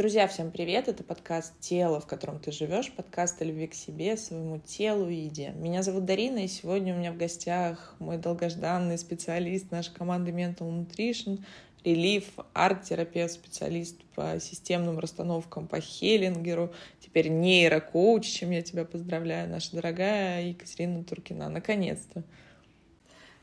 Друзья, 0.00 0.26
всем 0.28 0.50
привет! 0.50 0.88
Это 0.88 1.04
подкаст 1.04 1.52
«Тело, 1.60 2.00
в 2.00 2.06
котором 2.06 2.38
ты 2.40 2.52
живешь», 2.52 2.90
подкаст 2.90 3.42
о 3.42 3.44
любви 3.44 3.66
к 3.66 3.74
себе, 3.74 4.16
своему 4.16 4.58
телу 4.58 5.10
и 5.10 5.14
еде. 5.14 5.52
Меня 5.56 5.82
зовут 5.82 6.06
Дарина, 6.06 6.38
и 6.38 6.48
сегодня 6.48 6.94
у 6.94 6.98
меня 6.98 7.12
в 7.12 7.18
гостях 7.18 7.96
мой 7.98 8.16
долгожданный 8.16 8.96
специалист 8.96 9.70
нашей 9.70 9.92
команды 9.92 10.30
Mental 10.30 10.60
Nutrition, 10.70 11.44
релиф, 11.84 12.24
арт-терапевт, 12.54 13.30
специалист 13.30 14.02
по 14.14 14.40
системным 14.40 14.98
расстановкам, 14.98 15.66
по 15.68 15.82
хеллингеру, 15.82 16.72
теперь 17.04 17.28
нейрокоуч, 17.28 18.24
чем 18.24 18.52
я 18.52 18.62
тебя 18.62 18.86
поздравляю, 18.86 19.50
наша 19.50 19.76
дорогая 19.76 20.46
Екатерина 20.46 21.04
Туркина. 21.04 21.50
Наконец-то! 21.50 22.22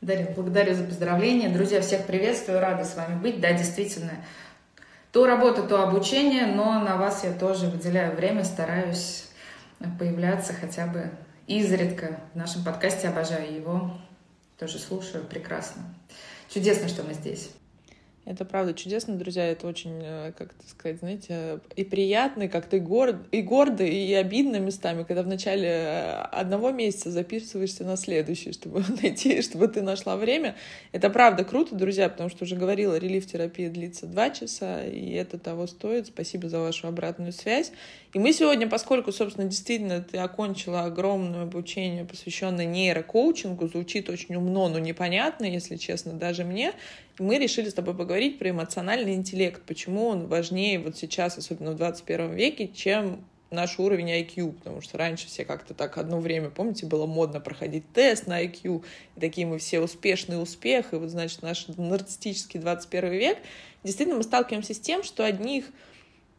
Дарья, 0.00 0.32
благодарю 0.34 0.74
за 0.74 0.84
поздравления. 0.84 1.48
Друзья, 1.48 1.80
всех 1.80 2.06
приветствую, 2.06 2.60
рада 2.60 2.84
с 2.84 2.94
вами 2.94 3.20
быть. 3.20 3.40
Да, 3.40 3.52
действительно, 3.52 4.24
то 5.12 5.26
работа, 5.26 5.62
то 5.62 5.82
обучение, 5.82 6.46
но 6.46 6.80
на 6.80 6.96
вас 6.96 7.24
я 7.24 7.32
тоже 7.32 7.66
выделяю 7.66 8.14
время, 8.14 8.44
стараюсь 8.44 9.28
появляться 9.98 10.52
хотя 10.52 10.86
бы 10.86 11.10
изредка 11.46 12.20
в 12.34 12.36
нашем 12.36 12.64
подкасте, 12.64 13.08
обожаю 13.08 13.52
его, 13.52 13.92
тоже 14.58 14.78
слушаю, 14.78 15.24
прекрасно. 15.24 15.82
Чудесно, 16.48 16.88
что 16.88 17.02
мы 17.02 17.14
здесь. 17.14 17.50
Это 18.28 18.44
правда 18.44 18.74
чудесно, 18.74 19.16
друзья. 19.16 19.46
Это 19.46 19.66
очень, 19.66 20.02
э, 20.02 20.32
как 20.36 20.50
сказать, 20.66 20.98
знаете, 20.98 21.60
и 21.76 21.82
приятно, 21.82 22.42
и 22.42 22.48
как-то 22.48 22.76
и, 22.76 22.78
горд, 22.78 23.16
и 23.32 23.40
гордо, 23.40 23.84
и 23.84 24.12
обидно 24.12 24.56
местами, 24.56 25.04
когда 25.04 25.22
в 25.22 25.26
начале 25.26 25.66
э, 25.66 26.12
одного 26.30 26.70
месяца 26.70 27.10
записываешься 27.10 27.84
на 27.84 27.96
следующий, 27.96 28.52
чтобы 28.52 28.84
найти, 29.02 29.40
чтобы 29.40 29.66
ты 29.68 29.80
нашла 29.80 30.18
время. 30.18 30.56
Это 30.92 31.08
правда 31.08 31.42
круто, 31.42 31.74
друзья, 31.74 32.10
потому 32.10 32.28
что 32.28 32.44
уже 32.44 32.54
говорила, 32.54 32.98
релиф-терапия 32.98 33.70
длится 33.70 34.06
два 34.06 34.28
часа, 34.28 34.84
и 34.84 35.10
это 35.12 35.38
того 35.38 35.66
стоит. 35.66 36.08
Спасибо 36.08 36.50
за 36.50 36.60
вашу 36.60 36.86
обратную 36.86 37.32
связь. 37.32 37.72
И 38.14 38.18
мы 38.18 38.32
сегодня, 38.32 38.66
поскольку, 38.66 39.12
собственно, 39.12 39.46
действительно 39.46 40.00
ты 40.00 40.16
окончила 40.16 40.84
огромное 40.84 41.42
обучение, 41.42 42.06
посвященное 42.06 42.64
нейрокоучингу, 42.64 43.68
звучит 43.68 44.08
очень 44.08 44.34
умно, 44.34 44.68
но 44.68 44.78
непонятно, 44.78 45.44
если 45.44 45.76
честно, 45.76 46.14
даже 46.14 46.44
мне, 46.44 46.72
мы 47.18 47.36
решили 47.36 47.68
с 47.68 47.74
тобой 47.74 47.94
поговорить 47.94 48.38
про 48.38 48.48
эмоциональный 48.48 49.14
интеллект, 49.14 49.62
почему 49.66 50.06
он 50.06 50.26
важнее 50.26 50.78
вот 50.78 50.96
сейчас, 50.96 51.36
особенно 51.36 51.72
в 51.72 51.76
21 51.76 52.32
веке, 52.32 52.68
чем 52.68 53.22
наш 53.50 53.78
уровень 53.78 54.10
IQ, 54.10 54.52
потому 54.52 54.80
что 54.80 54.96
раньше 54.96 55.26
все 55.26 55.44
как-то 55.44 55.74
так 55.74 55.98
одно 55.98 56.18
время, 56.18 56.48
помните, 56.48 56.86
было 56.86 57.04
модно 57.04 57.40
проходить 57.40 57.84
тест 57.92 58.26
на 58.26 58.42
IQ, 58.42 58.84
и 59.16 59.20
такие 59.20 59.46
мы 59.46 59.58
все 59.58 59.80
успешный 59.80 60.42
успех, 60.42 60.94
и 60.94 60.96
вот, 60.96 61.10
значит, 61.10 61.42
наш 61.42 61.66
нарциссический 61.68 62.58
21 62.58 63.12
век, 63.12 63.38
действительно 63.84 64.16
мы 64.16 64.22
сталкиваемся 64.22 64.72
с 64.72 64.80
тем, 64.80 65.02
что 65.02 65.26
одних, 65.26 65.66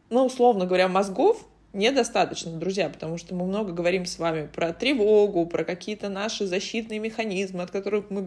ну, 0.08 0.24
условно 0.24 0.66
говоря, 0.66 0.88
мозгов 0.88 1.46
недостаточно, 1.72 2.50
друзья, 2.52 2.88
потому 2.88 3.16
что 3.16 3.34
мы 3.34 3.46
много 3.46 3.72
говорим 3.72 4.04
с 4.04 4.18
вами 4.18 4.48
про 4.52 4.72
тревогу, 4.72 5.46
про 5.46 5.64
какие-то 5.64 6.08
наши 6.08 6.46
защитные 6.46 6.98
механизмы, 6.98 7.62
от 7.62 7.70
которых 7.70 8.10
мы 8.10 8.24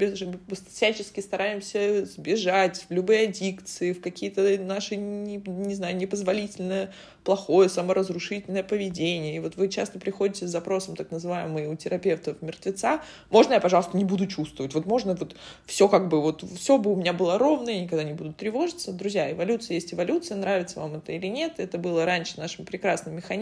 всячески 0.69 1.19
стараемся 1.19 2.05
сбежать 2.05 2.85
в 2.87 2.93
любые 2.93 3.27
аддикции, 3.27 3.91
в 3.93 4.01
какие-то 4.01 4.57
наши, 4.61 4.95
не, 4.95 5.37
не 5.45 5.75
знаю, 5.75 5.95
непозволительные 5.97 6.93
плохое, 7.23 7.69
саморазрушительное 7.69 8.63
поведение. 8.63 9.35
И 9.35 9.39
вот 9.39 9.55
вы 9.55 9.69
часто 9.69 9.99
приходите 9.99 10.47
с 10.47 10.49
запросом, 10.49 10.95
так 10.95 11.11
называемый, 11.11 11.67
у 11.67 11.75
терапевтов 11.75 12.41
мертвеца, 12.41 13.01
можно 13.29 13.53
я, 13.53 13.59
пожалуйста, 13.59 13.97
не 13.97 14.05
буду 14.05 14.27
чувствовать? 14.27 14.73
Вот 14.73 14.85
можно 14.85 15.15
вот 15.15 15.35
все 15.65 15.87
как 15.87 16.07
бы, 16.07 16.21
вот 16.21 16.43
все 16.57 16.77
бы 16.77 16.91
у 16.91 16.95
меня 16.95 17.13
было 17.13 17.37
ровно, 17.37 17.69
я 17.69 17.81
никогда 17.81 18.03
не 18.03 18.13
буду 18.13 18.33
тревожиться. 18.33 18.91
Друзья, 18.91 19.31
эволюция 19.31 19.75
есть 19.75 19.93
эволюция, 19.93 20.37
нравится 20.37 20.79
вам 20.79 20.95
это 20.95 21.11
или 21.11 21.27
нет, 21.27 21.53
это 21.57 21.77
было 21.77 22.05
раньше 22.05 22.39
нашим 22.39 22.65
прекрасным 22.65 23.15
механизмом. 23.15 23.32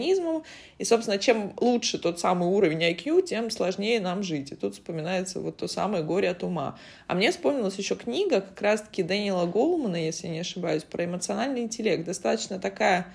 И, 0.78 0.84
собственно, 0.84 1.18
чем 1.18 1.52
лучше 1.60 1.98
тот 1.98 2.20
самый 2.20 2.48
уровень 2.48 2.82
IQ, 2.82 3.22
тем 3.22 3.50
сложнее 3.50 4.00
нам 4.00 4.22
жить. 4.22 4.52
И 4.52 4.54
тут 4.54 4.74
вспоминается 4.74 5.40
вот 5.40 5.56
то 5.58 5.68
самое 5.68 6.02
горе 6.02 6.30
от 6.30 6.42
ума. 6.42 6.78
А 7.06 7.14
мне 7.14 7.30
вспомнилась 7.30 7.76
еще 7.76 7.94
книга 7.96 8.40
как 8.40 8.60
раз-таки 8.60 9.02
Дэниела 9.02 9.46
Голмана, 9.46 9.96
если 9.96 10.28
не 10.28 10.40
ошибаюсь, 10.40 10.84
про 10.84 11.04
эмоциональный 11.04 11.62
интеллект. 11.62 12.04
Достаточно 12.04 12.58
такая 12.58 13.06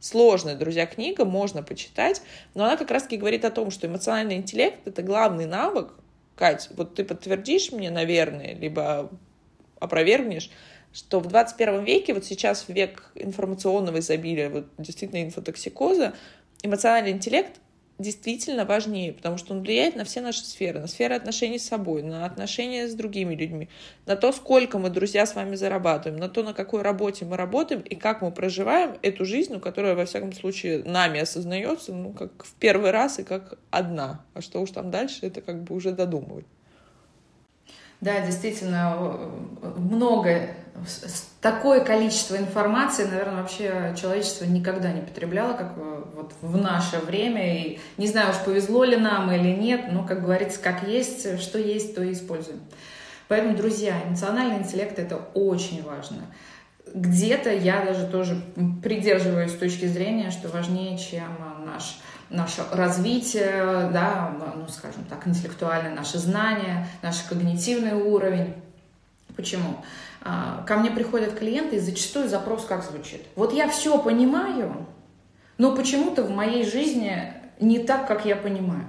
сложная, 0.00 0.56
друзья, 0.56 0.86
книга, 0.86 1.24
можно 1.24 1.62
почитать, 1.62 2.22
но 2.54 2.64
она 2.64 2.76
как 2.76 2.90
раз-таки 2.90 3.16
говорит 3.16 3.44
о 3.44 3.50
том, 3.50 3.70
что 3.70 3.86
эмоциональный 3.86 4.36
интеллект— 4.36 4.78
это 4.86 5.02
главный 5.02 5.46
навык. 5.46 5.94
Кать, 6.34 6.68
вот 6.76 6.94
ты 6.94 7.04
подтвердишь 7.04 7.72
мне, 7.72 7.90
наверное, 7.90 8.54
либо 8.54 9.10
опровергнешь, 9.80 10.50
что 10.96 11.20
в 11.20 11.26
21 11.26 11.84
веке, 11.84 12.14
вот 12.14 12.24
сейчас 12.24 12.64
век 12.68 13.10
информационного 13.14 13.98
изобилия, 13.98 14.48
вот 14.48 14.64
действительно 14.78 15.22
инфотоксикоза, 15.22 16.14
эмоциональный 16.62 17.10
интеллект 17.10 17.60
действительно 17.98 18.64
важнее, 18.64 19.12
потому 19.12 19.36
что 19.36 19.52
он 19.52 19.60
влияет 19.60 19.94
на 19.94 20.04
все 20.04 20.22
наши 20.22 20.42
сферы, 20.44 20.80
на 20.80 20.86
сферы 20.86 21.14
отношений 21.14 21.58
с 21.58 21.66
собой, 21.66 22.02
на 22.02 22.24
отношения 22.24 22.88
с 22.88 22.94
другими 22.94 23.34
людьми, 23.34 23.68
на 24.06 24.16
то, 24.16 24.32
сколько 24.32 24.78
мы, 24.78 24.88
друзья, 24.88 25.26
с 25.26 25.34
вами 25.34 25.54
зарабатываем, 25.54 26.18
на 26.18 26.30
то, 26.30 26.42
на 26.42 26.54
какой 26.54 26.80
работе 26.80 27.26
мы 27.26 27.36
работаем 27.36 27.82
и 27.82 27.94
как 27.94 28.22
мы 28.22 28.30
проживаем 28.30 28.96
эту 29.02 29.26
жизнь, 29.26 29.52
ну, 29.52 29.60
которая, 29.60 29.94
во 29.94 30.06
всяком 30.06 30.32
случае, 30.32 30.82
нами 30.84 31.20
осознается, 31.20 31.92
ну, 31.92 32.12
как 32.12 32.44
в 32.44 32.54
первый 32.54 32.90
раз 32.90 33.18
и 33.18 33.22
как 33.22 33.58
одна. 33.70 34.24
А 34.32 34.40
что 34.40 34.60
уж 34.60 34.70
там 34.70 34.90
дальше, 34.90 35.26
это 35.26 35.42
как 35.42 35.62
бы 35.62 35.74
уже 35.74 35.92
додумывать. 35.92 36.46
Да, 38.00 38.20
действительно, 38.20 39.18
много, 39.76 40.50
такое 41.40 41.80
количество 41.80 42.36
информации, 42.36 43.04
наверное, 43.04 43.40
вообще 43.40 43.94
человечество 43.98 44.44
никогда 44.44 44.92
не 44.92 45.00
потребляло, 45.00 45.54
как 45.54 45.74
вот 45.76 46.32
в 46.42 46.56
наше 46.56 46.98
время. 46.98 47.62
И 47.62 47.78
не 47.96 48.06
знаю 48.06 48.30
уж, 48.30 48.36
повезло 48.44 48.84
ли 48.84 48.96
нам 48.96 49.32
или 49.32 49.48
нет, 49.48 49.86
но, 49.90 50.04
как 50.04 50.22
говорится, 50.22 50.60
как 50.60 50.86
есть, 50.86 51.40
что 51.40 51.58
есть, 51.58 51.94
то 51.94 52.02
и 52.02 52.12
используем. 52.12 52.60
Поэтому, 53.28 53.56
друзья, 53.56 53.94
эмоциональный 54.06 54.58
интеллект– 54.58 54.98
это 55.00 55.16
очень 55.34 55.82
важно. 55.82 56.26
Где-то 56.94 57.52
я 57.52 57.84
даже 57.84 58.06
тоже 58.06 58.40
придерживаюсь 58.82 59.52
точки 59.52 59.86
зрения, 59.86 60.30
что 60.30 60.48
важнее, 60.48 60.96
чем 60.96 61.24
наш 61.64 61.98
наше 62.30 62.62
развитие, 62.72 63.90
да, 63.92 64.34
ну, 64.56 64.66
скажем 64.68 65.04
так, 65.04 65.26
интеллектуальное, 65.26 65.94
наше 65.94 66.18
знание, 66.18 66.86
наш 67.02 67.22
когнитивный 67.22 67.94
уровень. 67.94 68.54
Почему? 69.36 69.84
А, 70.22 70.64
ко 70.66 70.76
мне 70.76 70.90
приходят 70.90 71.38
клиенты, 71.38 71.76
и 71.76 71.80
зачастую 71.80 72.28
запрос 72.28 72.64
как 72.64 72.82
звучит. 72.82 73.22
Вот 73.36 73.52
я 73.52 73.68
все 73.68 73.98
понимаю, 73.98 74.86
но 75.58 75.74
почему-то 75.76 76.24
в 76.24 76.30
моей 76.30 76.64
жизни 76.64 77.32
не 77.60 77.78
так, 77.78 78.08
как 78.08 78.24
я 78.26 78.36
понимаю. 78.36 78.86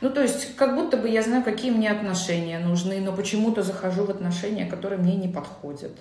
Ну, 0.00 0.10
то 0.10 0.22
есть, 0.22 0.56
как 0.56 0.74
будто 0.74 0.96
бы 0.96 1.08
я 1.08 1.22
знаю, 1.22 1.42
какие 1.42 1.70
мне 1.70 1.90
отношения 1.90 2.58
нужны, 2.58 3.00
но 3.00 3.12
почему-то 3.12 3.62
захожу 3.62 4.04
в 4.04 4.10
отношения, 4.10 4.66
которые 4.66 4.98
мне 4.98 5.16
не 5.16 5.28
подходят, 5.28 5.92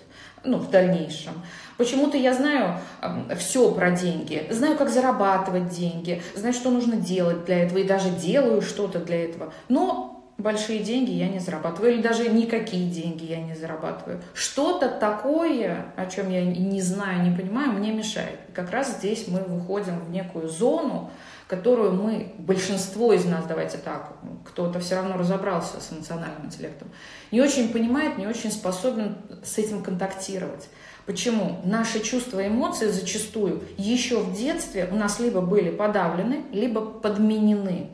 ну, 0.43 0.57
в 0.57 0.69
дальнейшем. 0.69 1.33
Почему-то 1.77 2.17
я 2.17 2.33
знаю 2.33 2.79
э, 3.01 3.35
все 3.35 3.71
про 3.71 3.91
деньги, 3.91 4.47
знаю, 4.49 4.77
как 4.77 4.89
зарабатывать 4.89 5.69
деньги, 5.69 6.21
знаю, 6.35 6.53
что 6.53 6.71
нужно 6.71 6.97
делать 6.97 7.45
для 7.45 7.63
этого, 7.63 7.79
и 7.79 7.83
даже 7.83 8.09
делаю 8.09 8.61
что-то 8.61 8.99
для 8.99 9.25
этого. 9.25 9.53
Но 9.69 10.15
большие 10.37 10.79
деньги 10.79 11.11
я 11.11 11.29
не 11.29 11.39
зарабатываю, 11.39 11.93
или 11.93 12.01
даже 12.01 12.29
никакие 12.29 12.89
деньги 12.89 13.25
я 13.25 13.41
не 13.41 13.55
зарабатываю. 13.55 14.21
Что-то 14.33 14.89
такое, 14.89 15.85
о 15.95 16.05
чем 16.07 16.29
я 16.29 16.43
не 16.43 16.81
знаю, 16.81 17.29
не 17.29 17.35
понимаю, 17.35 17.71
мне 17.71 17.91
мешает. 17.91 18.39
И 18.49 18.51
как 18.51 18.71
раз 18.71 18.97
здесь 18.97 19.27
мы 19.27 19.39
выходим 19.39 19.99
в 19.99 20.11
некую 20.11 20.49
зону, 20.49 21.11
которую 21.47 21.93
мы, 21.93 22.33
большинство 22.39 23.13
из 23.13 23.25
нас, 23.25 23.45
давайте 23.45 23.77
так, 23.77 24.13
кто-то 24.45 24.79
все 24.79 24.95
равно 24.95 25.17
разобрался 25.17 25.79
с 25.79 25.93
эмоциональным 25.93 26.45
интеллектом, 26.45 26.87
не 27.31 27.41
очень 27.41 27.71
понимает, 27.71 28.17
не 28.17 28.27
очень 28.27 28.51
способен 28.51 29.17
с 29.43 29.57
этим 29.57 29.83
контактировать. 29.83 30.67
Почему? 31.05 31.61
Наши 31.63 31.99
чувства 31.99 32.39
и 32.39 32.47
эмоции 32.47 32.87
зачастую 32.87 33.61
еще 33.77 34.19
в 34.19 34.35
детстве 34.35 34.89
у 34.91 34.95
нас 34.95 35.19
либо 35.19 35.41
были 35.41 35.69
подавлены, 35.69 36.43
либо 36.51 36.81
подменены. 36.81 37.91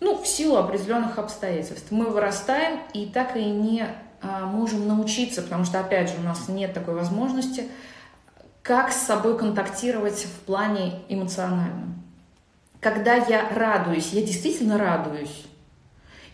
Ну, 0.00 0.16
в 0.16 0.26
силу 0.26 0.56
определенных 0.56 1.18
обстоятельств. 1.18 1.90
Мы 1.90 2.06
вырастаем 2.06 2.80
и 2.94 3.06
так 3.06 3.36
и 3.36 3.44
не 3.44 3.84
а, 4.22 4.46
можем 4.46 4.88
научиться, 4.88 5.42
потому 5.42 5.64
что, 5.64 5.80
опять 5.80 6.08
же, 6.08 6.16
у 6.18 6.22
нас 6.22 6.48
нет 6.48 6.72
такой 6.72 6.94
возможности, 6.94 7.68
как 8.62 8.92
с 8.92 9.02
собой 9.02 9.36
контактировать 9.36 10.24
в 10.24 10.40
плане 10.46 11.00
эмоциональном 11.08 11.97
когда 12.80 13.14
я 13.14 13.48
радуюсь, 13.50 14.12
я 14.12 14.22
действительно 14.22 14.78
радуюсь. 14.78 15.44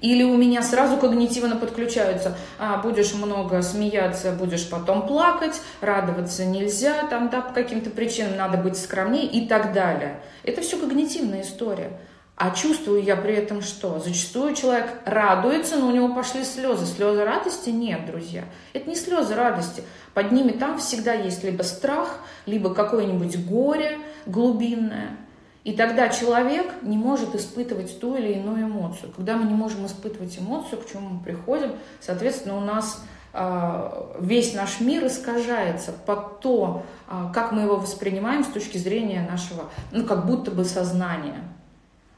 Или 0.00 0.22
у 0.22 0.36
меня 0.36 0.62
сразу 0.62 0.98
когнитивно 0.98 1.56
подключаются, 1.56 2.36
а, 2.58 2.76
будешь 2.78 3.14
много 3.14 3.62
смеяться, 3.62 4.32
будешь 4.32 4.68
потом 4.68 5.06
плакать, 5.06 5.60
радоваться 5.80 6.44
нельзя, 6.44 7.06
там, 7.06 7.30
да, 7.30 7.40
по 7.40 7.54
каким-то 7.54 7.88
причинам 7.88 8.36
надо 8.36 8.58
быть 8.58 8.76
скромнее 8.76 9.24
и 9.24 9.48
так 9.48 9.72
далее. 9.72 10.20
Это 10.42 10.60
все 10.60 10.78
когнитивная 10.78 11.40
история. 11.40 11.98
А 12.36 12.50
чувствую 12.50 13.02
я 13.02 13.16
при 13.16 13.34
этом 13.34 13.62
что? 13.62 14.00
Зачастую 14.00 14.54
человек 14.54 14.88
радуется, 15.06 15.76
но 15.76 15.86
у 15.86 15.92
него 15.92 16.12
пошли 16.14 16.44
слезы. 16.44 16.84
Слезы 16.84 17.24
радости 17.24 17.70
нет, 17.70 18.06
друзья. 18.06 18.44
Это 18.72 18.90
не 18.90 18.96
слезы 18.96 19.36
радости. 19.36 19.84
Под 20.14 20.32
ними 20.32 20.50
там 20.50 20.78
всегда 20.78 21.14
есть 21.14 21.44
либо 21.44 21.62
страх, 21.62 22.18
либо 22.44 22.74
какое-нибудь 22.74 23.46
горе, 23.46 23.98
глубинное. 24.26 25.16
И 25.64 25.72
тогда 25.72 26.10
человек 26.10 26.66
не 26.82 26.98
может 26.98 27.34
испытывать 27.34 27.98
ту 27.98 28.16
или 28.16 28.34
иную 28.34 28.66
эмоцию. 28.66 29.10
Когда 29.16 29.36
мы 29.36 29.46
не 29.46 29.54
можем 29.54 29.86
испытывать 29.86 30.38
эмоцию, 30.38 30.80
к 30.82 30.90
чему 30.90 31.08
мы 31.08 31.24
приходим, 31.24 31.72
соответственно, 32.00 32.58
у 32.58 32.60
нас 32.60 33.02
а, 33.32 34.14
весь 34.20 34.54
наш 34.54 34.80
мир 34.80 35.06
искажается 35.06 35.92
под 35.92 36.40
то, 36.40 36.84
а, 37.08 37.32
как 37.32 37.50
мы 37.50 37.62
его 37.62 37.76
воспринимаем 37.76 38.44
с 38.44 38.48
точки 38.48 38.76
зрения 38.76 39.26
нашего, 39.28 39.64
ну, 39.90 40.04
как 40.04 40.26
будто 40.26 40.50
бы 40.50 40.64
сознания. 40.64 41.42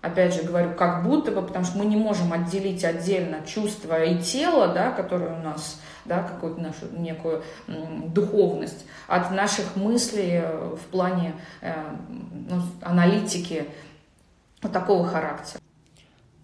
Опять 0.03 0.35
же 0.35 0.43
говорю, 0.43 0.75
как 0.75 1.05
будто 1.05 1.31
бы, 1.31 1.41
потому 1.41 1.65
что 1.65 1.79
мы 1.79 1.87
не 1.87 1.97
можем 1.97 2.33
отделить 2.33 2.85
отдельно 2.85 3.39
чувство 3.47 4.05
и 4.05 4.21
тело, 4.21 4.69
да, 4.69 4.91
которое 4.91 5.39
у 5.39 5.43
нас, 5.43 5.81
да, 6.07 6.23
какую-то 6.23 6.61
нашу 6.61 6.87
некую 6.93 7.43
духовность, 7.67 8.87
от 9.07 9.31
наших 9.31 9.77
мыслей 9.77 10.41
э, 10.43 10.75
в 10.75 10.87
плане 10.91 11.35
э, 11.61 11.75
ну, 12.49 12.63
аналитики 12.83 13.67
вот 14.63 14.73
такого 14.73 15.07
характера. 15.07 15.61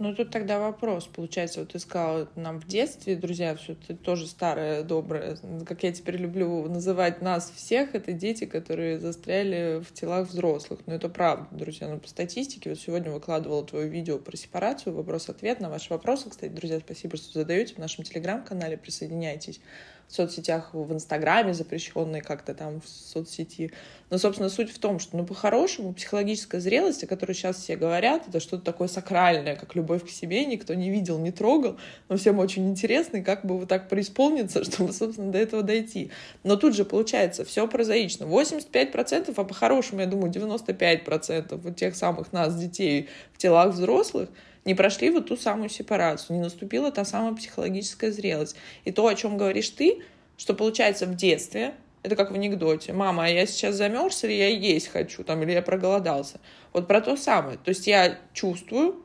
Ну, 0.03 0.13
тут 0.17 0.31
тогда 0.31 0.59
вопрос. 0.59 1.07
Получается, 1.07 1.61
вот 1.61 1.71
ты 1.71 1.79
сказала 1.79 2.29
нам 2.35 2.59
в 2.59 2.67
детстве, 2.67 3.15
друзья, 3.15 3.55
все 3.55 3.77
ты 3.77 3.95
тоже 3.95 4.27
старая, 4.27 4.83
добрая. 4.83 5.39
Как 5.65 5.85
я 5.85 5.93
теперь 5.93 6.17
люблю 6.17 6.69
называть 6.69 7.23
нас 7.23 7.53
всех, 7.55 7.95
это 7.95 8.13
дети, 8.13 8.45
которые 8.45 8.99
застряли 8.99 9.81
в 9.81 9.93
телах 9.93 10.29
взрослых. 10.29 10.81
Но 10.87 10.95
это 10.95 11.09
правда, 11.09 11.47
друзья. 11.53 11.87
Но 11.87 12.01
по 12.01 12.09
статистике, 12.09 12.71
вот 12.71 12.81
сегодня 12.81 13.13
выкладывала 13.13 13.65
твое 13.65 13.89
видео 13.89 14.19
про 14.19 14.37
сепарацию, 14.37 14.93
вопрос-ответ 14.93 15.61
на 15.61 15.71
ваши 15.71 15.93
вопросы. 15.93 16.31
Кстати, 16.31 16.51
друзья, 16.51 16.81
спасибо, 16.81 17.17
что 17.17 17.33
задаете 17.33 17.77
в 17.77 17.79
нашем 17.79 18.03
телеграм-канале. 18.03 18.77
Присоединяйтесь 18.79 19.61
в 20.09 20.15
соцсетях, 20.15 20.71
в 20.73 20.93
Инстаграме 20.93 21.55
запрещенной 21.55 22.21
как-то 22.21 22.55
там 22.55 22.81
в 22.81 22.89
соцсети. 22.89 23.73
Но, 24.11 24.19
собственно, 24.19 24.51
суть 24.51 24.71
в 24.71 24.79
том, 24.79 24.99
что, 24.99 25.17
ну, 25.17 25.25
по-хорошему, 25.25 25.95
психологическая 25.95 26.61
зрелость, 26.61 27.03
о 27.03 27.07
которой 27.07 27.33
сейчас 27.33 27.57
все 27.57 27.77
говорят, 27.77 28.29
это 28.29 28.41
что-то 28.41 28.63
такое 28.63 28.89
сакральное, 28.89 29.57
как 29.57 29.75
любовь 29.75 30.05
к 30.05 30.11
себе, 30.11 30.45
никто 30.45 30.75
не 30.75 30.91
видел, 30.91 31.19
не 31.19 31.33
трогал, 31.33 31.79
но 32.09 32.17
всем 32.17 32.39
очень 32.39 32.69
интересно, 32.69 33.19
и 33.19 33.23
как 33.23 33.47
бы 33.47 33.59
вот 33.59 33.69
так 33.69 33.89
преисполниться, 33.89 34.65
чтобы, 34.71 34.93
собственно, 34.93 35.33
до 35.33 35.39
этого 35.39 35.63
дойти. 35.63 36.11
Но 36.45 36.57
тут 36.57 36.75
же, 36.75 36.85
получается, 36.85 37.45
все 37.45 37.67
прозаично. 37.67 38.25
85%, 38.25 39.33
а 39.35 39.45
по-хорошему, 39.45 40.01
я 40.01 40.07
думаю, 40.07 40.31
95% 40.31 41.57
вот 41.57 41.77
тех 41.77 41.97
самых 41.97 42.33
нас, 42.33 42.55
детей, 42.55 43.09
в 43.33 43.39
телах 43.39 43.73
взрослых— 43.73 44.29
не 44.65 44.75
прошли 44.75 45.11
вот 45.11 45.29
ту 45.29 45.37
самую 45.37 45.69
сепарацию, 45.69 46.37
не 46.37 46.43
наступила 46.43 46.91
та 46.91 47.05
самая 47.05 47.35
психологическая 47.35 48.13
зрелость. 48.13 48.57
И 48.85 48.93
то, 48.93 49.07
о 49.07 49.15
чем 49.15 49.37
говоришь 49.37 49.71
ты, 49.71 50.03
что 50.37 50.55
получается 50.55 51.07
в 51.07 51.15
детстве, 51.15 51.75
это 52.03 52.17
как 52.17 52.31
в 52.31 52.35
анекдоте. 52.35 52.93
Мама, 52.93 53.27
а 53.27 53.29
я 53.29 53.47
сейчас 53.47 53.77
замерз 53.77 54.25
или 54.25 54.33
я 54.33 54.49
есть 54.49 54.89
хочу, 54.89 55.25
там, 55.25 55.43
или 55.43 55.53
я 55.53 55.63
проголодался. 55.63 56.41
Вот 56.73 56.89
про 56.89 57.01
то 57.01 57.17
самое. 57.17 57.59
То 57.59 57.69
есть 57.69 57.87
я 57.87 58.19
чувствую, 58.33 59.05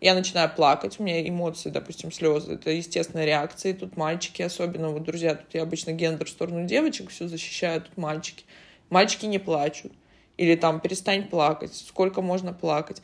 я 0.00 0.14
начинаю 0.14 0.52
плакать, 0.52 0.98
у 0.98 1.04
меня 1.04 1.26
эмоции, 1.26 1.70
допустим, 1.70 2.10
слезы, 2.10 2.54
это 2.54 2.70
естественная 2.70 3.24
реакция, 3.24 3.70
и 3.70 3.74
тут 3.74 3.96
мальчики, 3.96 4.42
особенно 4.42 4.90
вот 4.90 5.04
друзья, 5.04 5.36
тут 5.36 5.54
я 5.54 5.62
обычно 5.62 5.92
гендер 5.92 6.26
в 6.26 6.30
сторону 6.30 6.66
девочек 6.66 7.10
все 7.10 7.28
защищаю, 7.28 7.82
тут 7.82 7.96
мальчики. 7.96 8.44
Мальчики 8.90 9.26
не 9.26 9.38
плачут. 9.38 9.92
Или 10.36 10.56
там 10.56 10.80
перестань 10.80 11.28
плакать, 11.28 11.74
сколько 11.74 12.20
можно 12.20 12.52
плакать. 12.52 13.02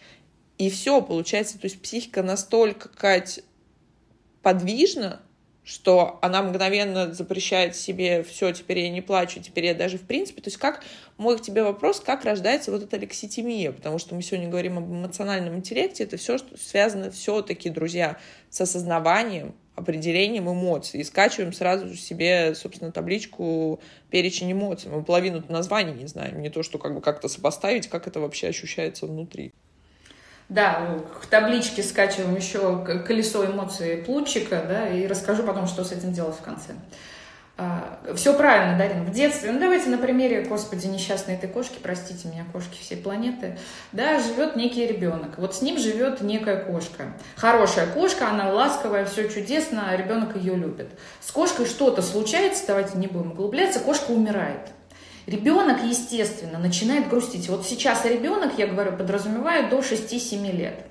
И 0.59 0.71
все, 0.71 1.01
получается, 1.01 1.59
то 1.59 1.67
есть 1.67 1.81
психика 1.81 2.23
настолько 2.23 2.89
какая-то 2.89 3.43
подвижна, 4.43 5.21
что 5.63 6.19
она 6.23 6.43
мгновенно 6.43 7.13
запрещает 7.13 7.77
себе 7.77 8.23
все, 8.23 8.51
теперь 8.53 8.81
я 8.81 8.89
не 8.89 9.03
плачу, 9.03 9.41
теперь 9.41 9.67
я 9.67 9.75
даже 9.75 9.99
в 9.99 10.03
принципе, 10.03 10.41
то 10.41 10.49
есть 10.49 10.57
как, 10.57 10.83
мой 11.19 11.37
к 11.37 11.43
тебе 11.43 11.63
вопрос, 11.63 12.01
как 12.01 12.25
рождается 12.25 12.73
вот 12.73 12.83
эта 12.83 12.97
лекситимия, 12.97 13.71
потому 13.71 13.99
что 13.99 14.15
мы 14.15 14.23
сегодня 14.23 14.49
говорим 14.49 14.79
об 14.79 14.91
эмоциональном 14.91 15.57
интеллекте, 15.57 16.05
это 16.05 16.17
все, 16.17 16.39
что 16.39 16.57
связано 16.57 17.11
все-таки, 17.11 17.69
друзья, 17.69 18.17
с 18.49 18.61
осознаванием, 18.63 19.55
определением 19.77 20.51
эмоций, 20.51 21.01
и 21.01 21.05
скачиваем 21.05 21.53
сразу 21.53 21.95
себе, 21.95 22.55
собственно, 22.55 22.91
табличку 22.91 23.79
перечень 24.11 24.51
эмоций. 24.51 24.91
Мы 24.91 25.05
половину 25.05 25.45
названий 25.49 25.93
не 25.93 26.07
знаем, 26.07 26.41
не 26.41 26.49
то, 26.49 26.63
что 26.63 26.79
как 26.79 26.95
бы 26.95 27.01
как-то 27.01 27.29
сопоставить, 27.29 27.89
как 27.89 28.07
это 28.09 28.21
вообще 28.21 28.49
ощущается 28.49 29.07
внутри. 29.07 29.53
Да, 30.49 30.99
к 31.21 31.27
табличке 31.27 31.83
скачиваем 31.83 32.35
еще 32.35 32.83
колесо 33.07 33.45
эмоций 33.45 33.99
Плутчика, 33.99 34.65
да, 34.67 34.89
и 34.89 35.07
расскажу 35.07 35.43
потом, 35.43 35.67
что 35.67 35.85
с 35.85 35.93
этим 35.93 36.13
делать 36.13 36.37
в 36.37 36.43
конце. 36.43 36.73
А, 37.61 37.99
все 38.15 38.35
правильно, 38.35 38.79
Дарина, 38.79 39.03
в 39.03 39.11
детстве. 39.11 39.51
Ну, 39.51 39.59
давайте 39.59 39.91
на 39.91 39.99
примере, 39.99 40.43
господи, 40.43 40.87
несчастной 40.87 41.35
этой 41.35 41.49
кошки, 41.49 41.79
простите 41.83 42.29
меня, 42.29 42.47
кошки 42.53 42.79
всей 42.81 42.97
планеты, 42.97 43.59
да, 43.91 44.21
живет 44.21 44.55
некий 44.55 44.87
ребенок. 44.87 45.37
Вот 45.39 45.57
с 45.57 45.61
ним 45.61 45.77
живет 45.77 46.21
некая 46.21 46.57
кошка. 46.63 47.13
Хорошая 47.35 47.89
кошка, 47.89 48.29
она 48.29 48.53
ласковая, 48.53 49.05
все 49.07 49.29
чудесно, 49.29 49.95
ребенок 49.97 50.37
ее 50.37 50.55
любит. 50.55 50.89
С 51.21 51.33
кошкой 51.33 51.67
что-то 51.67 52.01
случается, 52.01 52.65
давайте 52.69 52.97
не 52.97 53.09
будем 53.09 53.33
углубляться, 53.33 53.81
кошка 53.81 54.13
умирает. 54.13 54.71
Ребенок, 55.29 55.85
естественно, 55.85 56.59
начинает 56.59 57.11
грустить. 57.11 57.51
Вот 57.51 57.67
сейчас 57.67 58.07
ребенок, 58.07 58.53
я 58.57 58.67
говорю, 58.67 58.97
подразумеваю 58.97 59.69
до 59.69 59.81
6-7 59.81 60.53
лет. 60.53 60.88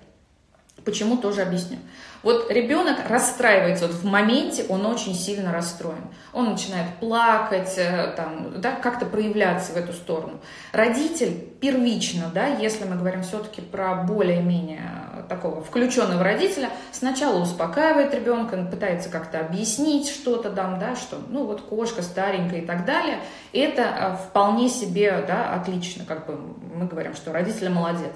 Почему, 0.86 1.18
тоже 1.18 1.42
объясню. 1.42 1.78
Вот 2.24 2.52
ребенок 2.52 2.98
расстраивается, 3.10 3.88
вот 3.88 3.96
в 3.96 4.06
моменте 4.06 4.66
он 4.70 4.86
очень 4.86 5.14
сильно 5.14 5.52
расстроен. 5.52 6.04
Он 6.34 6.52
начинает 6.52 6.96
плакать, 7.00 7.74
э, 7.78 8.14
там, 8.16 8.60
да, 8.60 8.72
как-то 8.72 9.06
проявляться 9.06 9.74
в 9.74 9.78
эту 9.78 9.94
сторону. 9.94 10.40
Родитель 10.72 11.34
первично, 11.62 12.32
да, 12.34 12.48
если 12.48 12.86
мы 12.86 12.96
говорим 12.96 13.24
все-таки 13.24 13.62
про 13.62 13.96
более-менее 14.04 15.26
такого 15.30 15.62
включенного 15.62 16.24
родителя, 16.24 16.70
сначала 16.92 17.42
успокаивает 17.42 18.14
ребенка, 18.14 18.58
пытается 18.58 19.10
как-то 19.10 19.40
объяснить 19.40 20.10
что-то 20.10 20.50
там, 20.50 20.80
да, 20.80 20.96
что, 20.96 21.18
ну 21.30 21.46
вот 21.46 21.62
кошка 21.62 22.02
старенькая 22.02 22.62
и 22.62 22.66
так 22.66 22.86
далее. 22.86 23.20
Это 23.54 23.82
э, 23.82 24.16
вполне 24.28 24.70
себе, 24.70 25.24
да, 25.28 25.54
отлично, 25.54 26.06
как 26.06 26.26
бы 26.26 26.38
мы 26.74 26.88
говорим, 26.88 27.14
что 27.16 27.32
родитель 27.32 27.70
молодец. 27.70 28.16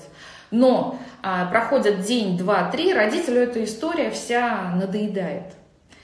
Но 0.51 0.99
а, 1.23 1.45
проходит 1.45 2.01
день, 2.01 2.37
два, 2.37 2.69
три, 2.69 2.93
родителю 2.93 3.41
эта 3.41 3.63
история 3.63 4.11
вся 4.11 4.73
надоедает. 4.75 5.53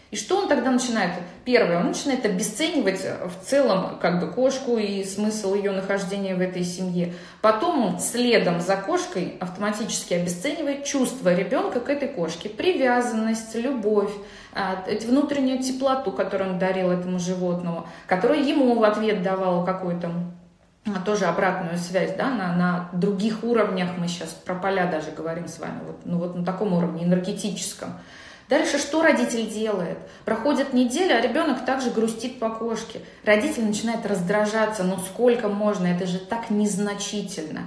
И 0.09 0.15
что 0.15 0.37
он 0.37 0.47
тогда 0.47 0.71
начинает? 0.71 1.11
Первое, 1.43 1.79
он 1.79 1.87
начинает 1.87 2.25
обесценивать 2.25 3.01
в 3.01 3.45
целом 3.45 3.99
как 3.99 4.21
бы 4.21 4.31
кошку 4.31 4.77
и 4.77 5.03
смысл 5.03 5.53
ее 5.53 5.71
нахождения 5.71 6.33
в 6.33 6.39
этой 6.39 6.63
семье. 6.63 7.13
Потом 7.41 7.99
следом 7.99 8.61
за 8.61 8.77
кошкой 8.77 9.35
автоматически 9.41 10.13
обесценивает 10.13 10.85
чувство 10.85 11.35
ребенка 11.35 11.81
к 11.81 11.89
этой 11.89 12.07
кошке. 12.07 12.47
Привязанность, 12.47 13.53
любовь, 13.55 14.11
а, 14.53 14.85
внутреннюю 15.05 15.61
теплоту, 15.61 16.13
которую 16.13 16.51
он 16.51 16.59
дарил 16.59 16.89
этому 16.89 17.19
животному, 17.19 17.85
которую 18.07 18.47
ему 18.47 18.75
в 18.75 18.83
ответ 18.85 19.23
давал 19.23 19.65
какой-то 19.65 20.07
а, 20.07 20.36
тоже 21.05 21.25
обратную 21.25 21.77
связь, 21.77 22.15
да, 22.15 22.29
на, 22.29 22.53
на 22.55 22.89
других 22.93 23.43
уровнях, 23.43 23.89
мы 23.97 24.07
сейчас 24.07 24.29
про 24.29 24.55
поля 24.55 24.87
даже 24.87 25.11
говорим 25.11 25.47
с 25.47 25.59
вами, 25.59 25.79
вот, 25.85 25.99
ну 26.05 26.17
вот 26.17 26.35
на 26.35 26.45
таком 26.45 26.73
уровне 26.73 27.03
энергетическом. 27.03 27.99
Дальше 28.49 28.77
что 28.77 29.01
родитель 29.01 29.49
делает? 29.49 29.97
Проходит 30.23 30.71
неделя, 30.71 31.15
а 31.15 31.21
ребенок 31.21 31.65
также 31.65 31.89
грустит 31.89 32.39
по 32.39 32.49
кошке. 32.49 33.01
Родитель 33.25 33.65
начинает 33.65 34.05
раздражаться, 34.05 34.83
ну 34.83 34.97
сколько 34.99 35.49
можно, 35.49 35.87
это 35.87 36.07
же 36.07 36.17
так 36.17 36.49
незначительно. 36.49 37.63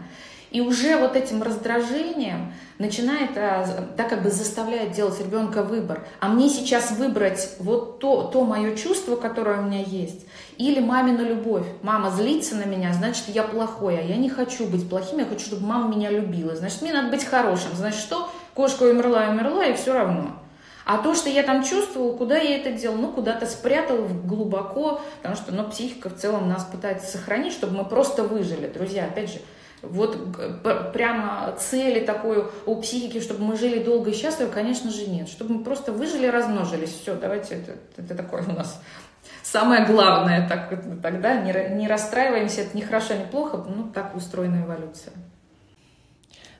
И 0.50 0.60
уже 0.60 0.96
вот 0.96 1.14
этим 1.14 1.42
раздражением 1.42 2.52
начинает, 2.78 3.34
да, 3.34 4.04
как 4.08 4.22
бы 4.22 4.30
заставляет 4.30 4.92
делать 4.92 5.20
ребенка 5.20 5.62
выбор. 5.62 6.04
А 6.18 6.28
мне 6.28 6.48
сейчас 6.48 6.90
выбрать 6.92 7.50
вот 7.60 8.00
то, 8.00 8.24
то 8.24 8.44
мое 8.44 8.74
чувство, 8.74 9.16
которое 9.16 9.60
у 9.60 9.62
меня 9.62 9.80
есть, 9.80 10.26
или 10.56 10.80
мамину 10.80 11.24
любовь. 11.24 11.66
Мама 11.82 12.10
злится 12.10 12.56
на 12.56 12.64
меня, 12.64 12.92
значит, 12.92 13.24
я 13.28 13.44
плохой, 13.44 13.98
а 13.98 14.02
я 14.02 14.16
не 14.16 14.28
хочу 14.28 14.66
быть 14.66 14.88
плохим, 14.88 15.20
я 15.20 15.24
хочу, 15.26 15.46
чтобы 15.46 15.66
мама 15.66 15.94
меня 15.94 16.10
любила. 16.10 16.56
Значит, 16.56 16.82
мне 16.82 16.92
надо 16.92 17.10
быть 17.10 17.24
хорошим. 17.24 17.70
Значит, 17.74 18.00
что? 18.00 18.28
Кошка 18.54 18.82
умерла, 18.84 19.28
умерла, 19.28 19.66
и 19.66 19.76
все 19.76 19.92
равно. 19.92 20.36
А 20.84 20.98
то, 20.98 21.14
что 21.14 21.28
я 21.28 21.44
там 21.44 21.62
чувствовала, 21.62 22.16
куда 22.16 22.38
я 22.38 22.56
это 22.56 22.72
делал? 22.72 22.96
Ну, 22.96 23.12
куда-то 23.12 23.46
спрятал 23.46 24.08
глубоко, 24.24 25.00
потому 25.18 25.36
что, 25.36 25.52
ну, 25.52 25.68
психика 25.70 26.08
в 26.08 26.16
целом 26.16 26.48
нас 26.48 26.64
пытается 26.64 27.06
сохранить, 27.06 27.52
чтобы 27.52 27.76
мы 27.76 27.84
просто 27.84 28.24
выжили. 28.24 28.66
Друзья, 28.66 29.04
опять 29.04 29.30
же, 29.30 29.38
вот 29.82 30.92
прямо 30.92 31.54
цели 31.58 32.04
такой 32.04 32.50
у 32.66 32.76
психики, 32.80 33.20
чтобы 33.20 33.44
мы 33.44 33.56
жили 33.56 33.82
долго 33.82 34.10
и 34.10 34.14
счастливо, 34.14 34.50
конечно 34.50 34.90
же, 34.90 35.06
нет. 35.06 35.28
Чтобы 35.28 35.54
мы 35.54 35.64
просто 35.64 35.92
выжили, 35.92 36.26
размножились. 36.26 36.90
Все, 36.90 37.14
давайте, 37.14 37.56
это, 37.56 37.76
это 37.96 38.14
такое 38.14 38.42
у 38.42 38.52
нас 38.52 38.80
самое 39.42 39.86
главное. 39.86 40.48
Так, 40.48 40.72
тогда 41.02 41.40
не, 41.40 41.52
не 41.76 41.88
расстраиваемся, 41.88 42.62
это 42.62 42.76
не 42.76 42.82
хорошо, 42.82 43.14
не 43.14 43.24
плохо, 43.24 43.64
ну, 43.68 43.90
так 43.92 44.14
устроена 44.14 44.62
эволюция. 44.64 45.12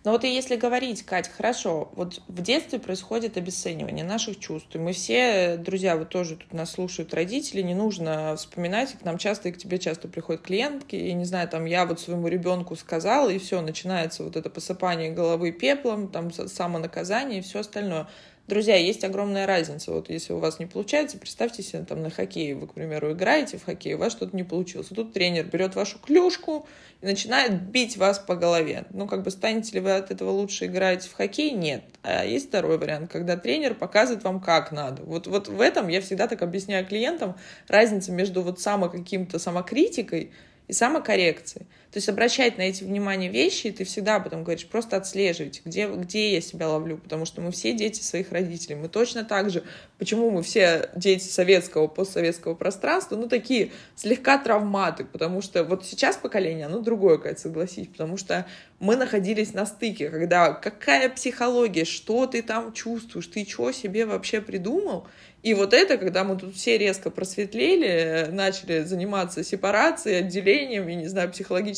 Но 0.03 0.13
вот 0.13 0.25
и 0.25 0.35
если 0.35 0.57
говорить, 0.57 1.03
Кать, 1.03 1.29
хорошо, 1.29 1.91
вот 1.95 2.23
в 2.27 2.41
детстве 2.43 2.79
происходит 2.79 3.37
обесценивание 3.37 4.05
наших 4.05 4.39
чувств. 4.39 4.75
И 4.75 4.79
мы 4.79 4.93
все, 4.93 5.57
друзья, 5.59 5.97
вот 5.97 6.09
тоже 6.09 6.37
тут 6.37 6.55
нас 6.55 6.71
слушают 6.71 7.13
родители, 7.13 7.61
не 7.61 7.75
нужно 7.75 8.35
вспоминать, 8.37 8.97
к 8.99 9.05
нам 9.05 9.19
часто 9.19 9.51
и 9.51 9.53
к 9.53 9.59
тебе 9.59 9.79
часто 9.79 10.09
приходят 10.09 10.41
клиентки, 10.41 10.97
и 10.97 11.13
не 11.13 11.27
знаю, 11.27 11.49
там 11.49 11.67
я 11.67 11.85
вот 11.85 12.01
своему 12.01 12.29
ребенку 12.29 12.77
сказала, 12.77 13.29
и 13.29 13.39
все, 13.39 13.61
начинается 13.61 14.25
вот 14.25 14.37
это 14.37 14.49
посыпание 14.49 15.11
головы 15.11 15.53
пеплом, 15.53 16.09
там 16.09 16.33
самонаказание 16.33 17.41
и 17.41 17.43
все 17.43 17.61
остальное. 17.61 18.09
Друзья, 18.51 18.75
есть 18.75 19.05
огромная 19.05 19.47
разница. 19.47 19.93
Вот 19.93 20.11
если 20.11 20.33
у 20.33 20.39
вас 20.39 20.59
не 20.59 20.67
получается, 20.67 21.17
представьте 21.17 21.63
себе, 21.63 21.85
там 21.85 22.03
на 22.03 22.11
хоккее 22.11 22.57
вы, 22.57 22.67
к 22.67 22.75
примеру, 22.75 23.13
играете 23.13 23.59
в 23.59 23.65
хоккей, 23.65 23.95
у 23.95 23.99
вас 23.99 24.11
что-то 24.11 24.35
не 24.35 24.43
получилось. 24.43 24.89
И 24.91 24.95
тут 24.97 25.13
тренер 25.13 25.45
берет 25.45 25.77
вашу 25.77 26.01
клюшку 26.01 26.67
и 27.01 27.07
начинает 27.07 27.63
бить 27.63 27.97
вас 27.97 28.19
по 28.19 28.35
голове. 28.35 28.87
Ну, 28.91 29.07
как 29.07 29.23
бы 29.23 29.31
станете 29.31 29.75
ли 29.75 29.81
вы 29.81 29.93
от 29.93 30.11
этого 30.11 30.31
лучше 30.31 30.67
играть 30.67 31.05
в 31.05 31.15
хоккей? 31.15 31.53
Нет. 31.53 31.85
А 32.03 32.25
есть 32.25 32.49
второй 32.49 32.77
вариант, 32.77 33.13
когда 33.13 33.37
тренер 33.37 33.77
показывает 33.77 34.25
вам, 34.25 34.41
как 34.41 34.73
надо. 34.73 35.05
Вот, 35.05 35.29
вот 35.29 35.47
в 35.47 35.61
этом 35.61 35.87
я 35.87 36.01
всегда 36.01 36.27
так 36.27 36.43
объясняю 36.43 36.85
клиентам 36.85 37.37
разница 37.69 38.11
между 38.11 38.43
вот 38.43 38.59
само 38.59 38.89
каким-то 38.89 39.39
самокритикой 39.39 40.33
и 40.67 40.73
самокоррекцией. 40.73 41.69
То 41.93 41.97
есть 41.97 42.09
обращать 42.09 42.57
на 42.57 42.63
эти 42.63 42.85
внимание 42.85 43.29
вещи, 43.31 43.67
и 43.67 43.73
ты 43.73 43.83
всегда 43.83 44.21
потом 44.21 44.45
говоришь, 44.45 44.67
просто 44.67 44.97
отслеживайте, 44.97 45.61
где, 45.65 45.89
где 45.89 46.35
я 46.35 46.41
себя 46.41 46.69
ловлю, 46.69 46.99
потому 46.99 47.25
что 47.25 47.41
мы 47.41 47.51
все 47.51 47.73
дети 47.73 48.01
своих 48.01 48.31
родителей. 48.31 48.77
Мы 48.77 48.89
точно 48.89 49.25
так 49.25 49.51
же, 49.51 49.65
почему 49.99 50.31
мы 50.31 50.45
все 50.45 50.91
дети 50.95 51.25
советского, 51.25 51.89
постсоветского 51.89 52.55
пространства, 52.55 53.17
ну, 53.17 53.29
такие 53.29 53.73
слегка 53.97 54.39
травматы, 54.39 55.05
потому 55.05 55.43
что 55.43 55.65
вот 55.65 55.85
сейчас 55.85 56.17
поколение, 56.17 56.67
оно 56.67 56.79
другое, 56.79 57.19
Кать, 57.19 57.41
согласись, 57.41 57.89
потому 57.89 58.17
что 58.17 58.47
мы 58.79 58.95
находились 58.95 59.53
на 59.53 59.67
стыке, 59.67 60.11
когда 60.11 60.53
какая 60.53 61.09
психология, 61.09 61.85
что 61.85 62.27
ты 62.27 62.43
там 62.43 62.73
чувствуешь, 62.73 63.27
ты 63.27 63.45
что 63.45 63.73
себе 63.73 64.07
вообще 64.07 64.41
придумал, 64.41 65.09
и 65.43 65.55
вот 65.55 65.73
это, 65.73 65.97
когда 65.97 66.23
мы 66.23 66.37
тут 66.37 66.55
все 66.55 66.77
резко 66.77 67.11
просветлели, 67.11 68.29
начали 68.31 68.83
заниматься 68.83 69.43
сепарацией, 69.43 70.19
отделением, 70.19 70.87
я 70.87 70.95
не 70.97 71.07
знаю, 71.09 71.31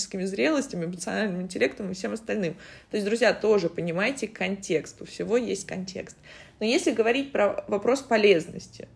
психологическими 0.02 0.24
зрелостями, 0.24 0.84
эмоциональным 0.84 1.42
интеллектом 1.42 1.90
и 1.90 1.94
всем 1.94 2.12
остальным. 2.12 2.54
То 2.90 2.96
есть, 2.96 3.06
друзья, 3.06 3.32
тоже 3.32 3.68
понимайте 3.68 4.26
контекст, 4.28 5.00
у 5.00 5.04
всего 5.04 5.36
есть 5.36 5.66
контекст. 5.66 6.16
Но 6.60 6.66
если 6.66 6.92
говорить 6.92 7.32
про 7.32 7.64
вопрос 7.68 8.02
полезности, 8.02 8.88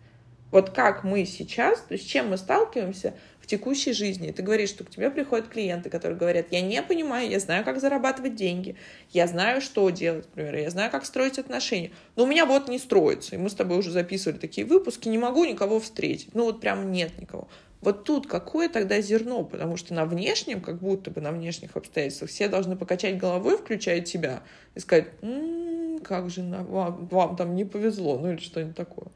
вот 0.51 0.69
как 0.69 1.03
мы 1.03 1.25
сейчас, 1.25 1.81
то 1.81 1.93
есть 1.93 2.09
чем 2.09 2.29
мы 2.29 2.37
сталкиваемся, 2.37 3.13
текущей 3.47 3.93
жизни. 3.93 4.31
ты 4.31 4.43
говоришь, 4.43 4.69
что 4.69 4.83
к 4.83 4.89
тебе 4.89 5.09
приходят 5.09 5.47
клиенты, 5.47 5.89
которые 5.89 6.17
говорят, 6.17 6.47
я 6.51 6.61
не 6.61 6.81
понимаю, 6.83 7.29
я 7.29 7.39
знаю, 7.39 7.63
как 7.63 7.79
зарабатывать 7.79 8.35
деньги, 8.35 8.75
я 9.11 9.25
знаю, 9.25 9.61
что 9.61 9.89
делать, 9.89 10.25
например, 10.25 10.57
я 10.57 10.69
знаю, 10.69 10.91
как 10.91 11.05
строить 11.05 11.39
отношения, 11.39 11.91
но 12.15 12.25
у 12.25 12.27
меня 12.27 12.45
вот 12.45 12.69
не 12.69 12.77
строится. 12.77 13.35
И 13.35 13.37
мы 13.37 13.49
с 13.49 13.53
тобой 13.53 13.79
уже 13.79 13.91
записывали 13.91 14.37
такие 14.37 14.67
выпуски, 14.67 15.07
не 15.07 15.17
могу 15.17 15.45
никого 15.45 15.79
встретить. 15.79 16.35
Ну 16.35 16.43
вот 16.43 16.61
прям 16.61 16.91
нет 16.91 17.19
никого. 17.19 17.47
Вот 17.81 18.03
тут 18.03 18.27
какое 18.27 18.69
тогда 18.69 18.99
зерно? 19.01 19.43
Потому 19.43 19.77
что 19.77 19.93
на 19.93 20.05
внешнем, 20.05 20.61
как 20.61 20.79
будто 20.79 21.11
бы 21.11 21.21
на 21.21 21.31
внешних 21.31 21.75
обстоятельствах, 21.75 22.29
все 22.29 22.47
должны 22.47 22.75
покачать 22.75 23.17
головой, 23.17 23.57
включая 23.57 24.01
тебя, 24.01 24.41
и 24.75 24.79
сказать, 24.79 25.07
м-м, 25.21 25.99
как 25.99 26.29
же 26.29 26.41
вам, 26.43 27.07
вам 27.07 27.35
там 27.35 27.55
не 27.55 27.65
повезло, 27.65 28.17
ну 28.17 28.31
или 28.31 28.39
что-нибудь 28.39 28.75
такое. 28.75 29.07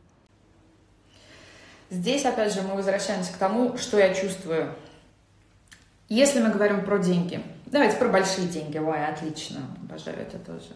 Здесь, 1.92 2.24
опять 2.24 2.54
же, 2.54 2.62
мы 2.62 2.76
возвращаемся 2.76 3.34
к 3.34 3.36
тому, 3.36 3.78
что 3.78 4.00
я 4.00 4.14
чувствую. 4.14 4.74
Если 6.08 6.40
мы 6.40 6.50
говорим 6.50 6.86
про 6.86 6.98
деньги, 7.00 7.42
давайте 7.66 7.98
про 7.98 8.08
большие 8.08 8.48
деньги, 8.48 8.78
ой, 8.78 9.06
отлично, 9.06 9.60
обожаю 9.84 10.20
это 10.22 10.40
тоже. 10.40 10.72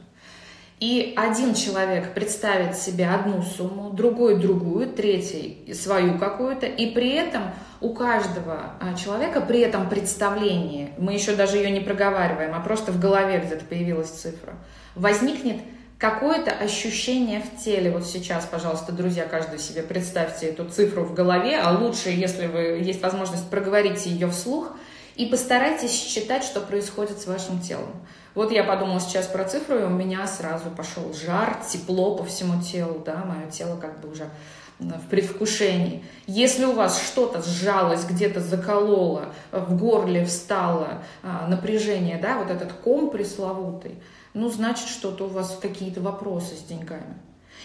И 0.81 1.13
один 1.15 1.53
человек 1.53 2.13
представит 2.13 2.75
себе 2.75 3.07
одну 3.07 3.41
сумму, 3.43 3.91
другой 3.91 4.41
другую, 4.41 4.89
третий 4.89 5.73
свою 5.73 6.17
какую-то, 6.17 6.65
и 6.65 6.91
при 6.91 7.11
этом 7.11 7.43
у 7.79 7.93
каждого 7.93 8.73
а, 8.81 8.93
человека 8.95 9.39
при 9.39 9.61
этом 9.61 9.87
представлении, 9.87 10.91
мы 10.97 11.13
еще 11.13 11.33
даже 11.33 11.55
ее 11.55 11.71
не 11.71 11.79
проговариваем, 11.79 12.53
а 12.53 12.59
просто 12.59 12.91
в 12.91 12.99
голове 12.99 13.39
где-то 13.39 13.63
появилась 13.63 14.09
цифра, 14.09 14.55
возникнет 14.95 15.61
какое-то 16.09 16.51
ощущение 16.51 17.41
в 17.41 17.63
теле. 17.63 17.89
Вот 17.89 18.05
сейчас, 18.05 18.45
пожалуйста, 18.45 18.91
друзья, 18.91 19.25
каждый 19.25 19.57
себе 19.57 19.81
представьте 19.81 20.47
эту 20.47 20.69
цифру 20.69 21.03
в 21.03 21.15
голове, 21.15 21.57
а 21.57 21.75
лучше, 21.75 22.09
если 22.09 22.45
вы 22.45 22.59
есть 22.83 23.01
возможность, 23.01 23.49
проговорите 23.49 24.11
ее 24.11 24.29
вслух 24.29 24.71
и 25.15 25.25
постарайтесь 25.25 25.91
считать, 25.91 26.43
что 26.43 26.61
происходит 26.61 27.19
с 27.19 27.25
вашим 27.25 27.59
телом. 27.59 27.89
Вот 28.35 28.51
я 28.51 28.63
подумала 28.63 28.99
сейчас 28.99 29.25
про 29.25 29.45
цифру, 29.45 29.79
и 29.79 29.83
у 29.83 29.89
меня 29.89 30.27
сразу 30.27 30.69
пошел 30.69 31.11
жар, 31.11 31.57
тепло 31.67 32.15
по 32.15 32.23
всему 32.23 32.61
телу, 32.61 33.01
да, 33.03 33.25
мое 33.25 33.49
тело 33.49 33.75
как 33.75 33.99
бы 33.99 34.11
уже 34.11 34.29
в 34.77 35.07
предвкушении. 35.09 36.03
Если 36.27 36.65
у 36.65 36.73
вас 36.73 37.01
что-то 37.01 37.41
сжалось, 37.41 38.05
где-то 38.05 38.41
закололо, 38.41 39.33
в 39.51 39.75
горле 39.75 40.23
встало 40.25 41.01
а, 41.23 41.47
напряжение, 41.47 42.19
да, 42.19 42.37
вот 42.37 42.51
этот 42.51 42.73
ком 42.73 43.09
пресловутый, 43.09 43.95
ну, 44.35 44.49
значит, 44.49 44.87
что-то 44.87 45.25
у 45.25 45.29
вас 45.29 45.57
какие-то 45.59 46.01
вопросы 46.01 46.55
с 46.55 46.63
деньгами. 46.63 47.15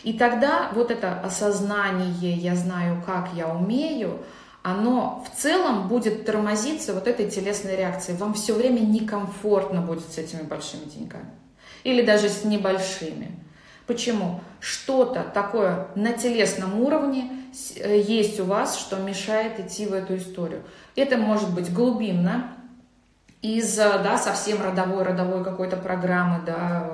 И 0.04 0.14
тогда 0.14 0.70
вот 0.74 0.90
это 0.90 1.20
осознание, 1.20 2.34
я 2.34 2.54
знаю, 2.54 3.02
как 3.04 3.30
я 3.34 3.52
умею, 3.52 4.20
оно 4.62 5.24
в 5.26 5.38
целом 5.38 5.88
будет 5.88 6.24
тормозиться 6.24 6.94
вот 6.94 7.06
этой 7.06 7.28
телесной 7.28 7.76
реакцией. 7.76 8.16
Вам 8.16 8.34
все 8.34 8.54
время 8.54 8.80
некомфортно 8.80 9.80
будет 9.80 10.10
с 10.10 10.18
этими 10.18 10.42
большими 10.42 10.84
деньгами. 10.84 11.30
Или 11.82 12.02
даже 12.02 12.28
с 12.28 12.44
небольшими. 12.44 13.38
Почему? 13.86 14.40
Что-то 14.60 15.24
такое 15.34 15.88
на 15.96 16.12
телесном 16.12 16.80
уровне 16.80 17.32
э, 17.76 18.00
есть 18.00 18.38
у 18.38 18.44
вас, 18.44 18.78
что 18.78 18.96
мешает 18.96 19.58
идти 19.58 19.86
в 19.86 19.92
эту 19.92 20.16
историю. 20.16 20.62
Это 20.94 21.16
может 21.16 21.52
быть 21.52 21.72
глубинно, 21.72 22.54
из 23.42 23.75
да, 23.76 24.18
совсем 24.18 24.62
родовой, 24.62 25.02
родовой 25.02 25.42
какой-то 25.42 25.76
программы, 25.76 26.42
да, 26.44 26.90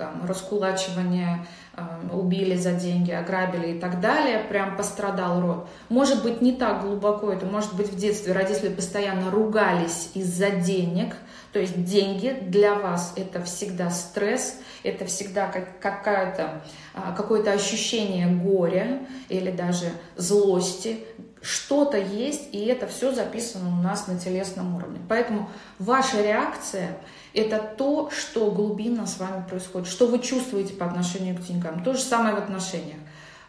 там, 0.00 0.24
раскулачивание, 0.26 1.44
э, 1.76 1.82
убили 2.12 2.56
за 2.56 2.72
деньги, 2.72 3.10
ограбили 3.10 3.72
и 3.72 3.78
так 3.78 4.00
далее, 4.00 4.38
прям 4.48 4.76
пострадал 4.76 5.40
род. 5.42 5.68
Может 5.88 6.22
быть, 6.22 6.40
не 6.40 6.52
так 6.52 6.82
глубоко, 6.82 7.30
это 7.32 7.44
может 7.44 7.74
быть 7.74 7.92
в 7.92 7.96
детстве 7.96 8.32
родители 8.32 8.70
постоянно 8.70 9.30
ругались 9.30 10.10
из-за 10.14 10.50
денег, 10.50 11.16
то 11.52 11.58
есть 11.58 11.84
деньги 11.84 12.36
для 12.42 12.74
вас 12.74 13.12
это 13.16 13.42
всегда 13.42 13.90
стресс, 13.90 14.56
это 14.82 15.04
всегда 15.06 15.48
как, 15.48 15.80
какая-то, 15.80 16.62
а, 16.94 17.12
какое-то 17.12 17.52
ощущение 17.52 18.28
горя 18.28 19.00
или 19.28 19.50
даже 19.50 19.92
злости, 20.16 21.04
что-то 21.42 21.96
есть, 21.96 22.48
и 22.52 22.66
это 22.66 22.86
все 22.86 23.12
записано 23.12 23.78
у 23.78 23.82
нас 23.82 24.06
на 24.06 24.18
телесном 24.18 24.76
уровне. 24.76 25.00
Поэтому 25.08 25.48
ваша 25.78 26.22
реакция– 26.22 26.98
это 27.34 27.58
то, 27.58 28.10
что 28.10 28.50
глубинно 28.50 29.06
с 29.06 29.18
вами 29.18 29.44
происходит, 29.48 29.88
что 29.88 30.06
вы 30.06 30.18
чувствуете 30.18 30.74
по 30.74 30.84
отношению 30.86 31.36
к 31.36 31.40
деньгам. 31.40 31.82
То 31.82 31.94
же 31.94 32.00
самое 32.00 32.34
в 32.34 32.38
отношениях. 32.38 32.98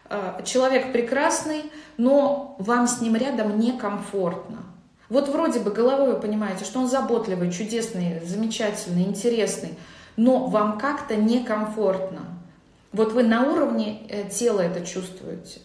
Э, 0.08 0.40
человек 0.44 0.92
прекрасный, 0.92 1.70
но 1.98 2.56
вам 2.58 2.86
с 2.88 3.00
ним 3.00 3.14
рядом 3.14 3.58
некомфортно. 3.60 4.71
Вот 5.08 5.28
вроде 5.28 5.60
бы 5.60 5.70
головой 5.70 6.14
вы 6.14 6.20
понимаете, 6.20 6.64
что 6.64 6.80
он 6.80 6.88
заботливый, 6.88 7.50
чудесный, 7.52 8.20
замечательный, 8.24 9.02
интересный, 9.02 9.78
но 10.16 10.46
вам 10.46 10.78
как-то 10.78 11.16
некомфортно. 11.16 12.22
Вот 12.92 13.12
вы 13.12 13.22
на 13.22 13.50
уровне 13.50 14.02
э, 14.08 14.28
тела 14.28 14.60
это 14.60 14.84
чувствуете. 14.84 15.60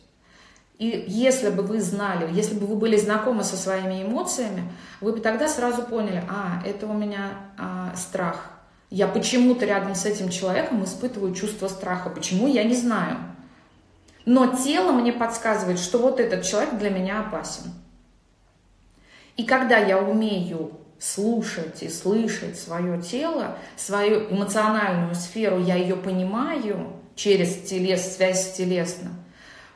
И 0.78 1.06
если 1.08 1.50
бы 1.50 1.64
вы 1.64 1.82
знали, 1.82 2.32
если 2.34 2.56
бы 2.56 2.68
вы 2.68 2.76
были 2.76 2.98
знакомы 2.98 3.44
со 3.44 3.58
своими 3.58 4.04
эмоциями, 4.04 4.72
вы 5.02 5.14
бы 5.14 5.20
тогда 5.20 5.48
сразу 5.48 5.82
поняли, 5.82 6.24
а, 6.30 6.62
это 6.66 6.86
у 6.86 6.94
меня 6.94 7.32
а, 7.58 7.94
страх. 7.96 8.52
Я 8.92 9.08
почему-то 9.08 9.66
рядом 9.66 9.96
с 9.96 10.06
этим 10.06 10.30
человеком 10.30 10.84
испытываю 10.84 11.34
чувство 11.34 11.68
страха. 11.68 12.10
Почему, 12.10 12.48
я 12.48 12.64
не 12.64 12.76
знаю. 12.76 13.18
Но 14.26 14.56
тело 14.56 14.92
мне 14.92 15.12
подсказывает, 15.12 15.80
что 15.80 15.98
вот 15.98 16.20
этот 16.20 16.44
человек 16.44 16.78
для 16.78 16.90
меня 16.90 17.22
опасен. 17.22 17.74
И 19.38 19.46
когда 19.46 19.78
я 19.78 20.00
умею 20.00 20.72
слушать 21.00 21.84
и 21.84 21.90
слышать 21.90 22.60
свое 22.60 23.02
тело, 23.02 23.58
свою 23.76 24.32
эмоциональную 24.32 25.16
сферу, 25.16 25.60
я 25.60 25.76
ее 25.76 25.96
понимаю 25.96 26.94
через 27.16 27.62
телес, 27.62 28.16
связь 28.16 28.50
с 28.50 28.58
телесным, 28.58 29.14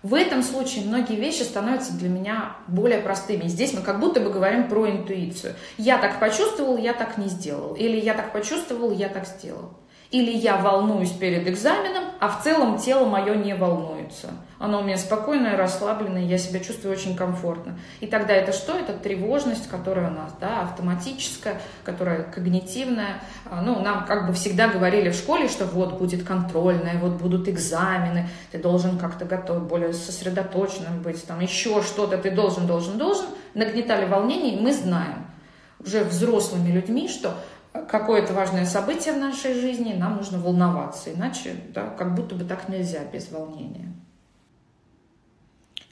в 0.03 0.15
этом 0.15 0.41
случае 0.41 0.85
многие 0.85 1.15
вещи 1.15 1.43
становятся 1.43 1.93
для 1.93 2.09
меня 2.09 2.55
более 2.67 2.99
простыми. 2.99 3.47
Здесь 3.47 3.73
мы 3.73 3.81
как 3.81 3.99
будто 3.99 4.19
бы 4.19 4.31
говорим 4.31 4.67
про 4.67 4.89
интуицию. 4.89 5.53
Я 5.77 5.99
так 5.99 6.19
почувствовал, 6.19 6.77
я 6.77 6.93
так 6.93 7.19
не 7.19 7.27
сделал. 7.27 7.75
Или 7.75 7.99
я 7.99 8.15
так 8.15 8.33
почувствовал, 8.33 8.91
я 8.91 9.09
так 9.09 9.27
сделал. 9.27 9.73
Или 10.11 10.31
я 10.31 10.57
волнуюсь 10.57 11.11
перед 11.11 11.47
экзаменом, 11.47 12.03
а 12.19 12.27
в 12.27 12.43
целом 12.43 12.77
тело 12.77 13.05
мое 13.05 13.33
не 13.33 13.55
волнуется. 13.55 14.31
Оно 14.59 14.81
у 14.81 14.83
меня 14.83 14.97
спокойное, 14.97 15.55
расслабленное, 15.55 16.23
я 16.23 16.37
себя 16.37 16.59
чувствую 16.59 16.93
очень 16.93 17.15
комфортно. 17.15 17.79
И 18.01 18.07
тогда 18.07 18.33
это 18.33 18.51
что? 18.51 18.77
Это 18.77 18.91
тревожность, 18.91 19.69
которая 19.69 20.11
у 20.11 20.13
нас 20.13 20.35
да, 20.41 20.63
автоматическая, 20.63 21.61
которая 21.85 22.23
когнитивная. 22.23 23.23
А, 23.49 23.61
ну, 23.61 23.79
нам 23.79 24.05
как 24.05 24.27
бы 24.27 24.33
всегда 24.33 24.67
говорили 24.67 25.09
в 25.09 25.15
школе, 25.15 25.47
что 25.47 25.65
вот 25.65 25.97
будет 25.97 26.23
контрольная, 26.23 26.99
вот 26.99 27.13
будут 27.13 27.47
экзамены, 27.47 28.27
ты 28.51 28.57
должен 28.57 28.99
как-то 28.99 29.23
готов, 29.23 29.65
более 29.67 29.93
сосредоточенным 29.93 31.01
быть, 31.01 31.25
там 31.25 31.39
еще 31.39 31.81
что-то, 31.81 32.17
ты 32.17 32.31
должен, 32.31 32.67
должен, 32.67 32.97
должен. 32.97 33.27
Нагнетали 33.53 34.05
волнение, 34.05 34.55
и 34.55 34.61
мы 34.61 34.73
знаем 34.73 35.25
уже 35.79 36.03
взрослыми 36.03 36.69
людьми, 36.71 37.07
что 37.07 37.35
какое-то 37.73 38.33
важное 38.33 38.65
событие 38.65 39.13
в 39.13 39.17
нашей 39.17 39.53
жизни, 39.53 39.93
нам 39.93 40.17
нужно 40.17 40.37
волноваться, 40.37 41.13
иначе 41.13 41.55
да, 41.73 41.89
как 41.89 42.15
будто 42.15 42.35
бы 42.35 42.45
так 42.45 42.69
нельзя 42.69 43.03
без 43.05 43.31
волнения. 43.31 43.93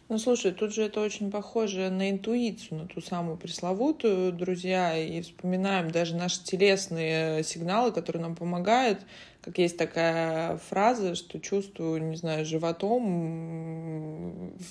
Ну, 0.09 0.17
слушай, 0.17 0.51
тут 0.51 0.73
же 0.73 0.81
это 0.81 1.01
очень 1.01 1.29
похоже 1.29 1.91
на 1.91 2.09
интуицию, 2.09 2.79
на 2.79 2.87
ту 2.87 2.99
самую 2.99 3.37
пресловутую, 3.37 4.33
друзья, 4.33 4.97
и 4.97 5.21
вспоминаем 5.21 5.91
даже 5.91 6.15
наши 6.15 6.43
телесные 6.43 7.43
сигналы, 7.43 7.91
которые 7.91 8.23
нам 8.23 8.35
помогают, 8.35 9.01
как 9.41 9.59
есть 9.59 9.77
такая 9.77 10.57
фраза, 10.57 11.13
что 11.13 11.39
чувствую, 11.39 12.01
не 12.01 12.15
знаю, 12.15 12.43
животом, 12.43 12.97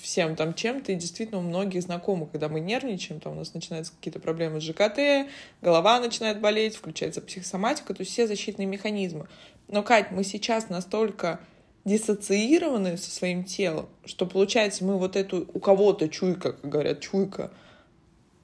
всем 0.03 0.35
там 0.35 0.55
чем-то, 0.55 0.91
и 0.91 0.97
действительно 0.97 1.39
у 1.39 1.43
многих 1.43 1.83
знакомы, 1.83 2.27
когда 2.27 2.49
мы 2.49 2.59
нервничаем, 2.59 3.21
там 3.21 3.35
у 3.35 3.37
нас 3.37 3.55
начинаются 3.55 3.93
какие-то 3.93 4.19
проблемы 4.19 4.61
с 4.61 4.65
ЖКТ, 4.65 5.31
голова 5.63 6.01
начинает 6.01 6.41
болеть, 6.41 6.75
включается 6.75 7.21
психосоматика, 7.21 7.95
то 7.95 8.01
есть 8.01 8.11
все 8.11 8.27
защитные 8.27 8.67
механизмы. 8.67 9.29
Но, 9.69 9.85
Кать, 9.85 10.11
мы 10.11 10.25
сейчас 10.25 10.69
настолько 10.69 11.39
диссоциированы 11.85 12.97
со 12.97 13.11
своим 13.11 13.45
телом, 13.45 13.89
что 14.05 14.27
получается 14.27 14.85
мы 14.85 14.99
вот 14.99 15.17
эту, 15.17 15.49
у 15.53 15.59
кого-то 15.59 16.09
чуйка, 16.09 16.53
как 16.53 16.71
говорят, 16.71 17.01
чуйка, 17.01 17.51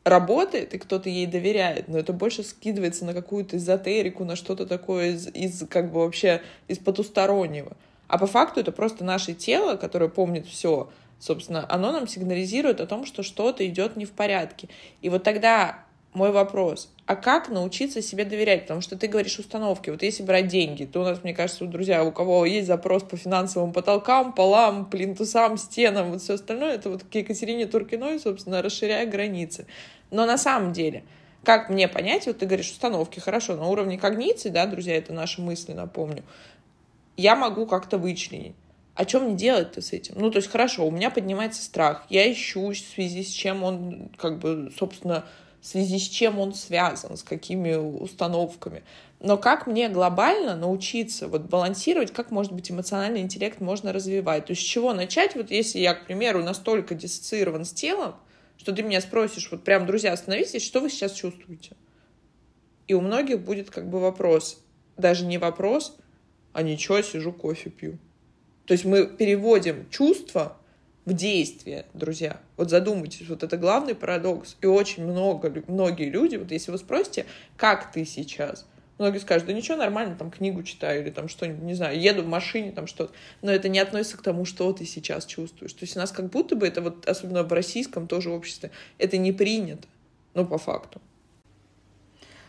работает, 0.05 0.75
и 0.75 0.79
кто-то 0.79 1.09
ей 1.09 1.27
доверяет, 1.27 1.89
но 1.89 1.99
это 1.99 2.13
больше 2.13 2.43
скидывается 2.43 3.05
на 3.05 3.15
какую-то 3.15 3.57
эзотерику, 3.57 4.25
на 4.25 4.37
что-то 4.37 4.67
такое 4.67 5.13
из, 5.13 5.29
из 5.29 5.67
как 5.69 5.91
бы 5.91 6.01
вообще 6.01 6.43
из 6.69 6.79
потустороннего. 6.79 7.77
А 8.07 8.19
по 8.19 8.27
факту 8.27 8.61
это 8.61 8.71
просто 8.71 9.03
наше 9.03 9.33
тело, 9.33 9.77
которое 9.77 10.09
помнит 10.09 10.47
все, 10.47 10.91
собственно, 11.19 11.65
оно 11.69 11.91
нам 11.91 12.07
сигнализирует 12.07 12.81
о 12.81 12.87
том, 12.87 13.07
что 13.07 13.23
что-то 13.23 13.67
идет 13.67 13.97
не 13.97 14.05
в 14.05 14.13
порядке. 14.13 14.69
И 15.01 15.09
вот 15.09 15.23
тогда 15.23 15.84
мой 16.15 16.31
вопрос, 16.31 16.91
а 17.07 17.17
как 17.17 17.49
научиться 17.49 18.01
себе 18.01 18.25
доверять? 18.25 18.63
Потому 18.63 18.81
что 18.81 18.97
ты 18.97 19.09
говоришь 19.09 19.39
установки. 19.39 19.91
Вот 19.91 20.03
если 20.03 20.23
брать 20.23 20.47
деньги, 20.47 20.85
то 20.85 21.01
у 21.01 21.05
нас, 21.05 21.23
мне 21.23 21.35
кажется, 21.35 21.67
друзья, 21.67 22.05
у 22.05 22.13
кого 22.13 22.47
есть 22.47 22.69
запрос 22.69 23.03
по 23.03 23.17
финансовым 23.17 23.73
потолкам, 23.73 24.33
полам, 24.33 24.87
плинтусам, 24.87 25.59
стенам, 25.59 26.13
вот 26.13 26.23
все 26.23 26.35
остальное, 26.35 26.75
это 26.75 26.89
вот 26.89 27.03
к 27.03 27.15
Екатерине 27.15 27.67
Туркиной, 27.67 28.21
собственно, 28.21 28.63
расширяя 28.63 29.07
границы. 29.07 29.67
Но 30.11 30.25
на 30.25 30.39
самом 30.39 30.73
деле, 30.73 31.03
как 31.43 31.69
мне 31.69 31.89
понять, 31.89 32.27
вот 32.27 32.39
ты 32.39 32.47
говоришь 32.47 32.71
установки, 32.71 33.19
хорошо, 33.19 33.57
на 33.57 33.67
уровне 33.67 33.99
когниции, 33.99 34.49
да, 34.49 34.67
друзья, 34.67 34.97
это 34.97 35.13
наши 35.13 35.43
мысли, 35.43 35.73
напомню, 35.73 36.23
я 37.17 37.37
могу 37.37 37.67
как-то 37.67 37.99
вычленить. 37.99 38.55
А 38.95 39.07
что 39.09 39.19
мне 39.19 39.35
делать-то 39.35 39.83
с 39.83 39.93
этим? 39.93 40.15
Ну, 40.17 40.31
то 40.31 40.37
есть, 40.37 40.49
хорошо, 40.49 40.87
у 40.87 40.91
меня 40.93 41.11
поднимается 41.11 41.63
страх, 41.63 42.07
я 42.09 42.31
ищу 42.33 42.71
в 42.71 42.77
связи 42.77 43.25
с 43.25 43.31
чем 43.31 43.65
он, 43.65 44.11
как 44.17 44.39
бы, 44.39 44.73
собственно, 44.79 45.25
в 45.65 45.67
связи 45.67 45.99
с 45.99 46.03
чем 46.03 46.39
он 46.39 46.53
связан, 46.53 47.17
с 47.17 47.23
какими 47.23 47.73
установками. 47.75 48.83
Но 49.19 49.39
как 49.39 49.67
мне 49.67 49.89
глобально 49.89 50.57
научиться 50.57 51.27
вот 51.27 51.45
балансировать, 51.45 52.13
как, 52.13 52.31
может 52.31 52.53
быть, 52.53 52.71
эмоциональный 52.71 53.23
интеллект 53.23 53.63
можно 53.63 53.91
развивать? 53.91 54.45
То 54.45 54.51
есть 54.51 54.61
с 54.61 54.65
чего 54.67 54.93
начать, 54.93 55.35
вот 55.35 55.51
если 55.51 55.79
я, 55.79 55.95
к 55.95 56.05
примеру, 56.05 56.45
настолько 56.45 56.95
диссоциирован 56.95 57.65
с 57.65 57.73
телом, 57.73 58.15
что 58.59 58.75
ты 58.75 58.83
меня 58.83 59.01
спросишь, 59.01 59.49
вот 59.51 59.65
прям, 59.65 59.87
друзья, 59.87 60.13
остановитесь, 60.13 60.63
что 60.63 60.81
вы 60.81 60.91
сейчас 60.91 61.13
чувствуете? 61.13 61.71
И 62.87 62.93
у 62.93 63.01
многих 63.01 63.41
будет 63.41 63.71
как 63.71 63.89
бы 63.89 64.01
вопрос, 64.01 64.61
даже 64.99 65.25
не 65.25 65.39
вопрос, 65.39 65.97
а 66.53 66.61
ничего, 66.61 67.01
сижу, 67.01 67.33
кофе 67.33 67.71
пью. 67.71 67.97
То 68.67 68.73
есть 68.73 68.85
мы 68.85 69.07
переводим 69.07 69.89
чувства 69.89 70.59
в 71.05 71.13
действие, 71.13 71.87
друзья. 71.95 72.41
Вот 72.57 72.71
задумайтесь, 72.71 73.29
вот 73.29 73.43
это 73.43 73.57
главный 73.57 73.95
парадокс. 73.95 74.57
И 74.61 74.67
очень 74.67 75.05
много, 75.05 75.63
многие 75.67 76.09
люди, 76.09 76.37
вот 76.37 76.51
если 76.51 76.71
вы 76.71 76.79
спросите, 76.79 77.27
как 77.57 77.93
ты 77.93 78.05
сейчас, 78.05 78.67
Многие 78.97 79.19
скажут, 79.19 79.49
да 79.49 79.53
ничего, 79.53 79.77
нормально, 79.77 80.15
там 80.15 80.31
книгу 80.31 80.63
читаю 80.63 81.03
или 81.03 81.11
там 81.11 81.29
что-нибудь, 81.29 81.65
не 81.65 81.75
знаю, 81.75 82.01
еду 82.01 82.23
в 82.23 82.29
машине, 82.29 82.71
там 82.71 82.87
что-то. 82.87 83.13
Но 83.43 83.51
это 83.51 83.69
не 83.69 83.81
относится 83.81 84.17
к 84.17 84.23
тому, 84.23 84.45
что 84.45 84.73
ты 84.73 84.85
сейчас 84.85 85.27
чувствуешь. 85.27 85.73
То 85.73 85.83
есть 85.83 85.97
у 85.97 85.99
нас 85.99 86.13
как 86.13 86.31
будто 86.31 86.55
бы 86.55 86.67
это 86.67 86.81
вот, 86.81 87.09
особенно 87.09 87.43
в 87.43 87.53
российском 87.53 88.07
тоже 88.07 88.31
обществе, 88.31 88.71
это 88.99 89.17
не 89.17 89.33
принято, 89.33 89.89
ну, 90.35 90.47
по 90.47 90.59
факту. 90.59 91.01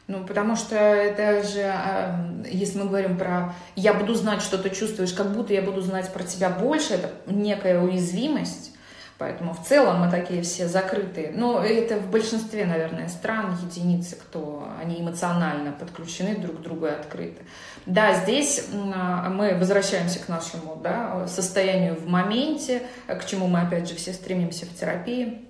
Ну, 0.08 0.24
потому 0.24 0.56
что 0.56 0.76
это 0.76 1.41
же, 1.41 1.63
а, 1.63 2.32
если 2.46 2.78
мы 2.78 2.86
говорим 2.86 3.18
про 3.18 3.56
«я 3.76 3.94
буду 3.94 4.13
знать, 4.13 4.41
что 4.41 4.60
ты 4.60 4.70
чувствуешь», 4.70 5.13
как 5.13 5.34
будто 5.34 5.54
я 5.54 5.63
буду 5.63 5.82
знать 5.82 6.13
про 6.13 6.24
тебя 6.24 6.50
больше, 6.50 6.94
это 6.94 7.10
некая 7.26 7.82
уязвимость. 7.82 8.72
Поэтому 9.18 9.54
в 9.54 9.65
целом 9.65 10.02
мы 10.02 10.12
такие 10.12 10.41
все 10.41 10.68
закрытые. 10.68 11.32
Но 11.32 11.63
это 11.63 11.96
в 11.98 12.12
большинстве, 12.12 12.65
наверное, 12.65 13.08
стран 13.08 13.58
единицы, 13.63 14.18
кто 14.18 14.68
они 14.80 15.00
эмоционально 15.00 15.72
подключены 15.72 16.36
друг 16.36 16.60
к 16.60 16.62
другу 16.62 16.88
и 16.88 16.89
открыты. 16.89 17.41
Да, 17.86 18.13
здесь 18.13 18.68
а, 18.94 19.30
мы 19.30 19.56
возвращаемся 19.56 20.20
к 20.20 20.28
нашему 20.28 20.76
да, 20.84 21.28
состоянию 21.28 21.96
в 21.96 22.08
моменте, 22.08 22.84
к 23.08 23.26
чему 23.26 23.48
мы 23.48 23.62
опять 23.62 23.88
же 23.88 23.96
все 23.96 24.13
стремимся 24.13 24.65
в 24.65 24.76
терапии. 24.76 25.46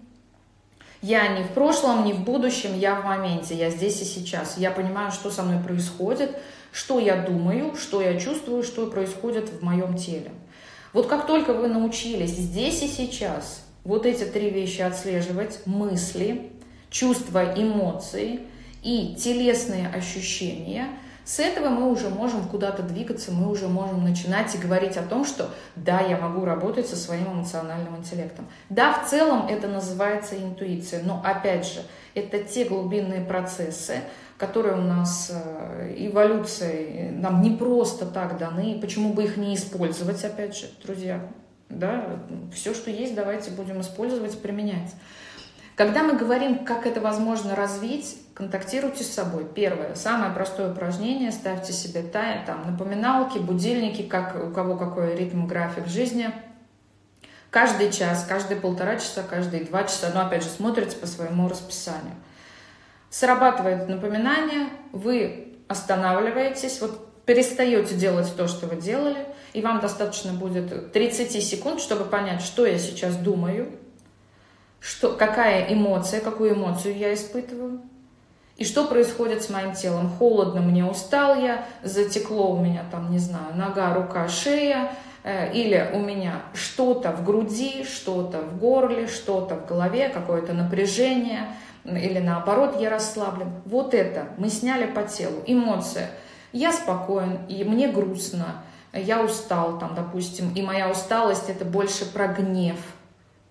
Я 1.08 1.28
не 1.28 1.44
в 1.44 1.50
прошлом, 1.50 2.04
не 2.04 2.14
в 2.14 2.24
будущем, 2.24 2.76
я 2.80 2.96
в 2.96 3.06
моменте, 3.06 3.54
я 3.54 3.70
здесь 3.70 4.02
и 4.02 4.06
сейчас. 4.06 4.58
Я 4.58 4.72
понимаю, 4.72 5.12
что 5.12 5.30
со 5.30 5.44
мной 5.44 5.64
происходит, 5.64 6.36
что 6.72 6.98
я 6.98 7.16
думаю, 7.16 7.76
что 7.76 8.02
я 8.02 8.20
чувствую, 8.20 8.64
что 8.64 8.88
происходит 8.88 9.50
в 9.50 9.62
моем 9.62 9.98
теле. 9.98 10.32
Вот 10.94 11.06
как 11.06 11.28
только 11.28 11.54
вы 11.54 11.68
научились 11.68 12.32
здесь 12.32 12.82
и 12.82 12.88
сейчас 12.88 13.64
вот 13.84 14.08
эти 14.08 14.24
три 14.24 14.50
вещи 14.50 14.82
отслеживать, 14.82 15.60
мысли, 15.68 16.52
чувства, 16.90 17.54
эмоции 17.56 18.40
и 18.82 19.16
телесные 19.16 19.88
ощущения– 19.90 20.88
с 21.26 21.40
этого 21.40 21.70
мы 21.70 21.92
уже 21.92 22.10
можем 22.10 22.48
куда-то 22.48 22.84
двигаться, 22.84 23.32
мы 23.32 23.50
уже 23.50 23.68
можем 23.68 24.04
начинать 24.04 24.54
и 24.54 24.60
говорить 24.60 24.96
о 24.96 25.02
том, 25.02 25.26
что 25.26 25.50
да, 25.76 26.00
я 26.00 26.18
могу 26.18 26.46
работать 26.46 26.88
со 26.88 26.96
своим 26.96 27.34
эмоциональным 27.34 27.98
интеллектом. 27.98 28.48
Да, 28.70 28.94
в 28.94 29.10
целом 29.10 29.48
это 29.48 29.68
называется 29.68 30.38
интуиция, 30.38 31.02
но 31.04 31.22
опять 31.26 31.66
же, 31.66 31.82
это 32.14 32.44
те 32.44 32.66
глубинные 32.66 33.22
процессы, 33.22 34.02
которые 34.38 34.76
у 34.76 34.82
нас 34.82 35.32
э, 35.34 35.96
эволюцией 35.98 37.10
нам 37.10 37.42
не 37.42 37.52
просто 37.52 38.06
так 38.06 38.38
даны, 38.38 38.78
почему 38.80 39.14
бы 39.14 39.24
их 39.24 39.38
не 39.38 39.56
использовать, 39.56 40.24
опять 40.24 40.56
же, 40.56 40.68
друзья, 40.84 41.28
да, 41.70 42.20
все, 42.54 42.76
что 42.76 42.92
есть, 42.92 43.16
давайте 43.16 43.50
будем 43.50 43.82
использовать, 43.82 44.40
применять. 44.40 44.94
Когда 45.76 46.04
мы 46.04 46.14
говорим, 46.14 46.64
как 46.64 46.86
это 46.86 47.02
возможно 47.02 47.54
развить, 47.54 48.18
контактируйте 48.34 49.04
с 49.04 49.14
собой. 49.14 49.46
Первое, 49.46 49.96
самое 49.96 50.32
простое 50.32 50.72
упражнение, 50.72 51.32
ставьте 51.32 51.74
себе 51.74 52.02
там, 52.02 52.72
напоминалки, 52.72 53.40
будильники, 53.40 54.04
как, 54.04 54.36
у 54.42 54.52
кого 54.52 54.78
какой 54.78 55.16
ритм, 55.16 55.48
график 55.48 55.88
жизни. 55.88 56.32
Каждый 57.50 57.92
час, 57.92 58.26
каждые 58.28 58.60
полтора 58.60 58.96
часа, 58.98 59.22
каждые 59.24 59.66
два 59.66 59.84
часа, 59.84 60.12
но 60.14 60.26
опять 60.26 60.44
же 60.44 60.50
смотрите 60.50 60.96
по 60.96 61.08
своему 61.08 61.50
расписанию. 61.50 62.16
Срабатывает 63.10 63.88
напоминание, 63.90 64.70
вы 64.94 65.58
останавливаетесь, 65.68 66.80
вот 66.82 67.24
перестаете 67.26 67.96
делать 67.96 68.34
то, 68.36 68.48
что 68.48 68.68
вы 68.68 68.76
делали, 68.76 69.26
и 69.54 69.62
вам 69.62 69.80
достаточно 69.80 70.34
будет 70.34 70.94
30 70.94 71.44
секунд, 71.44 71.82
чтобы 71.82 72.06
понять, 72.06 72.42
что 72.42 72.66
я 72.66 72.78
сейчас 72.78 73.16
думаю, 73.16 73.72
что, 74.86 75.14
какая 75.14 75.74
эмоция, 75.74 76.22
какую 76.22 76.54
эмоцию 76.54 76.96
я 76.96 77.14
испытываю, 77.14 77.82
и 78.56 78.64
что 78.64 78.86
происходит 78.86 79.44
с 79.44 79.50
моим 79.50 79.74
телом. 79.74 80.10
Холодно 80.10 80.62
мне, 80.62 80.86
устал 80.86 81.36
я, 81.36 81.66
затекло 81.84 82.52
у 82.52 82.64
меня 82.64 82.86
там, 82.92 83.12
не 83.12 83.18
знаю, 83.18 83.56
нога, 83.56 83.96
рука, 83.96 84.28
шея, 84.28 84.92
э, 85.24 85.52
или 85.54 85.90
у 85.94 86.00
меня 86.00 86.44
что-то 86.54 87.12
в 87.12 87.26
груди, 87.26 87.84
что-то 87.84 88.42
в 88.42 88.60
горле, 88.60 89.08
что-то 89.08 89.56
в 89.56 89.66
голове, 89.66 90.10
какое-то 90.10 90.54
напряжение, 90.54 91.48
или 91.84 92.20
наоборот 92.20 92.80
я 92.80 92.92
расслаблен. 92.92 93.52
Вот 93.66 93.96
это 93.96 94.28
мы 94.38 94.50
сняли 94.50 94.86
по 94.86 95.02
телу. 95.04 95.42
Эмоция. 95.48 96.12
Я 96.54 96.72
спокоен, 96.72 97.40
и 97.50 97.64
мне 97.64 97.88
грустно, 97.88 98.64
я 98.94 99.22
устал 99.24 99.80
там, 99.80 99.96
допустим, 99.96 100.54
и 100.54 100.62
моя 100.62 100.90
усталость 100.90 101.50
это 101.50 101.66
больше 101.66 102.06
про 102.06 102.28
гнев– 102.28 102.78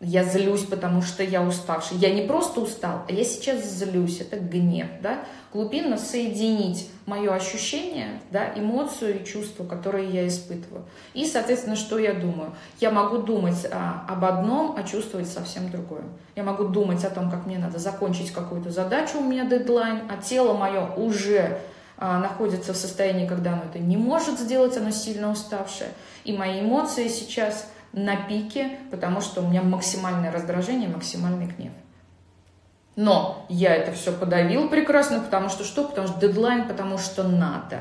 я 0.00 0.24
злюсь, 0.24 0.64
потому 0.64 1.02
что 1.02 1.22
я 1.22 1.42
уставший. 1.42 1.96
Я 1.96 2.12
не 2.12 2.22
просто 2.22 2.60
устал, 2.60 3.02
а 3.08 3.12
я 3.12 3.24
сейчас 3.24 3.64
злюсь. 3.64 4.20
Это 4.20 4.36
гнев, 4.36 4.88
да? 5.02 5.20
Глубинно 5.52 5.96
соединить 5.96 6.90
мое 7.06 7.32
ощущение, 7.32 8.20
да, 8.32 8.52
эмоцию 8.56 9.20
и 9.20 9.24
чувство, 9.24 9.64
которые 9.64 10.10
я 10.10 10.26
испытываю. 10.26 10.84
И, 11.14 11.24
соответственно, 11.26 11.76
что 11.76 11.98
я 11.98 12.12
думаю? 12.12 12.54
Я 12.80 12.90
могу 12.90 13.18
думать 13.18 13.64
а, 13.70 14.04
об 14.08 14.24
одном, 14.24 14.74
а 14.76 14.82
чувствовать 14.82 15.28
совсем 15.28 15.70
другое. 15.70 16.02
Я 16.34 16.42
могу 16.42 16.64
думать 16.64 17.04
о 17.04 17.10
том, 17.10 17.30
как 17.30 17.46
мне 17.46 17.58
надо 17.58 17.78
закончить 17.78 18.32
какую-то 18.32 18.70
задачу, 18.70 19.18
у 19.18 19.24
меня 19.24 19.44
дедлайн, 19.44 20.02
а 20.10 20.20
тело 20.20 20.54
мое 20.54 20.92
уже 20.96 21.60
а, 21.96 22.18
находится 22.18 22.72
в 22.72 22.76
состоянии, 22.76 23.28
когда 23.28 23.52
оно 23.52 23.62
это 23.70 23.78
не 23.78 23.96
может 23.96 24.40
сделать, 24.40 24.76
оно 24.76 24.90
сильно 24.90 25.30
уставшее. 25.30 25.90
И 26.24 26.36
мои 26.36 26.60
эмоции 26.60 27.06
сейчас 27.06 27.68
на 27.94 28.16
пике, 28.16 28.78
потому 28.90 29.20
что 29.20 29.40
у 29.40 29.48
меня 29.48 29.62
максимальное 29.62 30.32
раздражение, 30.32 30.88
максимальный 30.88 31.46
гнев. 31.46 31.72
Но 32.96 33.44
я 33.48 33.74
это 33.74 33.92
все 33.92 34.12
подавил 34.12 34.68
прекрасно, 34.68 35.20
потому 35.20 35.48
что 35.48 35.64
что? 35.64 35.84
Потому 35.84 36.08
что 36.08 36.20
дедлайн, 36.20 36.68
потому 36.68 36.98
что 36.98 37.24
надо. 37.24 37.80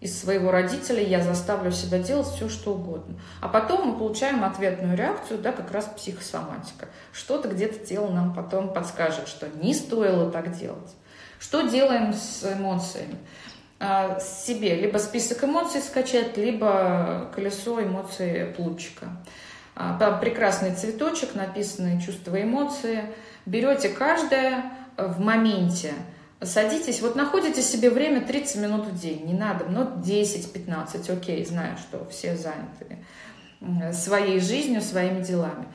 Из 0.00 0.18
своего 0.18 0.50
родителя 0.50 1.02
я 1.02 1.22
заставлю 1.22 1.72
себя 1.72 1.98
делать 1.98 2.26
все, 2.26 2.48
что 2.48 2.74
угодно. 2.74 3.18
А 3.40 3.48
потом 3.48 3.88
мы 3.88 3.98
получаем 3.98 4.44
ответную 4.44 4.96
реакцию, 4.96 5.40
да, 5.40 5.52
как 5.52 5.70
раз 5.70 5.86
психосоматика. 5.86 6.88
Что-то 7.12 7.48
где-то 7.48 7.84
тело 7.84 8.10
нам 8.10 8.34
потом 8.34 8.72
подскажет, 8.72 9.26
что 9.26 9.48
не 9.48 9.74
стоило 9.74 10.30
так 10.30 10.56
делать. 10.56 10.94
Что 11.38 11.62
делаем 11.62 12.12
с 12.12 12.44
эмоциями? 12.44 13.16
А, 13.78 14.18
себе 14.20 14.74
либо 14.74 14.96
список 14.96 15.44
эмоций 15.44 15.82
скачать, 15.82 16.36
либо 16.38 17.30
колесо 17.34 17.82
эмоций 17.82 18.46
плутчика. 18.56 19.08
А, 19.74 20.16
прекрасный 20.18 20.74
цветочек, 20.74 21.34
написанные 21.34 22.00
чувства 22.00 22.36
и 22.36 22.44
эмоции. 22.44 23.04
Берете 23.44 23.90
каждое 23.90 24.72
в 24.96 25.20
моменте, 25.20 25.92
садитесь, 26.40 27.02
вот 27.02 27.16
находите 27.16 27.60
себе 27.60 27.90
время 27.90 28.22
30 28.22 28.56
минут 28.62 28.86
в 28.86 28.98
день, 28.98 29.26
не 29.26 29.34
надо, 29.34 29.66
но 29.66 29.82
10-15, 29.82 31.12
окей, 31.12 31.44
знаю, 31.44 31.76
что 31.76 32.08
все 32.08 32.34
заняты 32.34 33.04
своей 33.92 34.40
жизнью, 34.40 34.80
своими 34.80 35.22
делами. 35.22 35.66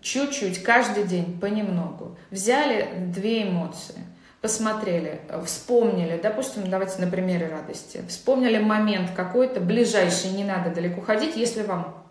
Чуть-чуть, 0.00 0.62
каждый 0.62 1.04
день, 1.04 1.38
понемногу. 1.40 2.16
Взяли 2.30 2.88
две 3.12 3.42
эмоции– 3.48 3.96
посмотрели, 4.40 5.20
вспомнили, 5.44 6.18
допустим, 6.22 6.68
давайте 6.70 7.00
на 7.00 7.10
примере 7.10 7.48
радости, 7.48 8.02
вспомнили 8.08 8.58
момент 8.58 9.10
какой-то, 9.16 9.60
ближайший, 9.60 10.30
не 10.30 10.44
надо 10.44 10.70
далеко 10.70 11.00
ходить, 11.00 11.36
если 11.36 11.62
вам 11.62 12.04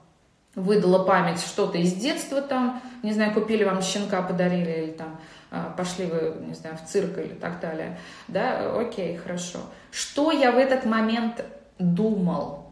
выдала 0.55 1.05
память 1.05 1.39
что-то 1.39 1.77
из 1.77 1.93
детства 1.93 2.41
там, 2.41 2.81
не 3.03 3.13
знаю, 3.13 3.33
купили 3.33 3.63
вам 3.63 3.81
щенка, 3.81 4.21
подарили, 4.23 4.71
или 4.71 4.91
там 4.91 5.19
а, 5.51 5.73
пошли 5.77 6.05
вы, 6.05 6.35
не 6.45 6.53
знаю, 6.53 6.77
в 6.77 6.89
цирк 6.89 7.17
или 7.17 7.33
так 7.33 7.61
далее, 7.61 7.97
да, 8.27 8.75
окей, 8.77 9.15
хорошо. 9.17 9.59
Что 9.91 10.31
я 10.31 10.51
в 10.51 10.57
этот 10.57 10.85
момент 10.85 11.45
думал? 11.79 12.66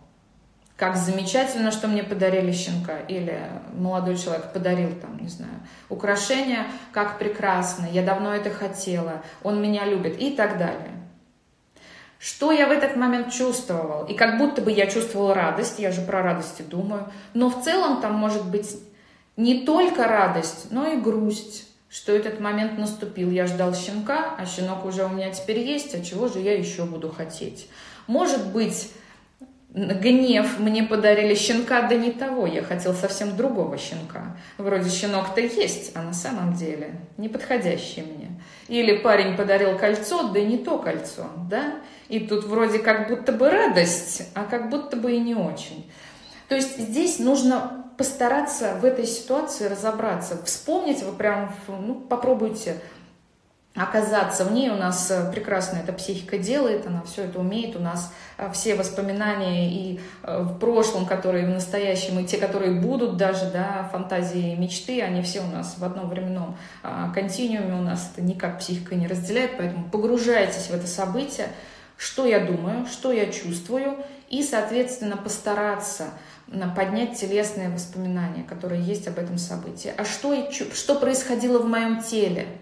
Как 0.75 0.97
замечательно, 0.97 1.71
что 1.71 1.87
мне 1.87 2.03
подарили 2.03 2.51
щенка, 2.51 2.99
или 3.07 3.39
молодой 3.73 4.17
человек 4.17 4.51
подарил 4.51 4.93
там, 4.99 5.17
не 5.21 5.29
знаю, 5.29 5.53
украшение, 5.87 6.65
как 6.91 7.17
прекрасно, 7.17 7.87
я 7.91 8.03
давно 8.03 8.35
это 8.35 8.49
хотела, 8.49 9.23
он 9.43 9.61
меня 9.61 9.85
любит 9.85 10.19
и 10.19 10.31
так 10.31 10.57
далее. 10.57 10.91
Что 12.19 12.51
я 12.51 12.67
в 12.67 12.71
этот 12.71 12.95
момент 12.95 13.31
чувствовал? 13.31 14.05
И 14.05 14.15
как 14.15 14.37
будто 14.37 14.61
бы 14.61 14.71
я 14.71 14.87
чувствовала 14.87 15.33
радость, 15.33 15.79
я 15.79 15.91
же 15.91 16.01
про 16.01 16.21
радости 16.21 16.61
думаю, 16.61 17.09
но 17.33 17.49
в 17.49 17.63
целом 17.63 18.01
там 18.01 18.15
может 18.15 18.45
быть 18.49 18.75
не 19.37 19.65
только 19.65 20.07
радость, 20.07 20.71
но 20.71 20.87
и 20.87 20.97
грусть, 20.97 21.67
что 21.89 22.13
этот 22.13 22.39
момент 22.39 22.77
наступил. 22.77 23.29
Я 23.29 23.47
ждал 23.47 23.73
щенка, 23.75 24.35
а 24.37 24.45
щенок 24.45 24.85
уже 24.85 25.05
у 25.05 25.09
меня 25.09 25.31
теперь 25.31 25.59
есть, 25.59 25.93
а 25.93 26.03
чего 26.03 26.27
же 26.27 26.39
я 26.39 26.57
еще 26.57 26.85
буду 26.85 27.09
хотеть? 27.09 27.69
Может 28.07 28.47
быть, 28.47 28.91
гнев, 29.75 30.57
мне 30.59 30.83
подарили 30.83 31.35
щенка, 31.35 31.81
да 31.83 31.95
не 31.95 32.11
того, 32.11 32.47
я 32.47 32.63
хотел 32.63 32.93
совсем 32.93 33.35
другого 33.35 33.77
щенка. 33.77 34.37
Вроде 34.57 34.89
щенок-то 34.89 35.41
есть, 35.41 35.91
а 35.95 36.01
на 36.01 36.13
самом 36.13 36.53
деле 36.53 36.95
неподходящий 37.17 38.01
мне. 38.01 38.39
Или 38.69 38.97
парень 38.97 39.35
подарил 39.35 39.77
кольцо, 39.77 40.29
да 40.29 40.39
не 40.39 40.57
то 40.57 40.79
кольцо, 40.79 41.25
да? 41.49 41.75
И 42.07 42.21
тут 42.21 42.45
вроде 42.45 42.79
как 42.79 43.09
будто 43.09 43.33
бы 43.33 43.49
радость, 43.49 44.29
а 44.33 44.45
как 44.45 44.69
будто 44.69 44.95
бы 44.95 45.11
и 45.11 45.19
не 45.19 45.35
очень. 45.35 45.89
То 46.47 46.55
есть 46.55 46.77
здесь 46.77 47.19
нужно 47.19 47.85
постараться 47.97 48.77
в 48.81 48.85
этой 48.85 49.05
ситуации 49.05 49.67
разобраться. 49.67 50.41
Вспомнить, 50.45 51.03
вы 51.03 51.11
прям, 51.13 51.53
ну, 51.67 51.95
попробуйте 51.95 52.77
оказаться 53.75 54.45
в 54.45 54.53
ней. 54.53 54.69
У 54.69 54.75
нас 54.75 55.11
э, 55.11 55.29
прекрасно 55.31 55.77
эта 55.77 55.91
психика 55.91 56.37
делает, 56.37 56.87
она 56.87 57.03
все 57.03 57.25
это 57.25 57.39
умеет. 57.39 57.75
У 57.75 57.79
нас 57.79 58.13
э, 58.37 58.49
все 58.53 58.75
воспоминания 58.75 59.69
и 59.69 59.99
э, 60.23 60.43
в 60.43 60.57
прошлом, 60.59 61.05
которые 61.05 61.45
в 61.45 61.49
настоящем, 61.49 62.19
и 62.19 62.25
те, 62.25 62.37
которые 62.37 62.79
будут 62.79 63.17
даже, 63.17 63.51
да, 63.51 63.89
фантазии 63.91 64.55
мечты, 64.55 65.01
они 65.01 65.21
все 65.21 65.41
у 65.41 65.47
нас 65.47 65.75
в 65.77 65.83
одном 65.83 66.07
временном 66.07 66.57
а, 66.83 67.11
континууме. 67.11 67.73
У 67.73 67.81
нас 67.81 68.11
это 68.13 68.21
никак 68.21 68.59
психика 68.59 68.95
не 68.95 69.07
разделяет, 69.07 69.57
поэтому 69.57 69.89
погружайтесь 69.89 70.67
в 70.67 70.71
это 70.71 70.87
событие, 70.87 71.47
что 71.97 72.25
я 72.25 72.39
думаю, 72.39 72.85
что 72.85 73.11
я 73.11 73.25
чувствую, 73.25 73.97
и, 74.29 74.41
соответственно, 74.41 75.17
постараться 75.17 76.05
поднять 76.75 77.19
телесные 77.19 77.69
воспоминания, 77.69 78.43
которые 78.43 78.81
есть 78.81 79.07
об 79.07 79.17
этом 79.17 79.37
событии. 79.37 79.91
А 79.97 80.05
что, 80.05 80.51
что 80.51 80.95
происходило 80.95 81.59
в 81.59 81.67
моем 81.67 82.01
теле– 82.01 82.47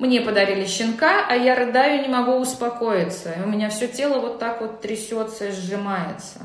мне 0.00 0.22
подарили 0.22 0.66
щенка, 0.66 1.26
а 1.28 1.36
я 1.36 1.54
рыдаю, 1.54 2.00
не 2.00 2.08
могу 2.08 2.32
успокоиться. 2.32 3.32
И 3.32 3.42
у 3.42 3.46
меня 3.46 3.68
все 3.68 3.86
тело 3.86 4.18
вот 4.18 4.38
так 4.38 4.62
вот 4.62 4.80
трясется 4.80 5.48
и 5.48 5.52
сжимается. 5.52 6.40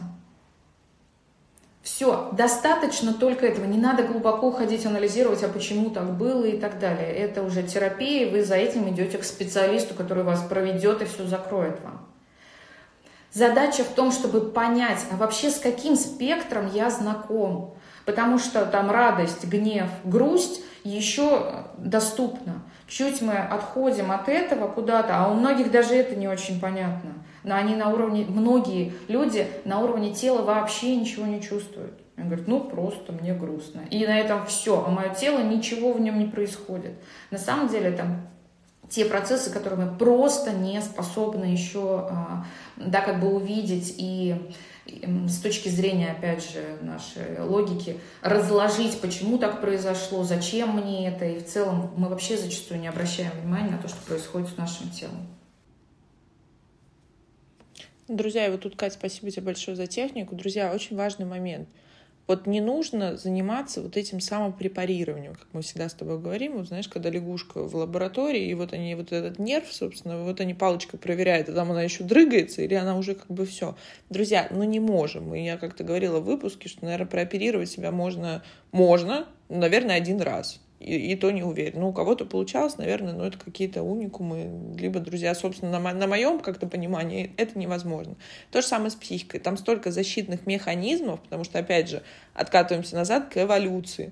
Все, 1.82 2.30
достаточно 2.34 3.14
только 3.14 3.46
этого. 3.46 3.64
Не 3.66 3.78
надо 3.78 4.04
глубоко 4.04 4.50
уходить, 4.50 4.86
анализировать, 4.86 5.42
а 5.44 5.48
почему 5.48 5.90
так 5.90 6.18
было 6.18 6.44
и 6.44 6.58
так 6.60 6.80
далее. 6.80 7.08
Это 7.08 7.44
уже 7.44 7.64
терапия, 7.64 8.26
и 8.26 8.30
вы 8.30 8.44
за 8.44 8.56
этим 8.56 8.90
идете 8.90 9.20
к 9.20 9.24
специалисту, 9.24 9.94
который 9.94 10.24
вас 10.24 10.42
проведет 10.42 11.02
и 11.02 11.06
все 11.06 11.26
закроет 11.26 11.80
вам. 11.82 12.06
Задача 13.32 13.84
в 13.84 13.90
том, 13.90 14.12
чтобы 14.12 14.50
понять, 14.50 15.00
а 15.12 15.16
вообще 15.16 15.50
с 15.50 15.60
каким 15.60 15.96
спектром 15.96 16.70
я 16.74 16.90
знаком. 16.90 17.76
Потому 18.04 18.38
что 18.38 18.66
там 18.66 18.92
радость, 18.92 19.46
гнев, 19.46 19.90
грусть 20.04 20.62
еще 20.84 21.66
доступна. 21.78 22.62
Чуть 22.88 23.22
мы 23.22 23.34
отходим 23.34 24.12
от 24.12 24.30
этого 24.30 24.68
куда-то, 24.68 25.18
а 25.18 25.32
у 25.32 25.34
многих 25.34 25.72
даже 25.72 25.96
это 25.96 26.16
не 26.16 26.28
очень 26.28 26.60
понятно. 26.60 27.14
Но 27.44 27.56
они 27.56 27.76
на 27.76 27.90
уровне, 27.90 28.26
многие 28.28 28.94
люди 29.08 29.48
на 29.66 29.80
уровне 29.80 30.14
тела 30.14 30.44
вообще 30.44 30.96
ничего 30.96 31.26
не 31.26 31.42
чувствуют. 31.42 31.94
Они 32.16 32.28
говорят, 32.28 32.48
ну 32.48 32.62
просто 32.62 33.12
мне 33.12 33.34
грустно. 33.34 33.82
И 33.90 34.06
на 34.06 34.18
этом 34.18 34.46
все, 34.46 34.84
а 34.86 34.90
мое 34.90 35.10
тело 35.10 35.42
ничего 35.44 35.92
в 35.94 36.00
нем 36.00 36.20
не 36.20 36.26
происходит. 36.26 36.94
На 37.32 37.38
самом 37.38 37.68
деле 37.68 37.90
это 37.90 38.06
те 38.90 39.06
процессы, 39.06 39.50
которые 39.50 39.86
мы 39.86 39.98
просто 39.98 40.52
не 40.52 40.82
способны 40.82 41.46
еще 41.46 42.08
а, 42.10 42.46
да, 42.78 43.02
как 43.02 43.20
бы 43.20 43.34
увидеть 43.34 43.96
и 43.98 44.36
с 44.86 45.40
точки 45.40 45.70
зрения, 45.70 46.12
опять 46.12 46.48
же, 46.48 46.78
нашей 46.82 47.42
логики, 47.42 48.00
разложить, 48.22 49.02
почему 49.02 49.40
так 49.40 49.60
произошло, 49.60 50.24
зачем 50.24 50.78
мне 50.80 51.08
это, 51.08 51.26
и 51.26 51.40
в 51.40 51.46
целом 51.46 51.92
мы 51.98 52.08
вообще 52.08 52.38
зачастую 52.38 52.80
не 52.80 52.88
обращаем 52.88 53.32
внимания 53.32 53.72
на 53.72 53.78
то, 53.80 53.88
что 53.88 53.98
происходит 54.06 54.50
с 54.50 54.58
нашим 54.58 54.92
телом. 54.92 55.28
Друзья, 58.08 58.46
и 58.46 58.52
вот 58.52 58.62
тут, 58.62 58.76
Катя, 58.76 58.94
спасибо 58.94 59.32
тебе 59.32 59.42
большое 59.42 59.76
за 59.76 59.88
технику. 59.88 60.36
Друзья, 60.36 60.72
очень 60.72 60.96
важный 60.96 61.26
момент— 61.26 61.68
вот 62.28 62.48
не 62.48 62.60
нужно 62.60 63.18
заниматься 63.18 63.82
вот 63.82 63.98
этим 63.98 64.20
самопрепарированием, 64.20 65.36
как 65.36 65.48
мы 65.54 65.62
всегда 65.62 65.90
с 65.90 65.94
тобой 65.94 66.20
говорим. 66.20 66.58
Вот 66.58 66.68
знаешь, 66.68 66.88
когда 66.88 67.10
лягушка 67.10 67.62
в 67.62 67.76
лаборатории, 67.76 68.48
и 68.48 68.54
вот 68.54 68.74
они 68.74 68.96
вот 68.96 69.12
этот 69.12 69.38
нерв, 69.38 69.72
собственно, 69.72 70.24
вот 70.24 70.42
они 70.42 70.54
палочкой 70.54 71.00
проверяют, 71.00 71.50
а 71.50 71.54
там 71.54 71.72
она 71.72 71.84
еще 71.84 72.04
дрыгается, 72.04 72.62
или 72.64 72.74
она 72.74 72.98
уже 72.98 73.16
как 73.16 73.28
бы 73.28 73.46
все. 73.46 73.76
Друзья, 74.10 74.48
ну 74.50 74.64
не 74.64 74.80
можем. 74.80 75.36
И 75.36 75.44
я 75.44 75.58
как-то 75.58 75.84
говорила 75.84 76.20
в 76.20 76.26
выпуске, 76.26 76.68
что, 76.68 76.86
наверное, 76.86 77.08
прооперировать 77.08 77.70
себя 77.70 77.92
можно, 77.92 78.44
можно, 78.72 79.28
наверное, 79.50 79.96
один 79.96 80.20
раз 80.20 80.60
и, 80.80 81.12
и 81.12 81.16
то 81.16 81.32
не 81.32 81.44
уверен. 81.44 81.80
Ну, 81.80 81.90
у 81.90 81.94
кого-то 81.94 82.26
получалось, 82.26 82.78
наверное, 82.78 83.14
но 83.14 83.26
это 83.26 83.38
какие-то 83.38 83.84
уникумы, 83.84 84.76
либо 84.78 85.00
друзья, 85.00 85.34
собственно, 85.34 85.80
на, 85.80 85.94
на 85.94 86.08
моем 86.08 86.40
как-то 86.40 86.68
понимании 86.68 87.32
это 87.38 87.58
невозможно. 87.58 88.16
То 88.52 88.62
же 88.62 88.68
самое 88.68 88.92
с 88.92 88.96
психикой. 88.96 89.40
Там 89.40 89.58
столько 89.58 89.92
защитных 89.92 90.46
механизмов, 90.46 91.22
потому 91.22 91.44
что, 91.44 91.60
опять 91.60 91.90
же, 91.90 92.04
откатываемся 92.34 92.96
назад 92.96 93.30
к 93.30 93.38
эволюции. 93.38 94.12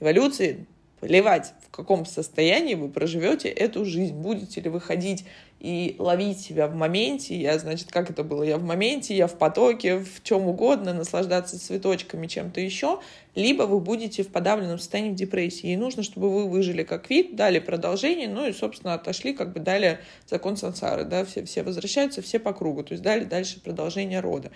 Эволюции 0.00 0.66
Плевать, 1.00 1.52
в 1.66 1.70
каком 1.70 2.06
состоянии 2.06 2.74
вы 2.74 2.88
проживете 2.88 3.48
эту 3.48 3.84
жизнь. 3.84 4.14
Будете 4.14 4.60
ли 4.62 4.70
вы 4.70 4.80
ходить 4.80 5.26
и 5.60 5.96
ловить 5.98 6.40
себя 6.40 6.68
в 6.68 6.74
моменте. 6.74 7.36
Я, 7.36 7.58
значит, 7.58 7.90
как 7.90 8.10
это 8.10 8.22
было? 8.22 8.42
Я 8.42 8.58
в 8.58 8.62
моменте, 8.62 9.16
я 9.16 9.26
в 9.26 9.36
потоке, 9.38 9.98
в 9.98 10.22
чем 10.22 10.46
угодно, 10.46 10.92
наслаждаться 10.92 11.58
цветочками, 11.58 12.26
чем-то 12.26 12.60
еще. 12.60 13.00
Либо 13.34 13.62
вы 13.62 13.80
будете 13.80 14.22
в 14.22 14.28
подавленном 14.28 14.78
состоянии, 14.78 15.10
в 15.10 15.14
депрессии. 15.14 15.70
И 15.70 15.76
нужно, 15.76 16.02
чтобы 16.02 16.30
вы 16.30 16.48
выжили 16.48 16.82
как 16.82 17.08
вид, 17.10 17.36
дали 17.36 17.58
продолжение, 17.58 18.28
ну 18.28 18.46
и, 18.46 18.52
собственно, 18.52 18.94
отошли, 18.94 19.32
как 19.32 19.52
бы 19.52 19.60
дали 19.60 19.98
закон 20.26 20.56
сансары, 20.56 21.04
да, 21.04 21.24
все, 21.24 21.44
все 21.44 21.62
возвращаются, 21.62 22.22
все 22.22 22.38
по 22.38 22.52
кругу, 22.52 22.82
то 22.82 22.92
есть 22.92 23.02
дали 23.02 23.24
дальше 23.24 23.60
продолжение 23.60 24.20
рода. 24.20 24.50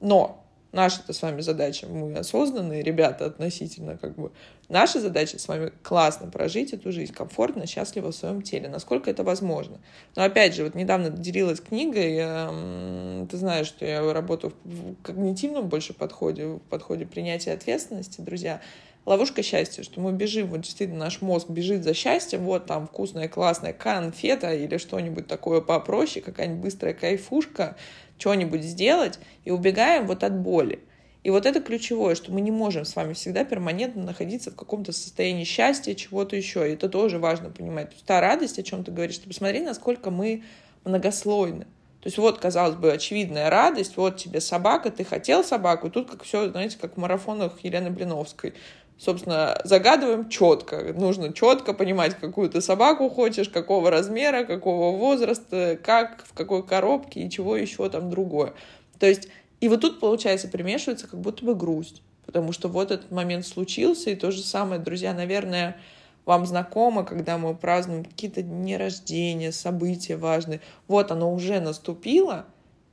Но 0.00 0.41
Наша-то 0.72 1.12
с 1.12 1.20
вами 1.20 1.42
задача, 1.42 1.86
мы 1.86 2.14
осознанные 2.14 2.82
ребята 2.82 3.26
относительно, 3.26 3.98
как 3.98 4.14
бы, 4.16 4.32
наша 4.70 5.00
задача 5.00 5.38
с 5.38 5.46
вами 5.46 5.70
классно 5.82 6.30
прожить 6.30 6.72
эту 6.72 6.92
жизнь, 6.92 7.12
комфортно, 7.12 7.66
счастливо 7.66 8.10
в 8.10 8.16
своем 8.16 8.40
теле, 8.40 8.70
насколько 8.70 9.10
это 9.10 9.22
возможно. 9.22 9.80
Но 10.16 10.22
опять 10.22 10.54
же, 10.54 10.64
вот 10.64 10.74
недавно 10.74 11.10
делилась 11.10 11.60
книгой, 11.60 12.14
я, 12.14 13.26
ты 13.30 13.36
знаешь, 13.36 13.66
что 13.66 13.84
я 13.84 14.12
работаю 14.14 14.54
в 14.64 14.94
когнитивном 15.02 15.68
больше 15.68 15.92
подходе, 15.92 16.46
в 16.46 16.60
подходе 16.60 17.04
принятия 17.04 17.52
ответственности, 17.52 18.22
друзья, 18.22 18.62
ловушка 19.04 19.42
счастья, 19.42 19.82
что 19.82 20.00
мы 20.00 20.12
бежим, 20.12 20.48
вот 20.48 20.62
действительно 20.62 21.00
наш 21.00 21.20
мозг 21.20 21.50
бежит 21.50 21.84
за 21.84 21.92
счастьем, 21.92 22.44
вот 22.44 22.64
там 22.64 22.86
вкусная, 22.86 23.28
классная 23.28 23.74
конфета 23.74 24.54
или 24.54 24.78
что-нибудь 24.78 25.26
такое 25.26 25.60
попроще, 25.60 26.24
какая-нибудь 26.24 26.62
быстрая 26.62 26.94
кайфушка, 26.94 27.76
что-нибудь 28.22 28.62
сделать 28.62 29.18
и 29.44 29.50
убегаем 29.50 30.06
вот 30.06 30.22
от 30.22 30.38
боли. 30.38 30.78
И 31.24 31.30
вот 31.30 31.44
это 31.44 31.60
ключевое, 31.60 32.14
что 32.14 32.32
мы 32.32 32.40
не 32.40 32.52
можем 32.52 32.84
с 32.84 32.94
вами 32.94 33.14
всегда 33.14 33.44
перманентно 33.44 34.04
находиться 34.04 34.52
в 34.52 34.56
каком-то 34.56 34.92
состоянии 34.92 35.44
счастья, 35.44 35.94
чего-то 35.94 36.36
еще. 36.36 36.68
И 36.68 36.74
это 36.74 36.88
тоже 36.88 37.18
важно 37.18 37.50
понимать. 37.50 37.90
То 37.90 37.94
есть 37.94 38.06
та 38.06 38.20
радость, 38.20 38.60
о 38.60 38.62
чем 38.62 38.84
ты 38.84 38.92
говоришь, 38.92 39.18
ты 39.18 39.28
посмотри, 39.28 39.60
насколько 39.60 40.10
мы 40.10 40.44
многослойны. 40.84 41.64
То 42.00 42.08
есть 42.08 42.18
вот, 42.18 42.38
казалось 42.38 42.76
бы, 42.76 42.92
очевидная 42.92 43.50
радость, 43.50 43.96
вот 43.96 44.16
тебе 44.16 44.40
собака, 44.40 44.90
ты 44.90 45.04
хотел 45.04 45.44
собаку, 45.44 45.90
тут 45.90 46.10
как 46.10 46.22
все, 46.22 46.48
знаете, 46.50 46.76
как 46.80 46.94
в 46.94 46.96
марафонах 47.00 47.52
Елены 47.62 47.90
Блиновской 47.90 48.54
собственно, 49.02 49.60
загадываем 49.64 50.28
четко. 50.28 50.92
Нужно 50.94 51.32
четко 51.32 51.74
понимать, 51.74 52.14
какую 52.14 52.48
ты 52.48 52.60
собаку 52.60 53.08
хочешь, 53.10 53.48
какого 53.48 53.90
размера, 53.90 54.44
какого 54.44 54.96
возраста, 54.96 55.76
как, 55.82 56.24
в 56.24 56.32
какой 56.34 56.64
коробке 56.64 57.20
и 57.20 57.30
чего 57.30 57.56
еще 57.56 57.88
там 57.90 58.10
другое. 58.10 58.54
То 59.00 59.06
есть, 59.06 59.28
и 59.60 59.68
вот 59.68 59.80
тут, 59.80 59.98
получается, 59.98 60.46
примешивается 60.46 61.08
как 61.08 61.18
будто 61.18 61.44
бы 61.44 61.56
грусть, 61.56 62.00
потому 62.26 62.52
что 62.52 62.68
вот 62.68 62.92
этот 62.92 63.10
момент 63.10 63.44
случился, 63.44 64.10
и 64.10 64.14
то 64.14 64.30
же 64.30 64.40
самое, 64.40 64.80
друзья, 64.80 65.12
наверное, 65.12 65.78
вам 66.24 66.46
знакомо, 66.46 67.04
когда 67.04 67.38
мы 67.38 67.56
празднуем 67.56 68.04
какие-то 68.04 68.42
дни 68.42 68.76
рождения, 68.76 69.50
события 69.50 70.14
важные. 70.16 70.60
Вот 70.86 71.10
оно 71.10 71.34
уже 71.34 71.58
наступило, 71.58 72.46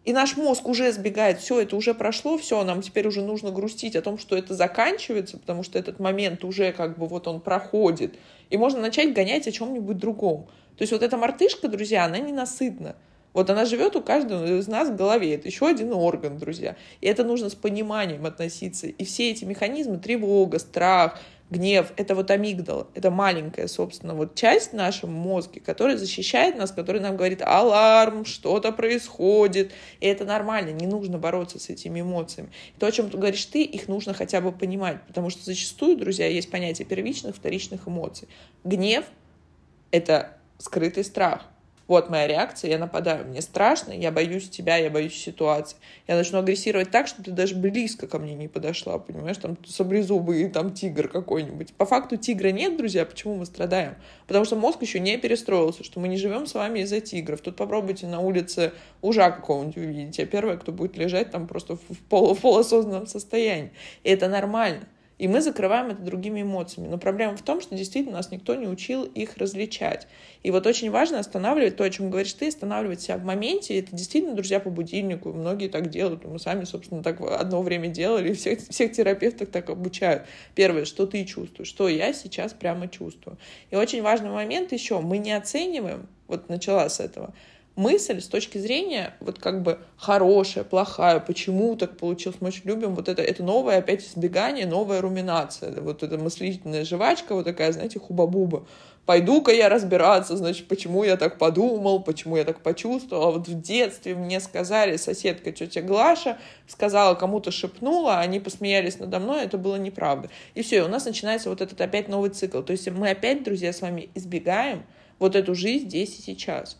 и 0.10 0.12
наш 0.12 0.38
мозг 0.38 0.68
уже 0.68 0.92
сбегает, 0.92 1.40
все, 1.40 1.62
это 1.62 1.76
уже 1.76 1.94
прошло, 1.94 2.36
все, 2.40 2.64
нам 2.64 2.82
теперь 2.82 3.08
уже 3.08 3.22
нужно 3.22 3.52
грустить 3.52 3.96
о 3.96 4.02
том, 4.02 4.18
что 4.18 4.36
это 4.36 4.56
заканчивается, 4.56 5.38
потому 5.38 5.62
что 5.62 5.78
этот 5.78 6.00
момент 6.00 6.44
уже 6.44 6.72
как 6.72 6.98
бы 6.98 7.06
вот 7.06 7.28
он 7.28 7.40
проходит. 7.40 8.16
И 8.50 8.58
можно 8.58 8.82
начать 8.82 9.14
гонять 9.14 9.48
о 9.48 9.52
чем-нибудь 9.52 9.98
другом. 9.98 10.48
То 10.78 10.82
есть 10.82 10.92
вот 10.92 11.04
эта 11.04 11.16
мартышка, 11.16 11.68
друзья, 11.68 12.06
она 12.06 12.18
ненасытна. 12.18 12.96
Вот 13.34 13.52
она 13.52 13.66
живет 13.66 13.96
у 13.96 14.02
каждого 14.02 14.60
из 14.60 14.68
нас 14.68 14.90
в 14.90 14.96
голове. 14.96 15.36
Это 15.36 15.48
еще 15.48 15.68
один 15.68 15.94
орган, 15.94 16.40
друзья. 16.40 16.76
И 17.02 17.06
это 17.06 17.24
нужно 17.24 17.50
с 17.52 17.56
пониманием 17.56 18.26
относиться. 18.26 18.88
И 18.88 19.06
все 19.06 19.30
эти 19.30 19.46
механизмы, 19.46 20.00
тревога, 20.00 20.58
страх, 20.58 21.20
гнев— 21.50 21.92
это 21.98 22.16
вот 22.16 22.32
амигдала, 22.32 22.88
это 22.94 23.12
маленькая, 23.12 23.68
собственно, 23.68 24.14
вот 24.14 24.36
часть 24.36 24.72
в 24.72 24.76
нашем 24.76 25.12
мозге, 25.12 25.60
которая 25.60 25.98
защищает 25.98 26.58
нас, 26.58 26.72
которая 26.72 27.02
нам 27.02 27.18
говорит 27.18 27.42
«аларм», 27.42 28.26
что-то 28.26 28.72
происходит, 28.72 29.72
и 30.00 30.06
это 30.06 30.26
нормально, 30.26 30.72
не 30.72 30.88
нужно 30.88 31.18
бороться 31.18 31.60
с 31.60 31.70
этими 31.70 32.02
эмоциями. 32.02 32.52
то, 32.78 32.88
о 32.88 32.92
чем 32.92 33.10
ты 33.10 33.18
говоришь 33.18 33.46
ты, 33.46 33.64
их 33.64 33.88
нужно 33.88 34.14
хотя 34.14 34.42
бы 34.42 34.52
понимать, 34.52 35.02
потому 35.08 35.30
что 35.30 35.44
зачастую, 35.44 35.98
друзья, 35.98 36.28
есть 36.28 36.52
понятие 36.52 36.86
первичных, 36.86 37.36
вторичных 37.36 37.88
эмоций. 37.88 38.28
Гнев— 38.64 39.06
это 39.92 40.38
скрытый 40.58 41.04
страх— 41.04 41.46
вот 41.90 42.10
моя 42.10 42.28
реакция, 42.28 42.70
я 42.70 42.78
нападаю, 42.78 43.26
мне 43.26 43.42
страшно, 43.42 43.92
я 43.92 44.12
боюсь 44.12 44.48
тебя, 44.48 44.78
я 44.78 44.92
боюсь 44.92 45.16
ситуации. 45.16 45.76
Я 46.08 46.16
начну 46.16 46.38
агрессировать 46.38 46.92
так, 46.92 47.08
что 47.08 47.24
ты 47.24 47.32
даже 47.32 47.56
близко 47.56 48.06
ко 48.06 48.20
мне 48.20 48.36
не 48.36 48.48
подошла, 48.48 49.00
понимаешь, 49.00 49.38
там 49.38 49.58
саблезубый, 49.66 50.48
там 50.50 50.72
тигр 50.72 51.08
какой-нибудь. 51.08 51.74
По 51.74 51.88
факту 51.88 52.16
тигра 52.16 52.52
нет, 52.52 52.78
друзья, 52.78 53.06
почему 53.06 53.38
мы 53.38 53.48
страдаем? 53.48 53.96
Потому 54.28 54.46
что 54.46 54.56
мозг 54.56 54.84
еще 54.84 55.00
не 55.00 55.18
перестроился, 55.18 55.84
что 55.84 56.00
мы 56.00 56.08
не 56.10 56.18
живем 56.18 56.46
с 56.46 56.54
вами 56.54 56.82
из-за 56.82 57.02
тигров. 57.02 57.42
Тут 57.42 57.56
попробуйте 57.56 58.06
на 58.06 58.20
улице 58.20 58.72
ужа 59.02 59.32
какого-нибудь 59.32 59.78
увидеть, 59.78 60.20
я 60.20 60.28
первая, 60.28 60.58
кто 60.58 60.72
будет 60.72 60.96
лежать 60.96 61.32
там 61.32 61.48
просто 61.48 61.76
в, 61.76 61.98
полу, 62.08 62.36
в 62.36 62.42
полуосознанном 62.42 63.08
состоянии. 63.08 63.72
И 64.04 64.12
это 64.12 64.28
нормально. 64.28 64.88
И 65.20 65.28
мы 65.28 65.42
закрываем 65.42 65.92
это 65.92 66.02
другими 66.02 66.42
эмоциями. 66.42 66.88
Но 66.88 66.98
проблема 66.98 67.36
в 67.36 67.42
том, 67.42 67.60
что 67.62 67.76
действительно 67.76 68.16
нас 68.16 68.32
никто 68.32 68.56
не 68.56 68.68
учил 68.68 69.04
их 69.04 69.38
различать. 69.38 70.08
И 70.44 70.50
вот 70.50 70.66
очень 70.66 70.90
важно 70.90 71.20
останавливать 71.20 71.76
то, 71.76 71.84
о 71.84 71.90
чем 71.90 72.10
говоришь 72.10 72.34
ты, 72.34 72.48
останавливать 72.48 73.02
себя 73.02 73.18
в 73.18 73.26
моменте. 73.26 73.78
Это 73.78 73.94
действительно, 73.94 74.34
друзья, 74.34 74.62
по 74.62 74.70
будильнику. 74.70 75.34
Многие 75.34 75.68
так 75.68 75.90
делают. 75.90 76.24
Мы 76.24 76.40
сами, 76.40 76.64
собственно, 76.64 77.04
так 77.04 77.20
одно 77.20 77.62
время 77.62 77.90
делали. 77.90 78.34
Всех, 78.34 78.60
всех 78.68 78.94
терапевтов 78.94 79.50
так 79.50 79.70
обучают. 79.70 80.24
Первое, 80.56 80.86
что 80.86 81.06
ты 81.06 81.26
чувствуешь, 81.26 81.68
что 81.68 81.90
я 81.90 82.14
сейчас 82.14 82.54
прямо 82.54 82.88
чувствую. 82.88 83.38
И 83.72 83.76
очень 83.76 84.02
важный 84.02 84.30
момент 84.30 84.72
еще. 84.72 85.02
Мы 85.02 85.18
не 85.18 85.34
оцениваем, 85.34 86.08
вот 86.28 86.48
начала 86.48 86.88
с 86.88 87.02
этого, 87.02 87.34
мысль 87.80 88.20
с 88.20 88.28
точки 88.28 88.58
зрения 88.58 89.14
вот 89.22 89.40
как 89.40 89.64
бы 89.64 89.80
хорошая, 89.96 90.66
плохая, 90.66 91.22
почему 91.22 91.78
так 91.78 91.98
получилось, 91.98 92.40
мы 92.42 92.50
очень 92.50 92.64
любим 92.66 92.94
вот 92.94 93.08
это, 93.08 93.22
это 93.22 93.42
новое 93.42 93.78
опять 93.78 94.06
избегание, 94.06 94.68
новая 94.68 95.00
руминация, 95.00 95.80
вот 95.80 96.04
эта 96.04 96.18
мыслительная 96.18 96.84
жвачка 96.84 97.34
вот 97.34 97.46
такая, 97.46 97.72
знаете, 97.72 97.98
хуба-буба. 97.98 98.68
Пойду-ка 99.06 99.52
я 99.52 99.70
разбираться, 99.70 100.36
значит, 100.36 100.68
почему 100.68 101.06
я 101.06 101.16
так 101.16 101.38
подумал, 101.38 102.04
почему 102.04 102.36
я 102.36 102.44
так 102.44 102.60
почувствовал. 102.62 103.24
А 103.24 103.32
вот 103.32 103.48
в 103.48 103.62
детстве 103.62 104.14
мне 104.14 104.42
сказали, 104.42 104.98
соседка 104.98 105.52
тетя 105.54 105.82
Глаша 105.82 106.38
сказала, 106.68 107.16
кому-то 107.16 107.50
шепнула, 107.50 108.20
они 108.20 108.42
посмеялись 108.42 109.00
надо 109.00 109.20
мной, 109.20 109.46
это 109.46 109.58
было 109.58 109.78
неправда. 109.78 110.30
И 110.54 110.62
все, 110.62 110.80
и 110.80 110.82
у 110.82 110.90
нас 110.90 111.06
начинается 111.06 111.50
вот 111.50 111.62
этот 111.62 111.80
опять 111.80 112.10
новый 112.10 112.30
цикл. 112.30 112.62
То 112.62 112.74
есть 112.74 112.92
мы 112.92 113.10
опять, 113.10 113.44
друзья, 113.44 113.72
с 113.72 113.82
вами 113.82 114.10
избегаем 114.16 114.84
вот 115.18 115.36
эту 115.36 115.56
жизнь 115.56 115.88
здесь 115.88 116.20
и 116.20 116.22
сейчас 116.22 116.78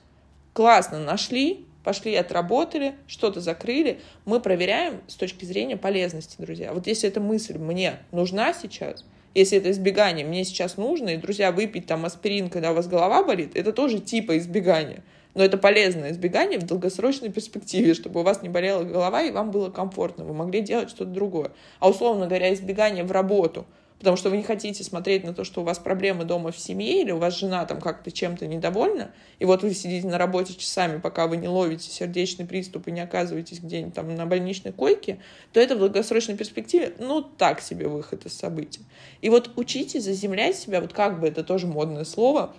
классно 0.60 1.00
нашли, 1.00 1.66
пошли, 1.86 2.14
отработали, 2.16 2.96
что-то 3.08 3.40
закрыли, 3.40 4.02
мы 4.26 4.42
проверяем 4.42 5.00
с 5.08 5.16
точки 5.16 5.46
зрения 5.46 5.78
полезности, 5.78 6.36
друзья. 6.38 6.74
Вот 6.74 6.86
если 6.86 7.08
эта 7.08 7.22
мысль 7.22 7.58
мне 7.58 8.00
нужна 8.12 8.52
сейчас, 8.52 9.06
если 9.34 9.58
это 9.58 9.72
избегание 9.72 10.26
мне 10.26 10.44
сейчас 10.44 10.76
нужно, 10.76 11.12
и, 11.12 11.16
друзья, 11.16 11.54
выпить 11.54 11.86
там 11.86 12.04
аспирин, 12.04 12.50
когда 12.50 12.72
у 12.72 12.74
вас 12.74 12.90
голова 12.90 13.24
болит, 13.24 13.56
это 13.56 13.72
тоже 13.72 14.00
типа 14.00 14.38
избегания. 14.38 15.02
Но 15.34 15.46
это 15.46 15.58
полезное 15.58 16.12
избегание 16.12 16.60
в 16.60 16.66
долгосрочной 16.66 17.32
перспективе, 17.32 17.94
чтобы 17.94 18.20
у 18.20 18.24
вас 18.24 18.42
не 18.42 18.50
болела 18.50 18.84
голова 18.84 19.22
и 19.22 19.32
вам 19.32 19.52
было 19.52 19.70
комфортно, 19.70 20.26
вы 20.26 20.34
могли 20.34 20.60
делать 20.60 20.90
что-то 20.90 21.12
другое. 21.12 21.52
А 21.80 21.88
условно 21.90 22.28
говоря, 22.28 22.54
избегание 22.54 23.06
в 23.06 23.14
работу– 23.14 23.66
потому 24.00 24.18
что 24.18 24.30
вы 24.30 24.38
не 24.38 24.44
хотите 24.44 24.84
смотреть 24.84 25.24
на 25.24 25.34
то, 25.34 25.44
что 25.44 25.62
у 25.62 25.64
вас 25.64 25.78
проблемы 25.78 26.24
дома 26.24 26.52
в 26.52 26.58
семье, 26.58 27.02
или 27.02 27.12
у 27.12 27.18
вас 27.18 27.38
жена 27.38 27.66
там 27.66 27.80
как-то 27.80 28.12
чем-то 28.12 28.48
недовольна, 28.48 29.12
и 29.38 29.46
вот 29.46 29.62
вы 29.62 29.74
сидите 29.74 30.08
на 30.08 30.18
работе 30.18 30.56
часами, 30.56 31.00
пока 31.00 31.28
вы 31.28 31.38
не 31.38 31.48
ловите 31.48 31.90
сердечный 31.90 32.46
приступ 32.46 32.88
и 32.88 32.92
не 32.92 33.02
оказываетесь 33.02 33.60
где-нибудь 33.60 33.94
там 33.94 34.16
на 34.16 34.26
больничной 34.26 34.72
койке, 34.72 35.20
то 35.54 35.60
это 35.60 35.76
в 35.76 35.80
долгосрочной 35.80 36.38
перспективе, 36.38 36.96
ну, 36.98 37.22
так 37.22 37.62
себе 37.62 37.88
выход 37.88 38.26
из 38.26 38.34
событий. 38.34 38.82
И 39.22 39.30
вот 39.30 39.52
учите 39.58 40.00
заземлять 40.00 40.56
себя, 40.56 40.82
вот 40.82 40.94
как 40.94 41.20
бы 41.20 41.28
это 41.28 41.44
тоже 41.44 41.68
модное 41.68 42.06
слово, 42.06 42.54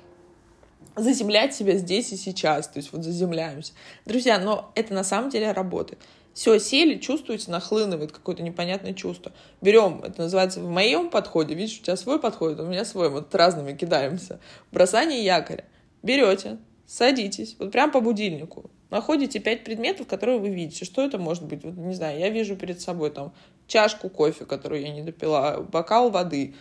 заземлять 0.97 1.55
себя 1.55 1.77
здесь 1.77 2.13
и 2.13 2.17
сейчас, 2.17 2.69
то 2.69 2.79
есть 2.79 2.93
вот 2.93 3.03
заземляемся. 3.03 3.73
Друзья, 4.05 4.39
но 4.39 4.71
это 4.75 4.93
на 4.93 5.05
самом 5.05 5.31
деле 5.31 5.53
работает. 5.53 6.01
Все, 6.33 6.59
сели, 6.59 6.99
чувствуете, 6.99 7.51
нахлынывает 7.51 8.13
какое-то 8.13 8.43
непонятное 8.43 8.95
чувство. 8.95 9.33
Берем, 9.61 10.03
это 10.05 10.23
называется 10.23 10.61
в 10.61 10.69
моем 10.69 11.11
подходе, 11.11 11.55
видишь, 11.55 11.81
у 11.81 11.83
тебя 11.83 11.97
свой 11.97 12.21
подход, 12.21 12.59
у 12.61 12.67
меня 12.67 12.85
свой, 12.85 13.11
вот 13.11 13.35
разными 13.35 13.77
кидаемся. 13.77 14.41
Бросание 14.71 15.25
якоря. 15.25 15.65
Берете, 16.03 16.59
садитесь, 16.87 17.57
вот 17.59 17.73
прям 17.73 17.91
по 17.91 18.01
будильнику, 18.01 18.71
находите 18.91 19.39
пять 19.39 19.65
предметов, 19.65 20.07
которые 20.07 20.39
вы 20.39 20.51
видите. 20.51 20.85
Что 20.85 21.05
это 21.05 21.19
может 21.19 21.45
быть? 21.45 21.65
Вот, 21.65 21.75
не 21.77 21.95
знаю, 21.95 22.19
я 22.19 22.31
вижу 22.31 22.57
перед 22.57 22.81
собой 22.81 23.11
там 23.11 23.33
чашку 23.67 24.09
кофе, 24.09 24.45
которую 24.45 24.83
я 24.83 24.91
не 24.91 25.03
допила, 25.03 25.61
бокал 25.61 26.11
воды, 26.11 26.55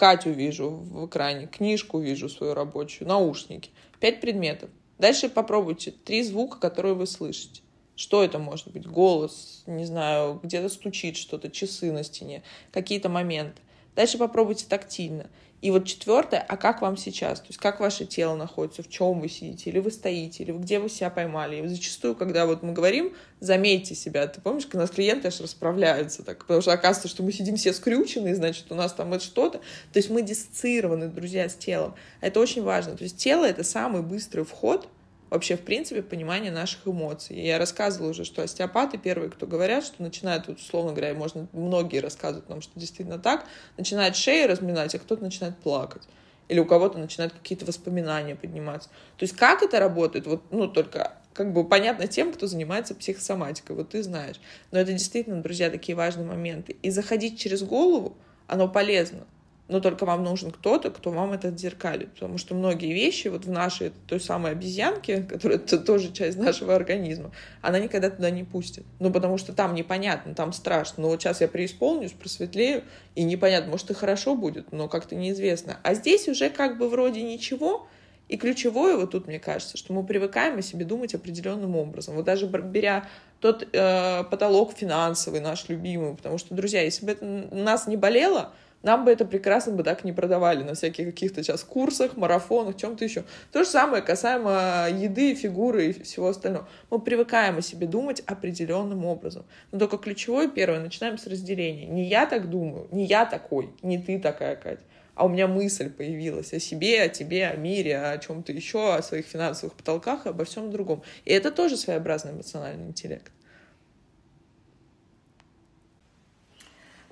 Катю 0.00 0.30
вижу 0.30 0.70
в 0.70 1.06
экране, 1.06 1.46
книжку 1.46 1.98
вижу 1.98 2.30
свою 2.30 2.54
рабочую, 2.54 3.06
наушники. 3.06 3.70
Пять 3.98 4.22
предметов. 4.22 4.70
Дальше 4.98 5.28
попробуйте 5.28 5.90
три 5.90 6.22
звука, 6.22 6.58
которые 6.58 6.94
вы 6.94 7.06
слышите. 7.06 7.60
Что 8.00 8.24
это 8.24 8.38
может 8.38 8.72
быть? 8.72 8.86
Голос, 8.86 9.62
не 9.66 9.84
знаю, 9.84 10.40
где-то 10.42 10.70
стучит 10.70 11.18
что-то, 11.18 11.50
часы 11.50 11.92
на 11.92 12.02
стене, 12.02 12.42
какие-то 12.72 13.10
моменты. 13.10 13.60
Дальше 13.94 14.16
попробуйте 14.16 14.64
тактильно. 14.66 15.26
И 15.60 15.70
вот 15.70 15.84
четвертое, 15.84 16.38
а 16.38 16.56
как 16.56 16.80
вам 16.80 16.96
сейчас? 16.96 17.40
То 17.40 17.48
есть 17.48 17.58
как 17.58 17.78
ваше 17.78 18.06
тело 18.06 18.36
находится, 18.36 18.82
в 18.82 18.88
чем 18.88 19.20
вы 19.20 19.28
сидите, 19.28 19.68
или 19.68 19.80
вы 19.80 19.90
стоите, 19.90 20.44
или 20.44 20.52
где 20.52 20.78
вы 20.78 20.88
себя 20.88 21.10
поймали. 21.10 21.62
И 21.62 21.68
зачастую, 21.68 22.16
когда 22.16 22.46
вот 22.46 22.62
мы 22.62 22.72
говорим, 22.72 23.14
заметьте 23.38 23.94
себя. 23.94 24.26
Ты 24.28 24.40
помнишь, 24.40 24.64
когда 24.64 24.78
у 24.78 24.80
нас 24.84 24.90
клиенты 24.90 25.28
аж 25.28 25.38
расправляются 25.38 26.22
так, 26.22 26.38
потому 26.38 26.62
что 26.62 26.72
оказывается, 26.72 27.08
что 27.08 27.22
мы 27.22 27.32
сидим 27.32 27.56
все 27.56 27.74
скрюченные, 27.74 28.34
значит, 28.34 28.72
у 28.72 28.74
нас 28.76 28.94
там 28.94 29.12
это 29.12 29.22
что-то. 29.22 29.58
То 29.92 29.98
есть 29.98 30.08
мы 30.08 30.22
диссоциированы, 30.22 31.08
друзья, 31.08 31.50
с 31.50 31.54
телом. 31.54 31.94
Это 32.22 32.40
очень 32.40 32.62
важно. 32.62 32.96
То 32.96 33.04
есть 33.04 33.18
тело— 33.18 33.44
это 33.46 33.62
самый 33.62 34.00
быстрый 34.00 34.46
вход— 34.46 34.88
вообще, 35.30 35.56
в 35.56 35.62
принципе, 35.62 36.02
понимание 36.02 36.50
наших 36.50 36.86
эмоций. 36.86 37.40
Я 37.40 37.58
рассказывала 37.58 38.10
уже, 38.10 38.24
что 38.24 38.42
остеопаты 38.42 38.98
первые, 38.98 39.30
кто 39.30 39.46
говорят, 39.46 39.84
что 39.84 40.02
начинают, 40.02 40.48
вот, 40.48 40.58
условно 40.58 40.92
говоря, 40.92 41.14
можно, 41.14 41.48
многие 41.52 41.98
рассказывают 41.98 42.48
нам, 42.48 42.60
что 42.60 42.78
действительно 42.78 43.18
так, 43.18 43.46
начинает 43.78 44.16
шею 44.16 44.48
разминать, 44.48 44.94
а 44.94 44.98
кто-то 44.98 45.22
начинает 45.22 45.56
плакать. 45.56 46.02
Или 46.48 46.58
у 46.58 46.66
кого-то 46.66 46.98
начинают 46.98 47.32
какие-то 47.32 47.64
воспоминания 47.64 48.34
подниматься. 48.34 48.88
То 49.16 49.22
есть 49.22 49.36
как 49.36 49.62
это 49.62 49.78
работает, 49.78 50.26
вот, 50.26 50.42
ну, 50.50 50.66
только 50.66 51.12
как 51.32 51.52
бы 51.52 51.66
понятно 51.66 52.08
тем, 52.08 52.32
кто 52.32 52.48
занимается 52.48 52.94
психосоматикой, 52.96 53.76
вот 53.76 53.90
ты 53.90 54.02
знаешь. 54.02 54.40
Но 54.72 54.80
это 54.80 54.92
действительно, 54.92 55.40
друзья, 55.42 55.70
такие 55.70 55.94
важные 55.94 56.26
моменты. 56.26 56.76
И 56.82 56.90
заходить 56.90 57.38
через 57.38 57.62
голову, 57.62 58.16
оно 58.48 58.68
полезно 58.68 59.26
но 59.70 59.80
только 59.80 60.04
вам 60.04 60.24
нужен 60.24 60.50
кто-то, 60.50 60.90
кто 60.90 61.10
вам 61.10 61.32
это 61.32 61.48
отзеркалит, 61.48 62.12
потому 62.12 62.38
что 62.38 62.54
многие 62.54 62.92
вещи 62.92 63.28
вот 63.28 63.44
в 63.44 63.50
нашей 63.50 63.92
той 64.08 64.20
самой 64.20 64.52
обезьянке, 64.52 65.22
которая 65.22 65.58
тоже 65.58 66.12
часть 66.12 66.38
нашего 66.38 66.74
организма, 66.74 67.30
она 67.62 67.78
никогда 67.78 68.10
туда 68.10 68.30
не 68.30 68.44
пустит, 68.44 68.84
ну 68.98 69.12
потому 69.12 69.38
что 69.38 69.52
там 69.52 69.74
непонятно, 69.74 70.34
там 70.34 70.52
страшно, 70.52 71.04
но 71.04 71.08
вот 71.08 71.22
сейчас 71.22 71.40
я 71.40 71.48
преисполнюсь, 71.48 72.12
просветлею, 72.12 72.82
и 73.14 73.22
непонятно, 73.22 73.70
может 73.70 73.90
и 73.90 73.94
хорошо 73.94 74.34
будет, 74.34 74.72
но 74.72 74.88
как-то 74.88 75.14
неизвестно, 75.14 75.78
а 75.82 75.94
здесь 75.94 76.28
уже 76.28 76.50
как 76.50 76.76
бы 76.76 76.88
вроде 76.88 77.22
ничего, 77.22 77.86
и 78.28 78.36
ключевое 78.36 78.96
вот 78.96 79.10
тут, 79.10 79.26
мне 79.26 79.40
кажется, 79.40 79.76
что 79.76 79.92
мы 79.92 80.04
привыкаем 80.04 80.58
о 80.58 80.62
себе 80.62 80.84
думать 80.84 81.16
определенным 81.16 81.74
образом. 81.74 82.14
Вот 82.14 82.26
даже 82.26 82.46
беря 82.46 83.08
тот 83.40 83.66
э, 83.72 84.22
потолок 84.22 84.72
финансовый 84.72 85.40
наш 85.40 85.68
любимый, 85.68 86.14
потому 86.14 86.38
что, 86.38 86.54
друзья, 86.54 86.80
если 86.80 87.06
бы 87.06 87.12
это 87.12 87.24
нас 87.24 87.88
не 87.88 87.96
болело, 87.96 88.52
нам 88.82 89.04
бы 89.04 89.10
это 89.10 89.24
прекрасно 89.24 89.72
бы 89.72 89.82
так 89.82 90.04
не 90.04 90.12
продавали 90.12 90.62
на 90.62 90.74
всяких 90.74 91.06
каких-то 91.06 91.42
сейчас 91.42 91.64
курсах, 91.64 92.16
марафонах, 92.16 92.76
чем-то 92.76 93.04
еще. 93.04 93.24
То 93.52 93.64
же 93.64 93.68
самое 93.68 94.02
касаемо 94.02 94.88
еды, 94.90 95.34
фигуры 95.34 95.88
и 95.88 96.02
всего 96.02 96.28
остального. 96.28 96.68
Мы 96.90 97.00
привыкаем 97.00 97.58
о 97.58 97.62
себе 97.62 97.86
думать 97.86 98.20
определенным 98.26 99.04
образом. 99.04 99.44
Но 99.72 99.78
только 99.78 99.98
ключевое 99.98 100.48
первое, 100.48 100.80
начинаем 100.80 101.18
с 101.18 101.26
разделения. 101.26 101.86
Не 101.86 102.04
я 102.04 102.26
так 102.26 102.48
думаю, 102.48 102.88
не 102.90 103.04
я 103.04 103.26
такой, 103.26 103.70
не 103.82 103.98
ты 103.98 104.18
такая, 104.18 104.56
Катя 104.56 104.82
а 105.20 105.26
у 105.26 105.28
меня 105.28 105.46
мысль 105.46 105.90
появилась 105.90 106.54
о 106.54 106.60
себе, 106.60 107.02
о 107.02 107.08
тебе, 107.10 107.46
о 107.48 107.56
мире, 107.56 107.98
о 107.98 108.16
чем-то 108.16 108.52
еще, 108.52 108.94
о 108.94 109.02
своих 109.02 109.26
финансовых 109.26 109.74
потолках, 109.74 110.26
обо 110.26 110.46
всем 110.46 110.70
другом. 110.70 111.02
И 111.26 111.32
это 111.32 111.50
тоже 111.50 111.76
своеобразный 111.76 112.32
эмоциональный 112.32 112.86
интеллект. 112.86 113.30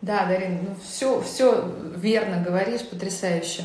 Да, 0.01 0.27
Дарин, 0.27 0.61
ну 0.63 0.77
все, 0.83 1.21
все 1.23 1.75
верно 1.97 2.41
говоришь, 2.41 2.83
потрясающе. 2.83 3.65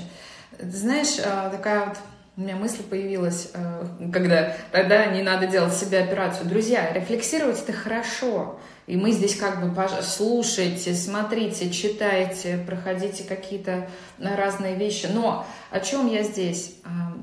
Знаешь, 0.60 1.20
а, 1.24 1.50
такая 1.50 1.86
вот 1.86 1.98
у 2.36 2.42
меня 2.42 2.56
мысль 2.56 2.82
появилась, 2.82 3.52
а, 3.54 3.88
когда 4.12 4.56
тогда 4.72 5.06
не 5.06 5.22
надо 5.22 5.46
делать 5.46 5.76
себе 5.76 6.00
операцию. 6.00 6.50
Друзья, 6.50 6.92
рефлексировать 6.92 7.62
это 7.62 7.74
хорошо. 7.74 8.60
И 8.88 8.98
мы 8.98 9.12
здесь 9.12 9.36
как 9.36 9.62
бы 9.62 9.88
слушайте, 10.02 10.96
смотрите, 10.96 11.70
читайте, 11.70 12.58
проходите 12.68 13.24
какие-то 13.24 13.88
разные 14.18 14.76
вещи. 14.76 15.08
Но 15.14 15.46
о 15.70 15.80
чем 15.80 16.08
я 16.08 16.24
здесь? 16.24 16.76
А, 16.84 17.14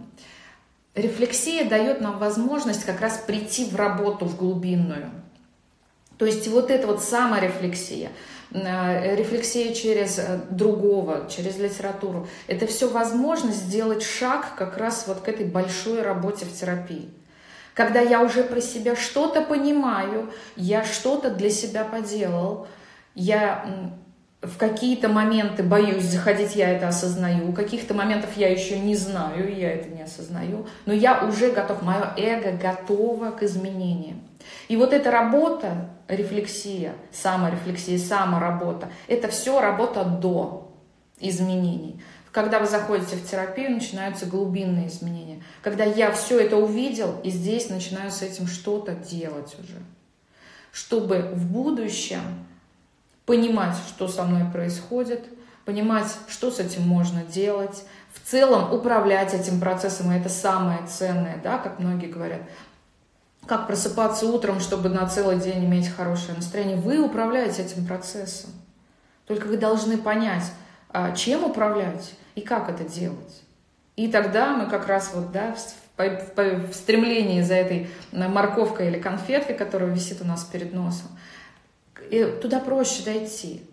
рефлексия 0.94 1.68
дает 1.68 2.00
нам 2.00 2.20
возможность 2.20 2.84
как 2.84 3.00
раз 3.00 3.18
прийти 3.18 3.64
в 3.64 3.74
работу, 3.74 4.24
в 4.24 4.36
глубинную. 4.36 5.10
То 6.16 6.26
есть 6.26 6.46
вот 6.46 6.70
эта 6.70 6.86
вот 6.86 7.02
саморефлексия– 7.02 8.10
рефлексия 8.52 9.72
через 9.72 10.18
э, 10.18 10.40
другого, 10.50 11.28
через 11.30 11.58
литературу. 11.58 12.26
Это 12.48 12.66
все 12.66 12.88
возможность 12.88 13.58
сделать 13.58 14.02
шаг 14.02 14.54
как 14.56 14.76
раз 14.76 15.04
вот 15.06 15.20
к 15.20 15.28
этой 15.28 15.46
большой 15.46 16.02
работе 16.02 16.44
в 16.44 16.52
терапии. 16.52 17.10
Когда 17.74 18.00
я 18.00 18.22
уже 18.22 18.42
про 18.42 18.60
себя 18.60 18.96
что-то 18.96 19.42
понимаю, 19.42 20.30
я 20.56 20.84
что-то 20.84 21.30
для 21.30 21.50
себя 21.50 21.84
поделал, 21.84 22.66
я 23.14 23.64
в 24.42 24.56
какие-то 24.56 25.08
моменты 25.08 25.62
боюсь 25.62 26.04
заходить, 26.04 26.56
я 26.56 26.70
это 26.70 26.88
осознаю, 26.88 27.50
у 27.50 27.52
каких-то 27.52 27.94
моментов 27.94 28.30
я 28.36 28.50
еще 28.50 28.78
не 28.78 28.96
знаю, 28.96 29.54
я 29.54 29.72
это 29.72 29.88
не 29.90 30.02
осознаю, 30.02 30.66
но 30.86 30.92
я 30.92 31.24
уже 31.24 31.52
готов, 31.52 31.82
мое 31.82 32.12
эго 32.16 32.52
готово 32.52 33.30
к 33.30 33.42
изменениям. 33.42 34.22
И 34.68 34.76
вот 34.76 34.92
эта 34.92 35.10
работа, 35.10 35.90
рефлексия, 36.10 36.94
саморефлексия, 37.12 37.98
саморабота, 37.98 38.90
это 39.06 39.28
все 39.28 39.60
работа 39.60 40.04
до 40.04 40.72
изменений. 41.18 42.02
Когда 42.32 42.60
вы 42.60 42.66
заходите 42.66 43.16
в 43.16 43.28
терапию, 43.28 43.72
начинаются 43.72 44.26
глубинные 44.26 44.86
изменения. 44.86 45.42
Когда 45.62 45.84
я 45.84 46.12
все 46.12 46.38
это 46.40 46.56
увидел, 46.56 47.20
и 47.24 47.30
здесь 47.30 47.68
начинаю 47.68 48.10
с 48.10 48.22
этим 48.22 48.46
что-то 48.46 48.94
делать 48.94 49.56
уже. 49.58 49.78
Чтобы 50.72 51.30
в 51.32 51.50
будущем 51.50 52.20
понимать, 53.26 53.76
что 53.88 54.06
со 54.06 54.22
мной 54.22 54.44
происходит, 54.52 55.24
понимать, 55.64 56.06
что 56.28 56.50
с 56.52 56.60
этим 56.60 56.82
можно 56.82 57.24
делать, 57.24 57.84
в 58.12 58.28
целом 58.28 58.72
управлять 58.72 59.34
этим 59.34 59.60
процессом, 59.60 60.12
и 60.12 60.16
это 60.16 60.28
самое 60.28 60.86
ценное, 60.86 61.40
да, 61.42 61.58
как 61.58 61.80
многие 61.80 62.06
говорят, 62.06 62.40
как 63.50 63.66
просыпаться 63.66 64.26
утром, 64.26 64.60
чтобы 64.60 64.90
на 64.90 65.08
целый 65.08 65.36
день 65.36 65.64
иметь 65.64 65.88
хорошее 65.88 66.36
настроение. 66.36 66.76
Вы 66.76 67.00
управляете 67.00 67.62
этим 67.62 67.84
процессом. 67.84 68.50
Только 69.26 69.48
вы 69.48 69.56
должны 69.56 69.98
понять, 69.98 70.44
а, 70.88 71.10
чем 71.16 71.42
управлять 71.42 72.12
и 72.36 72.42
как 72.42 72.68
это 72.70 72.84
делать. 72.84 73.42
И 73.96 74.06
тогда 74.06 74.54
мы 74.54 74.70
как 74.70 74.86
раз 74.86 75.10
вот, 75.12 75.32
да, 75.32 75.56
в, 75.96 76.72
стремлении 76.72 77.42
за 77.42 77.54
этой 77.54 77.90
морковкой 78.12 78.86
или 78.86 79.00
конфеткой, 79.00 79.56
которая 79.56 79.90
висит 79.90 80.22
у 80.22 80.24
нас 80.24 80.44
перед 80.44 80.72
носом, 80.72 81.08
туда 82.40 82.60
проще 82.60 83.02
дойти. 83.02 83.64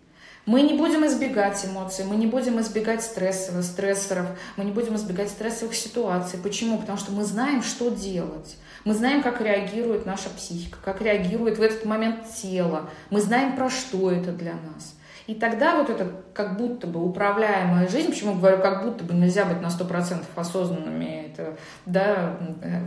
Мы 0.47 0.62
не 0.62 0.75
будем 0.75 1.05
избегать 1.05 1.65
эмоций, 1.65 2.05
мы 2.05 2.15
не 2.15 2.25
будем 2.25 2.57
избегать 2.62 3.03
стрессов, 3.03 3.62
стрессоров, 3.65 4.27
мы 4.55 4.63
не 4.63 4.71
будем 4.71 4.95
избегать 4.95 5.29
стрессовых 5.29 5.75
ситуаций. 5.75 6.39
Почему? 6.41 6.77
Потому 6.77 6.97
что 6.97 7.12
мы 7.12 7.25
знаем, 7.25 7.62
что 7.62 7.89
делать. 7.89 8.57
Мы 8.86 8.93
знаем, 8.93 9.21
как 9.21 9.41
реагирует 9.41 10.05
наша 10.05 10.29
психика, 10.29 10.77
как 10.81 11.01
реагирует 11.01 11.57
в 11.57 11.62
этот 11.62 11.83
момент 11.83 12.33
тело. 12.33 12.89
Мы 13.10 13.19
знаем, 13.19 13.57
про 13.57 13.69
что 13.69 14.10
это 14.10 14.31
для 14.31 14.53
нас. 14.53 14.95
И 15.25 15.36
тогда 15.36 15.75
вот 15.75 15.89
это 15.89 16.10
как 16.33 16.55
будто 16.55 16.88
бы 16.88 17.03
управляемая 17.03 17.89
жизнь, 17.89 18.12
почему 18.12 18.36
говорю, 18.36 18.62
как 18.62 18.86
будто 18.86 19.03
бы 19.03 19.13
нельзя 19.13 19.43
быть 19.43 19.60
на 19.60 19.67
100% 19.67 20.23
осознанными, 20.33 21.29
это 21.29 21.57
да, 21.86 22.38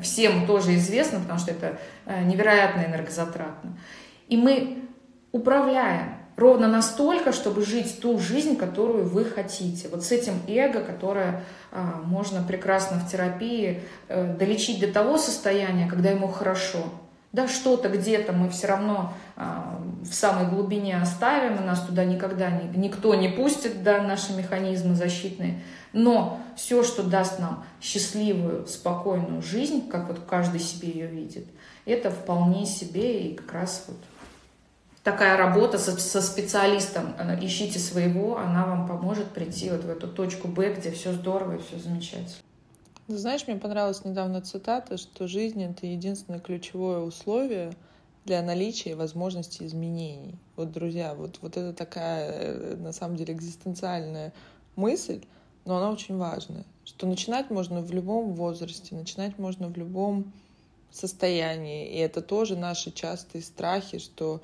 всем 0.02 0.46
тоже 0.46 0.76
известно, 0.76 1.20
потому 1.20 1.38
что 1.38 1.50
это 1.50 1.78
э, 2.06 2.24
невероятно 2.24 2.86
энергозатратно. 2.86 3.76
И 4.28 4.38
мы 4.38 4.78
управляем 5.32 6.19
ровно 6.40 6.66
настолько, 6.66 7.32
чтобы 7.32 7.64
жить 7.64 8.00
ту 8.00 8.18
жизнь, 8.18 8.56
которую 8.56 9.06
вы 9.06 9.24
хотите. 9.24 9.88
Вот 9.88 10.02
с 10.04 10.10
этим 10.10 10.40
эго, 10.48 10.80
которое 10.80 11.44
а, 11.70 12.00
можно 12.04 12.42
прекрасно 12.42 12.98
в 12.98 13.08
терапии 13.10 13.82
а, 14.08 14.34
долечить 14.34 14.80
до 14.80 14.88
того 14.90 15.18
состояния, 15.18 15.86
когда 15.86 16.10
ему 16.10 16.28
хорошо. 16.28 16.84
Да, 17.32 17.46
что-то 17.46 17.88
где-то 17.88 18.32
мы 18.32 18.48
все 18.48 18.66
равно 18.66 19.12
а, 19.36 19.80
в 20.02 20.12
самой 20.12 20.48
глубине 20.48 21.00
оставим, 21.00 21.56
и 21.56 21.64
нас 21.64 21.82
туда 21.82 22.04
никогда 22.04 22.50
ни, 22.50 22.76
никто 22.76 23.14
не 23.14 23.28
пустит, 23.28 23.84
да, 23.84 24.02
наши 24.02 24.32
механизмы 24.32 24.94
защитные. 24.94 25.62
Но 25.92 26.40
все, 26.56 26.82
что 26.82 27.02
даст 27.02 27.38
нам 27.38 27.64
счастливую, 27.80 28.66
спокойную 28.66 29.42
жизнь, 29.42 29.88
как 29.88 30.08
вот 30.08 30.20
каждый 30.28 30.60
себе 30.60 30.90
ее 30.90 31.06
видит, 31.06 31.46
это 31.84 32.10
вполне 32.10 32.66
себе 32.66 33.28
и 33.28 33.34
как 33.34 33.52
раз 33.52 33.84
вот 33.88 33.98
такая 35.02 35.36
работа 35.36 35.78
со, 35.78 35.98
со 35.98 36.20
специалистом, 36.20 37.14
ищите 37.40 37.78
своего, 37.78 38.38
она 38.38 38.66
вам 38.66 38.86
поможет 38.86 39.30
прийти 39.32 39.70
вот 39.70 39.84
в 39.84 39.90
эту 39.90 40.08
точку 40.08 40.48
Б, 40.48 40.74
где 40.74 40.90
все 40.90 41.12
здорово 41.12 41.56
и 41.56 41.62
все 41.62 41.78
замечательно. 41.78 42.36
Знаешь, 43.08 43.46
мне 43.46 43.56
понравилась 43.56 44.04
недавно 44.04 44.40
цитата, 44.40 44.96
что 44.96 45.26
жизнь— 45.26 45.62
это 45.64 45.86
единственное 45.86 46.38
ключевое 46.38 47.00
условие 47.00 47.72
для 48.24 48.40
наличия 48.42 48.94
возможности 48.94 49.64
изменений. 49.64 50.36
Вот, 50.54 50.70
друзья, 50.70 51.14
вот, 51.14 51.38
вот 51.40 51.56
это 51.56 51.72
такая, 51.72 52.30
э, 52.30 52.76
на 52.76 52.92
самом 52.92 53.16
деле, 53.16 53.34
экзистенциальная 53.34 54.32
мысль, 54.76 55.22
но 55.64 55.78
она 55.78 55.90
очень 55.90 56.18
важная, 56.18 56.64
что 56.84 57.06
начинать 57.06 57.50
можно 57.50 57.80
в 57.80 57.92
любом 57.92 58.34
возрасте, 58.34 58.94
начинать 58.94 59.38
можно 59.38 59.68
в 59.68 59.76
любом 59.76 60.32
состоянии, 60.92 61.88
и 61.88 61.96
это 61.96 62.20
тоже 62.22 62.56
наши 62.56 62.92
частые 62.92 63.42
страхи, 63.42 63.98
что 63.98 64.40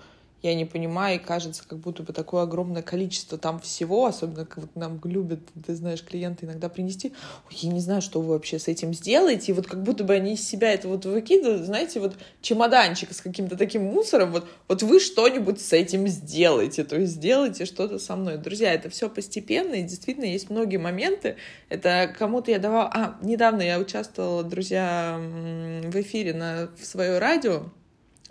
я 0.46 0.54
не 0.54 0.64
понимаю, 0.64 1.16
и 1.16 1.22
кажется, 1.22 1.62
как 1.66 1.78
будто 1.78 2.02
бы 2.02 2.12
такое 2.12 2.42
огромное 2.42 2.82
количество 2.82 3.36
там 3.36 3.60
всего, 3.60 4.06
особенно 4.06 4.46
как 4.46 4.58
вот 4.58 4.76
нам 4.76 5.00
любят, 5.04 5.40
ты 5.66 5.74
знаешь, 5.74 6.04
клиенты 6.04 6.46
иногда 6.46 6.68
принести, 6.68 7.12
Ой, 7.48 7.56
я 7.60 7.70
не 7.70 7.80
знаю, 7.80 8.00
что 8.02 8.20
вы 8.20 8.28
вообще 8.28 8.58
с 8.58 8.68
этим 8.68 8.94
сделаете, 8.94 9.52
и 9.52 9.54
вот 9.54 9.66
как 9.66 9.82
будто 9.82 10.04
бы 10.04 10.14
они 10.14 10.34
из 10.34 10.46
себя 10.46 10.72
это 10.72 10.88
вот 10.88 11.04
выкидывают, 11.04 11.66
знаете, 11.66 12.00
вот 12.00 12.14
чемоданчик 12.42 13.12
с 13.12 13.20
каким-то 13.20 13.56
таким 13.56 13.82
мусором, 13.84 14.32
вот, 14.32 14.46
вот 14.68 14.82
вы 14.82 15.00
что-нибудь 15.00 15.60
с 15.60 15.72
этим 15.72 16.06
сделаете, 16.06 16.84
то 16.84 16.96
есть 16.96 17.14
сделайте 17.14 17.64
что-то 17.64 17.98
со 17.98 18.16
мной. 18.16 18.38
Друзья, 18.38 18.72
это 18.72 18.88
все 18.88 19.08
постепенно, 19.08 19.74
и 19.74 19.82
действительно 19.82 20.26
есть 20.26 20.50
многие 20.50 20.78
моменты, 20.78 21.36
это 21.68 22.14
кому-то 22.16 22.50
я 22.50 22.58
давала, 22.58 22.90
а, 22.94 23.18
недавно 23.22 23.62
я 23.62 23.78
участвовала, 23.78 24.44
друзья, 24.44 25.18
в 25.18 26.00
эфире 26.00 26.34
на, 26.34 26.68
в 26.78 26.84
свое 26.84 27.18
радио, 27.18 27.64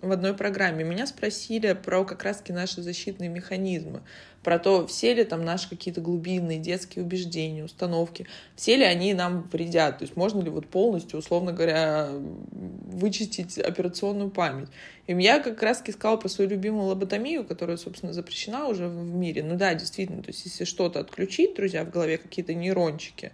в 0.08 0.12
одной 0.12 0.34
программе. 0.34 0.84
Меня 0.84 1.08
спросили 1.08 1.74
про 1.74 2.06
как 2.06 2.24
раз-таки 2.24 2.53
наши 2.53 2.82
защитные 2.82 3.30
механизмы, 3.30 4.01
про 4.43 4.60
то, 4.60 4.86
все 4.88 5.14
ли 5.14 5.24
там 5.24 5.43
наши 5.43 5.70
какие-то 5.70 6.01
глубинные 6.01 6.60
детские 6.60 7.03
убеждения, 7.03 7.64
установки, 7.64 8.28
все 8.56 8.76
ли 8.76 8.84
они 8.84 9.14
нам 9.14 9.49
вредят, 9.51 9.97
то 9.97 10.03
есть 10.03 10.16
можно 10.16 10.41
ли 10.41 10.49
вот 10.49 10.68
полностью, 10.68 11.20
условно 11.20 11.51
говоря, 11.51 12.10
вычистить 12.12 13.58
операционную 13.58 14.30
память. 14.30 14.70
И 15.08 15.14
я 15.14 15.39
как 15.39 15.62
раз-таки 15.62 15.91
сказала 15.91 16.18
про 16.18 16.30
свою 16.30 16.49
любимую 16.49 16.86
лоботомию, 16.88 17.43
которая, 17.43 17.78
собственно, 17.78 18.14
запрещена 18.14 18.68
уже 18.68 18.88
в 18.88 19.16
мире. 19.16 19.43
Ну 19.43 19.56
да, 19.56 19.74
действительно, 19.74 20.22
то 20.22 20.30
есть 20.30 20.45
если 20.45 20.64
что-то 20.64 20.99
отключить, 20.99 21.56
друзья, 21.56 21.84
в 21.84 21.89
голове 21.89 22.18
какие-то 22.18 22.53
нейрончики, 22.53 23.32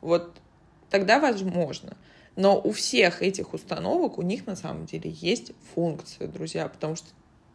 вот 0.00 0.34
тогда 0.90 1.18
возможно. 1.18 1.96
Но 2.36 2.60
у 2.60 2.72
всех 2.72 3.22
этих 3.22 3.54
установок, 3.54 4.18
у 4.18 4.22
них 4.22 4.46
на 4.46 4.56
самом 4.56 4.86
деле 4.86 5.10
есть 5.10 5.52
функция, 5.74 6.26
друзья, 6.26 6.68
потому 6.68 6.96
что 6.96 7.08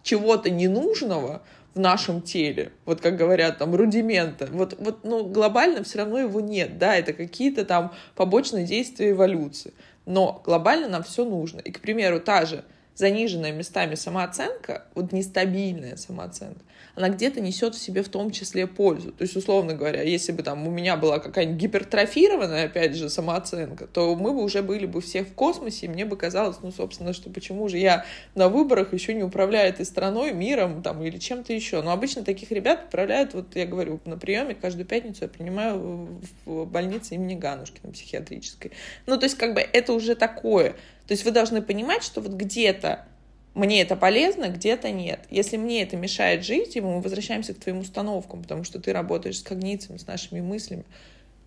чего-то 0.03 0.49
ненужного 0.49 1.41
в 1.73 1.79
нашем 1.79 2.21
теле, 2.21 2.71
вот 2.85 3.01
как 3.01 3.17
говорят 3.17 3.57
там 3.57 3.75
рудимента, 3.75 4.47
вот, 4.51 4.75
вот 4.79 5.03
ну, 5.03 5.25
глобально 5.25 5.83
все 5.83 5.99
равно 5.99 6.19
его 6.19 6.39
нет, 6.39 6.77
да, 6.77 6.95
это 6.95 7.13
какие-то 7.13 7.65
там 7.65 7.93
побочные 8.15 8.65
действия 8.65 9.11
эволюции, 9.11 9.73
но 10.05 10.41
глобально 10.45 10.87
нам 10.87 11.03
все 11.03 11.25
нужно. 11.25 11.59
И, 11.59 11.71
к 11.71 11.81
примеру, 11.81 12.19
та 12.19 12.45
же 12.45 12.63
заниженная 12.95 13.51
местами 13.51 13.95
самооценка, 13.95 14.85
вот 14.93 15.13
нестабильная 15.13 15.95
самооценка, 15.95 16.59
она 16.95 17.09
где-то 17.09 17.39
несет 17.39 17.75
в 17.75 17.79
себе 17.79 18.03
в 18.03 18.09
том 18.09 18.31
числе 18.31 18.67
пользу. 18.67 19.13
То 19.13 19.21
есть, 19.21 19.35
условно 19.35 19.73
говоря, 19.73 20.01
если 20.01 20.33
бы 20.33 20.43
там 20.43 20.67
у 20.67 20.71
меня 20.71 20.97
была 20.97 21.19
какая-нибудь 21.19 21.61
гипертрофированная, 21.61 22.65
опять 22.65 22.95
же, 22.95 23.09
самооценка, 23.09 23.87
то 23.87 24.13
мы 24.15 24.33
бы 24.33 24.43
уже 24.43 24.61
были 24.61 24.85
бы 24.85 24.99
всех 24.99 25.27
в 25.27 25.33
космосе, 25.33 25.85
и 25.85 25.89
мне 25.89 26.03
бы 26.03 26.17
казалось, 26.17 26.57
ну, 26.61 26.71
собственно, 26.71 27.13
что 27.13 27.29
почему 27.29 27.69
же 27.69 27.77
я 27.77 28.05
на 28.35 28.49
выборах 28.49 28.91
еще 28.93 29.13
не 29.13 29.23
управляю 29.23 29.69
этой 29.69 29.85
страной, 29.85 30.33
миром 30.33 30.83
там 30.83 31.01
или 31.01 31.17
чем-то 31.17 31.53
еще. 31.53 31.81
Но 31.81 31.91
обычно 31.91 32.23
таких 32.23 32.51
ребят 32.51 32.85
управляют, 32.89 33.33
вот 33.33 33.55
я 33.55 33.65
говорю, 33.65 34.01
на 34.03 34.17
приеме 34.17 34.55
каждую 34.55 34.85
пятницу 34.85 35.19
я 35.21 35.29
принимаю 35.29 36.19
в 36.45 36.65
больнице 36.65 37.15
имени 37.15 37.35
Ганушкина 37.35 37.93
психиатрической. 37.93 38.71
Ну, 39.05 39.17
то 39.17 39.23
есть, 39.23 39.37
как 39.37 39.53
бы 39.53 39.61
это 39.61 39.93
уже 39.93 40.15
такое. 40.15 40.75
То 41.09 41.13
есть 41.13 41.25
вы 41.25 41.31
должны 41.31 41.63
понимать, 41.63 42.03
что 42.03 42.21
вот 42.21 42.33
где-то 42.33 43.07
мне 43.55 43.81
это 43.81 43.95
полезно, 43.95 44.49
где-то 44.49 44.91
нет. 44.91 45.21
Если 45.31 45.57
мне 45.57 45.81
это 45.81 45.97
мешает 45.97 46.45
жить, 46.45 46.75
и 46.75 46.81
мы 46.81 47.01
возвращаемся 47.01 47.55
к 47.55 47.59
твоим 47.59 47.79
установкам, 47.79 48.43
потому 48.43 48.63
что 48.63 48.79
ты 48.79 48.93
работаешь 48.93 49.39
с 49.39 49.41
когнициями, 49.41 49.97
с 49.97 50.05
нашими 50.05 50.39
мыслями. 50.39 50.85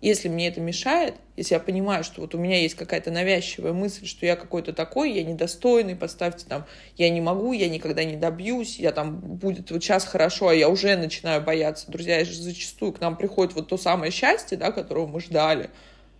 Если 0.01 0.27
мне 0.27 0.49
это 0.49 0.59
мешает, 0.59 1.15
если 1.37 1.53
я 1.53 1.61
понимаю, 1.61 2.03
что 2.03 2.19
вот 2.19 2.35
у 2.35 2.37
меня 2.37 2.59
есть 2.59 2.75
какая-то 2.75 3.09
навязчивая 3.09 3.71
мысль, 3.71 4.05
что 4.05 4.25
я 4.25 4.35
какой-то 4.35 4.73
такой, 4.73 5.13
я 5.13 5.23
недостойный, 5.23 5.95
поставьте 5.95 6.45
там, 6.45 6.65
я 6.97 7.09
не 7.09 7.21
могу, 7.21 7.53
я 7.53 7.69
никогда 7.69 8.03
не 8.03 8.17
добьюсь, 8.17 8.79
я 8.79 8.91
там 8.91 9.15
будет 9.17 9.71
вот 9.71 9.81
сейчас 9.81 10.03
хорошо, 10.03 10.49
а 10.49 10.53
я 10.53 10.67
уже 10.67 10.97
начинаю 10.97 11.41
бояться. 11.41 11.89
Друзья, 11.89 12.21
зачастую 12.25 12.91
к 12.91 12.99
нам 12.99 13.15
приходит 13.15 13.55
вот 13.55 13.69
то 13.69 13.77
самое 13.77 14.11
счастье, 14.11 14.57
да, 14.57 14.73
которого 14.73 15.07
мы 15.07 15.21
ждали, 15.21 15.69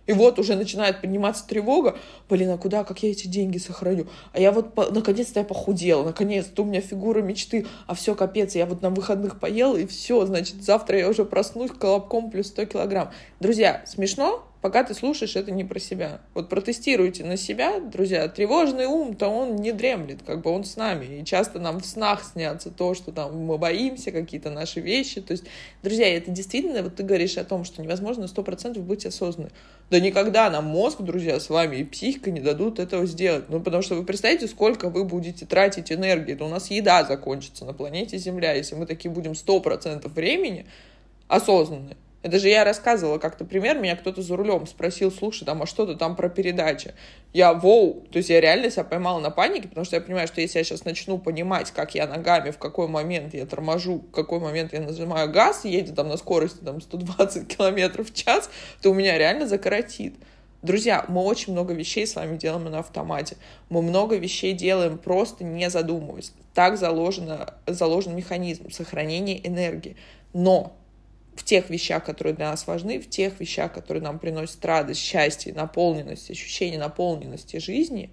и 0.06 0.12
вот 0.12 0.38
уже 0.38 0.56
начинает 0.56 1.00
подниматься 1.00 1.46
тревога. 1.46 1.96
Блин, 2.28 2.50
а 2.50 2.58
куда, 2.58 2.84
как 2.84 3.02
я 3.02 3.10
эти 3.10 3.26
деньги 3.26 3.58
сохраню? 3.58 4.06
А 4.32 4.40
я 4.40 4.52
вот, 4.52 4.76
наконец-то 4.92 5.40
я 5.40 5.46
похудела, 5.46 6.04
наконец-то 6.04 6.62
у 6.62 6.64
меня 6.66 6.80
фигура 6.80 7.22
мечты, 7.22 7.66
а 7.86 7.94
все, 7.94 8.14
капец, 8.14 8.54
я 8.54 8.66
вот 8.66 8.82
на 8.82 8.90
выходных 8.90 9.40
поела, 9.40 9.76
и 9.76 9.86
все, 9.86 10.24
значит, 10.26 10.62
завтра 10.62 10.98
я 10.98 11.08
уже 11.08 11.24
проснусь 11.24 11.70
колобком 11.70 12.30
плюс 12.30 12.48
100 12.48 12.66
килограмм. 12.66 13.10
Друзья, 13.40 13.82
смешно? 13.86 14.44
Пока 14.64 14.82
ты 14.82 14.94
слушаешь, 14.94 15.36
это 15.36 15.50
не 15.50 15.62
про 15.62 15.78
себя. 15.78 16.22
Вот 16.32 16.48
протестируйте 16.48 17.22
на 17.22 17.36
себя, 17.36 17.80
друзья. 17.80 18.26
Тревожный 18.28 18.86
ум-то 18.86 19.28
он 19.28 19.56
не 19.56 19.72
дремлет, 19.72 20.22
как 20.24 20.40
бы 20.40 20.50
он 20.50 20.64
с 20.64 20.76
нами. 20.76 21.20
И 21.20 21.24
часто 21.26 21.58
нам 21.58 21.80
в 21.80 21.84
снах 21.84 22.24
снятся 22.24 22.70
то, 22.70 22.94
что 22.94 23.12
там 23.12 23.36
мы 23.36 23.58
боимся, 23.58 24.10
какие-то 24.10 24.48
наши 24.48 24.80
вещи. 24.80 25.20
То 25.20 25.32
есть, 25.32 25.44
друзья, 25.82 26.08
это 26.16 26.30
действительно, 26.30 26.82
вот 26.82 26.96
ты 26.96 27.02
говоришь 27.02 27.36
о 27.36 27.44
том, 27.44 27.64
что 27.64 27.82
невозможно 27.82 28.26
сто 28.26 28.42
процентов 28.42 28.84
быть 28.84 29.04
осознанным. 29.04 29.52
Да 29.90 30.00
никогда 30.00 30.48
нам 30.48 30.64
мозг, 30.64 31.02
друзья, 31.02 31.38
с 31.38 31.50
вами 31.50 31.76
и 31.76 31.84
психика 31.84 32.30
не 32.30 32.40
дадут 32.40 32.78
этого 32.78 33.04
сделать. 33.04 33.50
Ну, 33.50 33.60
потому 33.60 33.82
что 33.82 33.96
вы 33.96 34.02
представляете, 34.06 34.48
сколько 34.48 34.88
вы 34.88 35.04
будете 35.04 35.44
тратить 35.44 35.92
энергии. 35.92 36.32
Да 36.32 36.46
у 36.46 36.48
нас 36.48 36.70
еда 36.70 37.04
закончится 37.04 37.66
на 37.66 37.74
планете 37.74 38.16
Земля, 38.16 38.54
если 38.54 38.76
мы 38.76 38.86
такие 38.86 39.10
будем 39.10 39.34
сто 39.34 39.60
процентов 39.60 40.12
времени 40.12 40.64
осознанные 41.28 41.98
это 42.24 42.38
же 42.38 42.48
я 42.48 42.64
рассказывала 42.64 43.18
как-то 43.18 43.44
пример, 43.44 43.78
меня 43.78 43.96
кто-то 43.96 44.22
за 44.22 44.34
рулем 44.34 44.66
спросил, 44.66 45.12
слушай, 45.12 45.44
там, 45.44 45.62
а 45.62 45.66
что 45.66 45.84
ты 45.84 45.94
там 45.94 46.16
про 46.16 46.30
передачи? 46.30 46.94
Я, 47.34 47.52
воу, 47.52 48.06
то 48.10 48.16
есть 48.16 48.30
я 48.30 48.40
реально 48.40 48.70
себя 48.70 48.84
поймала 48.84 49.20
на 49.20 49.28
панике, 49.28 49.68
потому 49.68 49.84
что 49.84 49.96
я 49.96 50.00
понимаю, 50.00 50.26
что 50.26 50.40
если 50.40 50.56
я 50.56 50.64
сейчас 50.64 50.86
начну 50.86 51.18
понимать, 51.18 51.70
как 51.70 51.94
я 51.94 52.06
ногами, 52.06 52.50
в 52.50 52.56
какой 52.56 52.88
момент 52.88 53.34
я 53.34 53.44
торможу, 53.44 53.96
в 53.98 54.10
какой 54.10 54.40
момент 54.40 54.72
я 54.72 54.80
нажимаю 54.80 55.30
газ, 55.30 55.66
едет 55.66 55.96
там 55.96 56.08
на 56.08 56.16
скорости 56.16 56.64
там 56.64 56.80
120 56.80 57.46
километров 57.56 58.10
в 58.10 58.14
час, 58.14 58.48
то 58.80 58.90
у 58.90 58.94
меня 58.94 59.18
реально 59.18 59.46
закоротит. 59.46 60.14
Друзья, 60.62 61.04
мы 61.08 61.20
очень 61.24 61.52
много 61.52 61.74
вещей 61.74 62.06
с 62.06 62.14
вами 62.14 62.38
делаем 62.38 62.64
на 62.70 62.78
автомате. 62.78 63.36
Мы 63.68 63.82
много 63.82 64.16
вещей 64.16 64.54
делаем 64.54 64.96
просто 64.96 65.44
не 65.44 65.68
задумываясь. 65.68 66.32
Так 66.54 66.78
заложено, 66.78 67.52
заложен 67.66 68.16
механизм 68.16 68.70
сохранения 68.70 69.46
энергии. 69.46 69.98
Но 70.32 70.74
в 71.36 71.42
тех 71.44 71.70
вещах, 71.70 72.04
которые 72.04 72.34
для 72.34 72.50
нас 72.50 72.66
важны, 72.66 73.00
в 73.00 73.08
тех 73.08 73.40
вещах, 73.40 73.72
которые 73.72 74.02
нам 74.02 74.18
приносят 74.18 74.64
радость, 74.64 75.00
счастье, 75.00 75.52
наполненность, 75.52 76.30
ощущение 76.30 76.78
наполненности 76.78 77.58
жизни, 77.58 78.10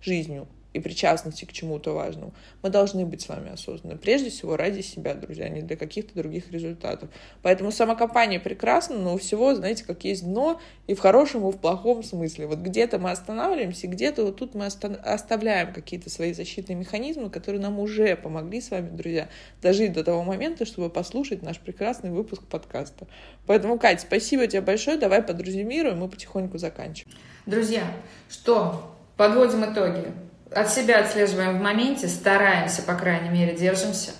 жизнью, 0.00 0.48
и 0.72 0.80
причастности 0.80 1.44
к 1.44 1.52
чему-то 1.52 1.92
важному, 1.92 2.34
мы 2.62 2.70
должны 2.70 3.04
быть 3.04 3.22
с 3.22 3.28
вами 3.28 3.52
осознанны. 3.52 3.98
Прежде 3.98 4.30
всего 4.30 4.56
ради 4.56 4.80
себя, 4.80 5.14
друзья, 5.14 5.48
не 5.48 5.62
для 5.62 5.76
каких-то 5.76 6.14
других 6.14 6.50
результатов. 6.50 7.10
Поэтому 7.42 7.70
сама 7.70 7.94
компания 7.94 8.40
прекрасна, 8.40 8.96
но 8.96 9.14
у 9.14 9.18
всего, 9.18 9.54
знаете, 9.54 9.84
как 9.84 10.04
есть 10.04 10.24
дно, 10.24 10.60
и 10.86 10.94
в 10.94 11.00
хорошем, 11.00 11.46
и 11.48 11.52
в 11.52 11.58
плохом 11.58 12.02
смысле. 12.02 12.46
Вот 12.46 12.58
где-то 12.58 12.98
мы 12.98 13.10
останавливаемся, 13.10 13.86
где-то 13.86 14.24
вот 14.24 14.36
тут 14.36 14.54
мы 14.54 14.66
оставляем 14.66 15.72
какие-то 15.72 16.10
свои 16.10 16.32
защитные 16.32 16.76
механизмы, 16.76 17.30
которые 17.30 17.60
нам 17.60 17.78
уже 17.78 18.16
помогли 18.16 18.60
с 18.60 18.70
вами, 18.70 18.90
друзья, 18.90 19.28
дожить 19.60 19.92
до 19.92 20.04
того 20.04 20.22
момента, 20.22 20.64
чтобы 20.64 20.90
послушать 20.90 21.42
наш 21.42 21.58
прекрасный 21.58 22.10
выпуск 22.10 22.42
подкаста. 22.44 23.06
Поэтому, 23.46 23.78
Катя, 23.78 24.02
спасибо 24.02 24.46
тебе 24.46 24.62
большое. 24.62 24.98
Давай 24.98 25.22
подрезюмируем, 25.22 25.98
мы 25.98 26.08
потихоньку 26.08 26.58
заканчиваем. 26.58 27.16
Друзья, 27.46 27.82
что? 28.28 28.94
Подводим 29.16 29.64
итоги 29.64 30.06
от 30.54 30.70
себя 30.70 31.00
отслеживаем 31.00 31.58
в 31.58 31.62
моменте, 31.62 32.08
стараемся, 32.08 32.82
по 32.82 32.94
крайней 32.94 33.30
мере, 33.30 33.54
держимся. 33.56 34.12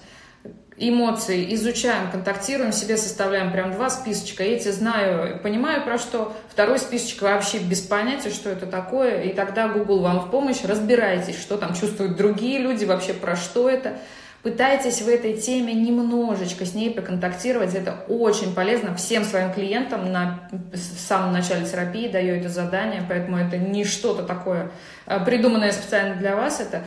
Эмоции 0.79 1.55
изучаем, 1.55 2.11
контактируем, 2.11 2.73
себе 2.73 2.97
составляем 2.97 3.53
прям 3.53 3.73
два 3.73 3.91
списочка. 3.91 4.43
Эти 4.43 4.71
знаю, 4.71 5.39
понимаю 5.41 5.85
про 5.85 5.99
что. 5.99 6.35
Второй 6.51 6.79
списочек 6.79 7.23
вообще 7.23 7.59
без 7.59 7.81
понятия, 7.81 8.31
что 8.31 8.51
это 8.51 8.67
такое. 8.67 9.23
И 9.23 9.35
тогда 9.35 9.69
Google 9.69 10.01
вам 10.01 10.21
в 10.21 10.31
помощь. 10.31 10.65
Разбирайтесь, 10.65 11.39
что 11.41 11.59
там 11.59 11.75
чувствуют 11.75 12.17
другие 12.17 12.59
люди, 12.59 12.85
вообще 12.85 13.13
про 13.13 13.37
что 13.37 13.69
это. 13.69 13.99
Пытайтесь 14.43 15.03
в 15.03 15.09
этой 15.09 15.35
теме 15.35 15.73
немножечко 15.73 16.67
с 16.67 16.75
ней 16.75 16.91
поконтактировать. 16.91 17.75
Это 17.75 18.05
очень 18.09 18.55
полезно 18.55 18.97
всем 18.97 19.23
своим 19.25 19.53
клиентам. 19.53 20.11
На, 20.11 20.49
в 20.51 20.77
самом 20.77 21.33
начале 21.33 21.65
терапии 21.65 22.09
даю 22.09 22.35
это 22.35 22.49
задание, 22.49 23.05
поэтому 23.09 23.37
это 23.37 23.57
не 23.57 23.85
что-то 23.85 24.25
такое 24.25 24.73
э, 25.07 25.25
придуманное 25.25 25.71
специально 25.71 26.17
для 26.17 26.35
вас. 26.35 26.59
Это 26.59 26.83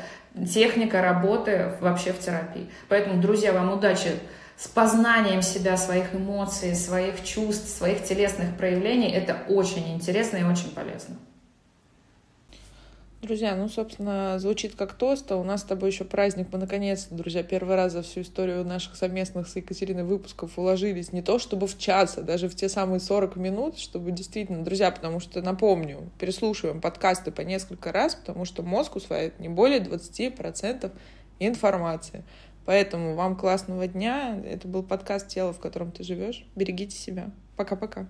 техника 0.45 1.01
работы 1.01 1.71
вообще 1.79 2.11
в 2.11 2.19
терапии. 2.19 2.69
Поэтому, 2.89 3.21
друзья, 3.21 3.53
вам 3.53 3.71
удачи 3.71 4.09
с 4.57 4.67
познанием 4.67 5.41
себя, 5.41 5.77
своих 5.77 6.13
эмоций, 6.13 6.75
своих 6.75 7.23
чувств, 7.23 7.69
своих 7.69 8.03
телесных 8.03 8.57
проявлений. 8.57 9.11
Это 9.11 9.37
очень 9.47 9.93
интересно 9.93 10.37
и 10.37 10.43
очень 10.43 10.71
полезно. 10.71 11.15
Друзья, 13.26 13.55
ну, 13.55 13.67
собственно, 13.69 14.38
звучит 14.38 14.76
как 14.76 14.93
тост, 14.93 15.32
а 15.32 15.38
у 15.38 15.43
нас 15.43 15.61
с 15.61 15.63
тобой 15.63 15.89
еще 15.89 16.03
праздник. 16.03 16.49
Мы, 16.51 16.59
наконец-то, 16.59 17.15
друзья, 17.15 17.41
первый 17.41 17.76
раз 17.76 17.93
за 17.93 18.03
всю 18.03 18.21
историю 18.21 18.63
наших 18.63 18.95
совместных 18.95 19.47
с 19.47 19.55
Екатериной 19.55 20.03
выпусков 20.03 20.59
уложились 20.59 21.11
не 21.11 21.23
то 21.23 21.39
чтобы 21.39 21.65
в 21.65 21.76
час, 21.76 22.19
а 22.19 22.21
даже 22.21 22.47
в 22.47 22.53
те 22.53 22.69
самые 22.69 22.99
40 22.99 23.36
минут, 23.38 23.80
чтобы 23.80 24.11
действительно, 24.11 24.63
друзья, 24.63 24.91
потому 24.91 25.19
что, 25.19 25.41
напомню, 25.41 26.11
переслушиваем 26.19 26.82
подкасты 26.82 27.32
по 27.32 27.41
несколько 27.41 27.91
раз, 27.91 28.13
потому 28.13 28.45
что 28.45 28.61
мозг 28.61 28.95
усваивает 28.95 29.39
не 29.39 29.49
более 29.49 29.80
20% 29.80 30.91
информации. 31.39 32.23
Поэтому 32.67 33.15
вам 33.15 33.36
классного 33.38 33.88
дня. 33.88 34.39
Это 34.45 34.67
был 34.67 34.84
подкаст 34.84 35.30
«Тело, 35.30 35.51
в 35.51 35.59
котором 35.59 35.91
ты 35.91 36.03
живешь». 36.03 36.45
Берегите 36.55 36.95
себя. 36.95 37.32
Пока-пока. 37.55 38.05